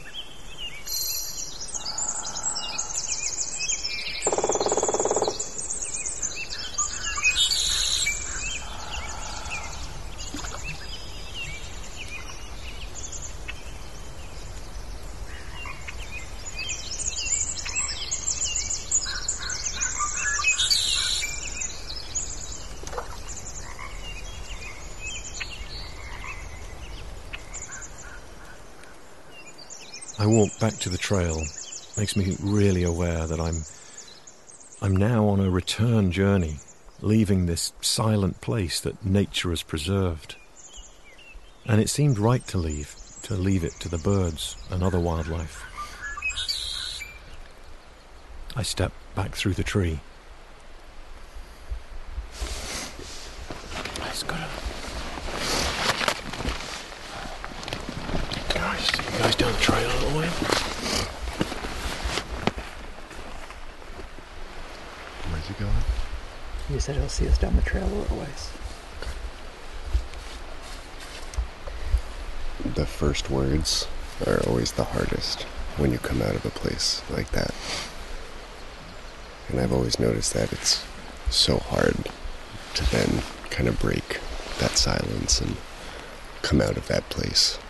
I 30.24 30.26
walk 30.26 30.58
back 30.58 30.72
to 30.78 30.88
the 30.88 30.96
trail. 30.96 31.36
Makes 31.98 32.16
me 32.16 32.34
really 32.40 32.82
aware 32.82 33.26
that 33.26 33.38
I'm 33.38 33.62
I'm 34.80 34.96
now 34.96 35.28
on 35.28 35.38
a 35.38 35.50
return 35.50 36.12
journey, 36.12 36.60
leaving 37.02 37.44
this 37.44 37.74
silent 37.82 38.40
place 38.40 38.80
that 38.80 39.04
nature 39.04 39.50
has 39.50 39.62
preserved. 39.62 40.36
And 41.66 41.78
it 41.78 41.90
seemed 41.90 42.18
right 42.18 42.42
to 42.46 42.56
leave, 42.56 42.96
to 43.24 43.34
leave 43.34 43.64
it 43.64 43.74
to 43.80 43.90
the 43.90 43.98
birds 43.98 44.56
and 44.70 44.82
other 44.82 44.98
wildlife. 44.98 45.62
I 48.56 48.62
step 48.62 48.92
back 49.14 49.34
through 49.34 49.52
the 49.52 49.62
tree. 49.62 50.00
It's 54.06 54.22
got 54.22 54.40
a 54.40 54.64
Guys, 58.54 58.88
you 58.96 59.18
guys 59.18 59.34
down 59.34 59.52
the 59.52 59.58
trail 59.58 59.86
a 59.86 59.98
little 59.98 60.18
way? 60.18 60.28
Where's 65.30 65.46
he 65.48 65.54
going? 65.54 65.72
He 66.68 66.78
said 66.78 66.96
he'll 66.96 67.03
see 67.14 67.28
us 67.28 67.38
down 67.38 67.54
the 67.54 67.62
trail 67.62 67.86
a 67.86 67.94
little 67.94 68.16
ways. 68.16 68.50
The 72.74 72.84
first 72.84 73.30
words 73.30 73.86
are 74.26 74.42
always 74.48 74.72
the 74.72 74.82
hardest 74.82 75.42
when 75.76 75.92
you 75.92 75.98
come 75.98 76.20
out 76.20 76.34
of 76.34 76.44
a 76.44 76.50
place 76.50 77.02
like 77.08 77.30
that. 77.30 77.54
And 79.48 79.60
I've 79.60 79.72
always 79.72 80.00
noticed 80.00 80.34
that 80.34 80.52
it's 80.52 80.84
so 81.30 81.58
hard 81.58 81.94
to 82.74 82.90
then 82.90 83.22
kind 83.48 83.68
of 83.68 83.78
break 83.78 84.18
that 84.58 84.76
silence 84.76 85.40
and 85.40 85.56
come 86.42 86.60
out 86.60 86.76
of 86.76 86.88
that 86.88 87.08
place. 87.10 87.60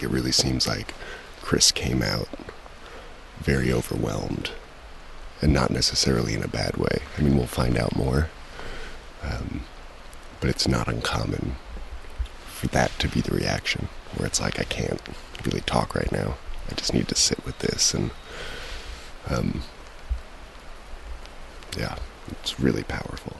It 0.00 0.08
really 0.08 0.30
seems 0.30 0.68
like 0.68 0.94
Chris 1.42 1.72
came 1.72 2.00
out 2.00 2.28
very 3.40 3.72
overwhelmed 3.72 4.52
and 5.40 5.52
not 5.52 5.70
necessarily 5.70 6.34
in 6.34 6.42
a 6.42 6.48
bad 6.48 6.76
way. 6.76 6.98
I 7.16 7.22
mean, 7.22 7.36
we'll 7.36 7.46
find 7.46 7.76
out 7.78 7.96
more. 7.96 8.28
Um, 9.22 9.62
but 10.40 10.50
it's 10.50 10.68
not 10.68 10.88
uncommon 10.88 11.56
for 12.46 12.68
that 12.68 12.90
to 13.00 13.08
be 13.08 13.20
the 13.20 13.34
reaction 13.34 13.88
where 14.16 14.26
it's 14.26 14.40
like, 14.40 14.58
I 14.58 14.64
can't 14.64 15.00
really 15.44 15.60
talk 15.62 15.94
right 15.94 16.10
now. 16.10 16.36
I 16.70 16.74
just 16.74 16.94
need 16.94 17.08
to 17.08 17.14
sit 17.14 17.44
with 17.44 17.58
this. 17.58 17.94
And, 17.94 18.10
um, 19.28 19.62
yeah, 21.76 21.96
it's 22.30 22.58
really 22.60 22.82
powerful. 22.82 23.36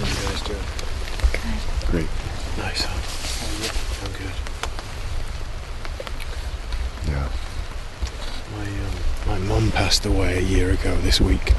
How 0.00 0.06
you 0.06 0.14
guys 0.28 0.42
doing? 0.42 0.66
Great. 1.90 2.08
Nice, 2.58 2.84
huh? 2.84 3.00
I'm 4.04 4.12
good. 4.12 4.36
Yeah. 7.08 7.28
My 8.52 8.66
um, 8.66 8.94
my 9.26 9.38
mum 9.48 9.70
passed 10.00 10.14
away 10.14 10.38
a 10.38 10.40
year 10.40 10.70
ago 10.70 10.96
this 10.98 11.20
week. 11.20 11.52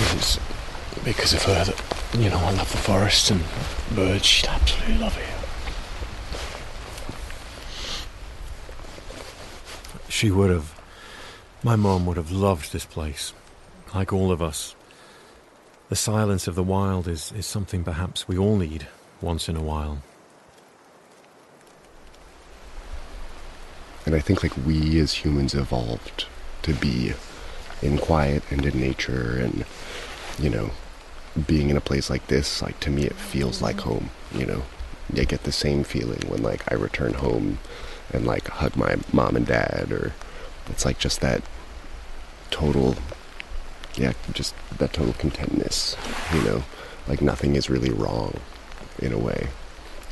It 0.00 0.14
was 0.14 0.38
because 1.04 1.32
of 1.32 1.42
her 1.44 1.64
that 1.64 1.82
you 2.18 2.28
know 2.28 2.38
I 2.38 2.50
love 2.52 2.70
the 2.70 2.76
forest 2.78 3.30
and 3.30 3.42
birds. 3.94 4.26
She'd 4.26 4.48
absolutely 4.48 4.98
love 4.98 5.16
it. 5.16 5.24
She 10.12 10.30
would 10.30 10.50
have. 10.50 10.78
My 11.62 11.76
mom 11.76 12.04
would 12.06 12.18
have 12.18 12.30
loved 12.30 12.72
this 12.72 12.84
place, 12.84 13.32
like 13.94 14.12
all 14.12 14.30
of 14.30 14.42
us. 14.42 14.74
The 15.88 15.96
silence 15.96 16.46
of 16.46 16.54
the 16.54 16.62
wild 16.62 17.08
is, 17.08 17.32
is 17.32 17.46
something 17.46 17.84
perhaps 17.84 18.28
we 18.28 18.36
all 18.36 18.56
need 18.56 18.86
once 19.22 19.48
in 19.48 19.56
a 19.56 19.62
while. 19.62 20.02
And 24.06 24.14
I 24.14 24.20
think 24.20 24.42
like 24.42 24.56
we 24.66 24.98
as 25.00 25.14
humans 25.14 25.54
evolved 25.54 26.26
to 26.62 26.74
be 26.74 27.14
in 27.82 27.98
quiet 27.98 28.42
and 28.50 28.64
in 28.64 28.80
nature 28.80 29.36
and 29.38 29.64
you 30.38 30.48
know 30.48 30.70
being 31.46 31.68
in 31.68 31.76
a 31.76 31.80
place 31.80 32.08
like 32.08 32.26
this 32.28 32.62
like 32.62 32.78
to 32.80 32.90
me 32.90 33.04
it 33.04 33.14
feels 33.14 33.60
like 33.60 33.76
mm-hmm. 33.76 33.90
home 33.90 34.10
you 34.34 34.46
know? 34.46 34.62
I 35.14 35.24
get 35.24 35.42
the 35.42 35.52
same 35.52 35.84
feeling 35.84 36.22
when 36.28 36.42
like 36.42 36.70
I 36.72 36.74
return 36.74 37.14
home 37.14 37.58
and 38.12 38.26
like 38.26 38.48
hug 38.48 38.76
my 38.76 38.96
mom 39.12 39.36
and 39.36 39.46
dad 39.46 39.92
or 39.92 40.14
it's 40.68 40.84
like 40.84 40.98
just 40.98 41.20
that 41.20 41.42
total 42.50 42.96
yeah 43.96 44.14
just 44.32 44.54
that 44.78 44.92
total 44.92 45.12
contentness 45.14 45.96
you 46.32 46.42
know? 46.42 46.64
Like 47.06 47.20
nothing 47.20 47.54
is 47.54 47.68
really 47.68 47.90
wrong 47.90 48.40
in 48.98 49.12
a 49.12 49.18
way 49.18 49.48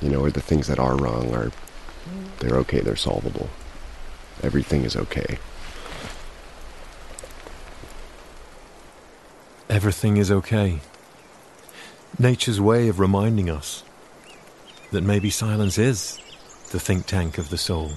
you 0.03 0.11
know? 0.11 0.21
Or 0.21 0.31
the 0.31 0.43
things 0.43 0.67
that 0.67 0.79
are 0.79 0.97
wrong 0.97 1.35
are 1.35 1.51
they're 2.41 2.57
okay 2.59 2.81
they're 2.81 2.97
solvable 2.97 3.49
everything 4.43 4.85
is 4.85 4.97
okay 4.97 5.39
Everything 9.73 10.19
is 10.19 10.31
okay. 10.31 10.81
Nature's 12.19 12.61
way 12.61 12.89
of 12.89 13.01
reminding 13.01 13.49
us 13.49 13.83
that 14.91 15.03
maybe 15.03 15.31
silence 15.31 15.79
is 15.79 16.19
the 16.73 16.79
think 16.79 17.07
tank 17.07 17.39
of 17.39 17.49
the 17.49 17.57
soul. 17.57 17.91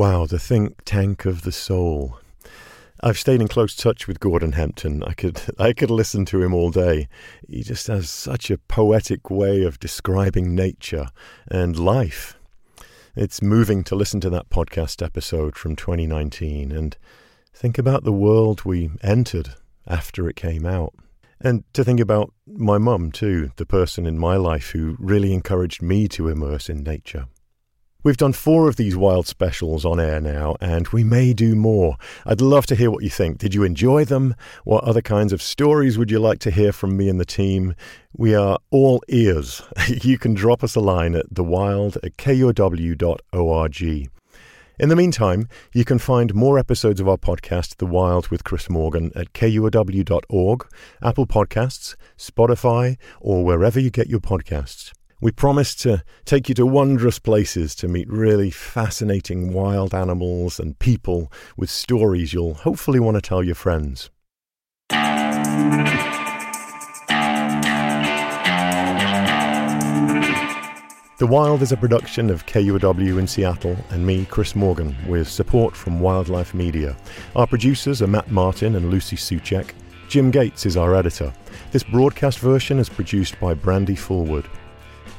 wow, 0.00 0.19
the 0.30 0.38
think 0.38 0.84
tank 0.84 1.26
of 1.26 1.42
the 1.42 1.52
soul. 1.52 2.18
I've 3.02 3.18
stayed 3.18 3.40
in 3.40 3.48
close 3.48 3.74
touch 3.74 4.06
with 4.06 4.20
Gordon 4.20 4.52
Hempton. 4.52 5.02
I 5.02 5.12
could 5.12 5.40
I 5.58 5.72
could 5.72 5.90
listen 5.90 6.24
to 6.26 6.40
him 6.40 6.54
all 6.54 6.70
day. 6.70 7.08
He 7.48 7.62
just 7.62 7.88
has 7.88 8.08
such 8.08 8.50
a 8.50 8.58
poetic 8.58 9.28
way 9.28 9.64
of 9.64 9.80
describing 9.80 10.54
nature 10.54 11.08
and 11.50 11.78
life. 11.78 12.38
It's 13.16 13.42
moving 13.42 13.82
to 13.84 13.96
listen 13.96 14.20
to 14.20 14.30
that 14.30 14.50
podcast 14.50 15.04
episode 15.04 15.56
from 15.56 15.74
2019 15.74 16.70
and 16.70 16.96
think 17.52 17.76
about 17.76 18.04
the 18.04 18.12
world 18.12 18.64
we 18.64 18.90
entered 19.02 19.54
after 19.88 20.28
it 20.28 20.36
came 20.36 20.64
out. 20.64 20.94
And 21.40 21.64
to 21.72 21.82
think 21.82 21.98
about 21.98 22.32
my 22.46 22.78
mum, 22.78 23.10
too, 23.10 23.50
the 23.56 23.66
person 23.66 24.06
in 24.06 24.16
my 24.16 24.36
life 24.36 24.70
who 24.70 24.96
really 25.00 25.32
encouraged 25.32 25.82
me 25.82 26.06
to 26.08 26.28
immerse 26.28 26.68
in 26.68 26.84
nature. 26.84 27.26
We've 28.02 28.16
done 28.16 28.32
four 28.32 28.66
of 28.66 28.76
these 28.76 28.96
wild 28.96 29.26
specials 29.26 29.84
on 29.84 30.00
air 30.00 30.22
now, 30.22 30.56
and 30.58 30.88
we 30.88 31.04
may 31.04 31.34
do 31.34 31.54
more. 31.54 31.96
I'd 32.24 32.40
love 32.40 32.64
to 32.66 32.74
hear 32.74 32.90
what 32.90 33.02
you 33.02 33.10
think. 33.10 33.36
Did 33.36 33.52
you 33.52 33.62
enjoy 33.62 34.06
them? 34.06 34.34
What 34.64 34.84
other 34.84 35.02
kinds 35.02 35.34
of 35.34 35.42
stories 35.42 35.98
would 35.98 36.10
you 36.10 36.18
like 36.18 36.38
to 36.40 36.50
hear 36.50 36.72
from 36.72 36.96
me 36.96 37.10
and 37.10 37.20
the 37.20 37.26
team? 37.26 37.74
We 38.16 38.34
are 38.34 38.58
all 38.70 39.02
ears. 39.08 39.60
you 39.88 40.16
can 40.16 40.32
drop 40.32 40.64
us 40.64 40.74
a 40.76 40.80
line 40.80 41.14
at 41.14 41.34
thewild 41.34 41.98
at 42.02 42.16
kuow.org. 42.16 43.82
In 44.78 44.88
the 44.88 44.96
meantime, 44.96 45.46
you 45.74 45.84
can 45.84 45.98
find 45.98 46.34
more 46.34 46.58
episodes 46.58 47.00
of 47.00 47.08
our 47.08 47.18
podcast, 47.18 47.76
The 47.76 47.84
Wild 47.84 48.28
with 48.28 48.44
Chris 48.44 48.70
Morgan, 48.70 49.12
at 49.14 49.34
kuow.org, 49.34 50.66
Apple 51.02 51.26
Podcasts, 51.26 51.96
Spotify, 52.16 52.96
or 53.20 53.44
wherever 53.44 53.78
you 53.78 53.90
get 53.90 54.08
your 54.08 54.20
podcasts. 54.20 54.92
We 55.22 55.32
promise 55.32 55.74
to 55.76 56.02
take 56.24 56.48
you 56.48 56.54
to 56.54 56.64
wondrous 56.64 57.18
places 57.18 57.74
to 57.74 57.88
meet 57.88 58.08
really 58.08 58.50
fascinating 58.50 59.52
wild 59.52 59.94
animals 59.94 60.58
and 60.58 60.78
people 60.78 61.30
with 61.58 61.68
stories 61.68 62.32
you'll 62.32 62.54
hopefully 62.54 63.00
want 63.00 63.16
to 63.16 63.20
tell 63.20 63.42
your 63.42 63.54
friends. 63.54 64.08
The 71.18 71.26
Wild 71.26 71.60
is 71.60 71.72
a 71.72 71.76
production 71.76 72.30
of 72.30 72.46
KUOW 72.46 73.18
in 73.18 73.26
Seattle 73.26 73.76
and 73.90 74.06
me, 74.06 74.24
Chris 74.24 74.56
Morgan, 74.56 74.96
with 75.06 75.28
support 75.28 75.76
from 75.76 76.00
Wildlife 76.00 76.54
Media. 76.54 76.96
Our 77.36 77.46
producers 77.46 78.00
are 78.00 78.06
Matt 78.06 78.30
Martin 78.30 78.74
and 78.74 78.88
Lucy 78.90 79.16
Soucek. 79.16 79.72
Jim 80.08 80.30
Gates 80.30 80.64
is 80.64 80.78
our 80.78 80.94
editor. 80.94 81.30
This 81.72 81.82
broadcast 81.82 82.38
version 82.38 82.78
is 82.78 82.88
produced 82.88 83.38
by 83.38 83.52
Brandi 83.52 83.98
Fullwood. 83.98 84.46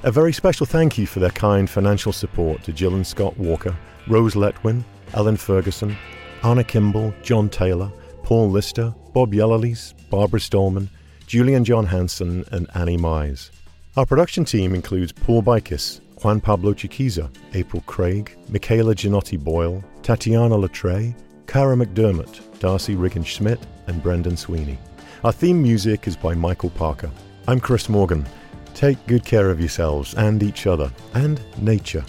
A 0.03 0.11
very 0.11 0.33
special 0.33 0.65
thank 0.65 0.97
you 0.97 1.05
for 1.05 1.19
their 1.19 1.29
kind 1.29 1.69
financial 1.69 2.11
support 2.11 2.63
to 2.63 2.73
Jill 2.73 2.95
and 2.95 3.05
Scott 3.05 3.37
Walker, 3.37 3.77
Rose 4.07 4.33
Letwin, 4.33 4.83
Ellen 5.13 5.37
Ferguson, 5.37 5.95
Anna 6.43 6.63
Kimball, 6.63 7.13
John 7.21 7.49
Taylor, 7.49 7.91
Paul 8.23 8.49
Lister, 8.49 8.95
Bob 9.13 9.31
Yellerlees, 9.31 9.93
Barbara 10.09 10.39
Stallman, 10.39 10.89
Julian 11.27 11.63
John 11.63 11.85
Hanson, 11.85 12.43
and 12.51 12.67
Annie 12.73 12.97
Mize. 12.97 13.51
Our 13.95 14.07
production 14.07 14.43
team 14.43 14.73
includes 14.73 15.11
Paul 15.11 15.43
Bikis, 15.43 16.01
Juan 16.23 16.41
Pablo 16.41 16.73
Chiquiza, 16.73 17.29
Apryle 17.53 17.83
Craig, 17.85 18.35
Michaela 18.49 18.95
Ginotti 18.95 19.37
Boyle, 19.37 19.83
Tatiana 20.01 20.55
Latre, 20.55 21.15
Cara 21.45 21.75
McDermott, 21.75 22.41
Darcy 22.57 22.95
Riggin 22.95 23.23
Schmidt, 23.23 23.59
and 23.85 24.01
Brendan 24.01 24.35
Sweeney. 24.35 24.79
Our 25.23 25.31
theme 25.31 25.61
music 25.61 26.07
is 26.07 26.17
by 26.17 26.33
Michael 26.33 26.71
Parker. 26.71 27.11
I'm 27.47 27.59
Chris 27.59 27.87
Morgan. 27.87 28.25
Take 28.73 29.05
good 29.07 29.25
care 29.25 29.49
of 29.49 29.59
yourselves 29.59 30.13
and 30.15 30.41
each 30.41 30.67
other 30.67 30.91
and 31.13 31.41
nature, 31.61 32.03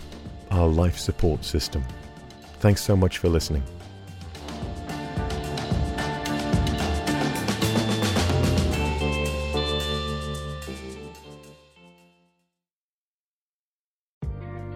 our 0.51 0.69
life 0.69 0.99
support 0.99 1.45
system. 1.45 1.85
Thanks 2.61 2.83
so 2.83 2.97
much 2.97 3.19
for 3.19 3.29
listening. 3.29 3.63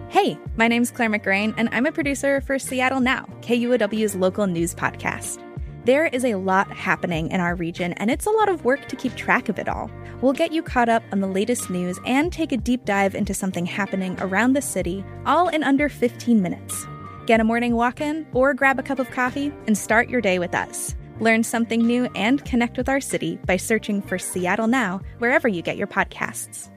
Hey, 0.09 0.37
my 0.55 0.67
name's 0.67 0.91
Claire 0.91 1.09
McGrane, 1.09 1.53
and 1.57 1.69
I'm 1.71 1.85
a 1.85 1.91
producer 1.91 2.41
for 2.41 2.57
Seattle 2.57 2.99
Now, 2.99 3.27
KUOW's 3.41 4.15
local 4.15 4.47
news 4.47 4.73
podcast. 4.73 5.46
There 5.87 6.07
is 6.07 6.25
a 6.25 6.35
lot 6.35 6.69
happening 6.69 7.31
in 7.31 7.39
our 7.39 7.55
region, 7.55 7.93
and 7.93 8.11
it's 8.11 8.25
a 8.25 8.29
lot 8.29 8.49
of 8.49 8.65
work 8.65 8.89
to 8.89 8.97
keep 8.97 9.15
track 9.15 9.47
of 9.47 9.57
it 9.57 9.69
all. 9.69 9.89
We'll 10.19 10.33
get 10.33 10.51
you 10.51 10.61
caught 10.61 10.89
up 10.89 11.01
on 11.13 11.21
the 11.21 11.27
latest 11.27 11.69
news 11.69 11.97
and 12.05 12.29
take 12.29 12.51
a 12.51 12.57
deep 12.57 12.83
dive 12.83 13.15
into 13.15 13.33
something 13.33 13.65
happening 13.65 14.17
around 14.19 14.51
the 14.51 14.61
city, 14.61 15.05
all 15.25 15.47
in 15.47 15.63
under 15.63 15.87
15 15.87 16.41
minutes. 16.41 16.85
Get 17.25 17.39
a 17.39 17.45
morning 17.45 17.73
walk 17.73 18.01
in 18.01 18.27
or 18.33 18.53
grab 18.53 18.79
a 18.79 18.83
cup 18.83 18.99
of 18.99 19.09
coffee 19.11 19.53
and 19.65 19.77
start 19.77 20.09
your 20.09 20.19
day 20.19 20.39
with 20.39 20.53
us. 20.53 20.93
Learn 21.21 21.41
something 21.41 21.79
new 21.87 22.09
and 22.15 22.43
connect 22.43 22.75
with 22.75 22.89
our 22.89 22.99
city 22.99 23.39
by 23.45 23.55
searching 23.55 24.01
for 24.01 24.19
Seattle 24.19 24.67
Now 24.67 24.99
wherever 25.19 25.47
you 25.47 25.61
get 25.61 25.77
your 25.77 25.87
podcasts. 25.87 26.69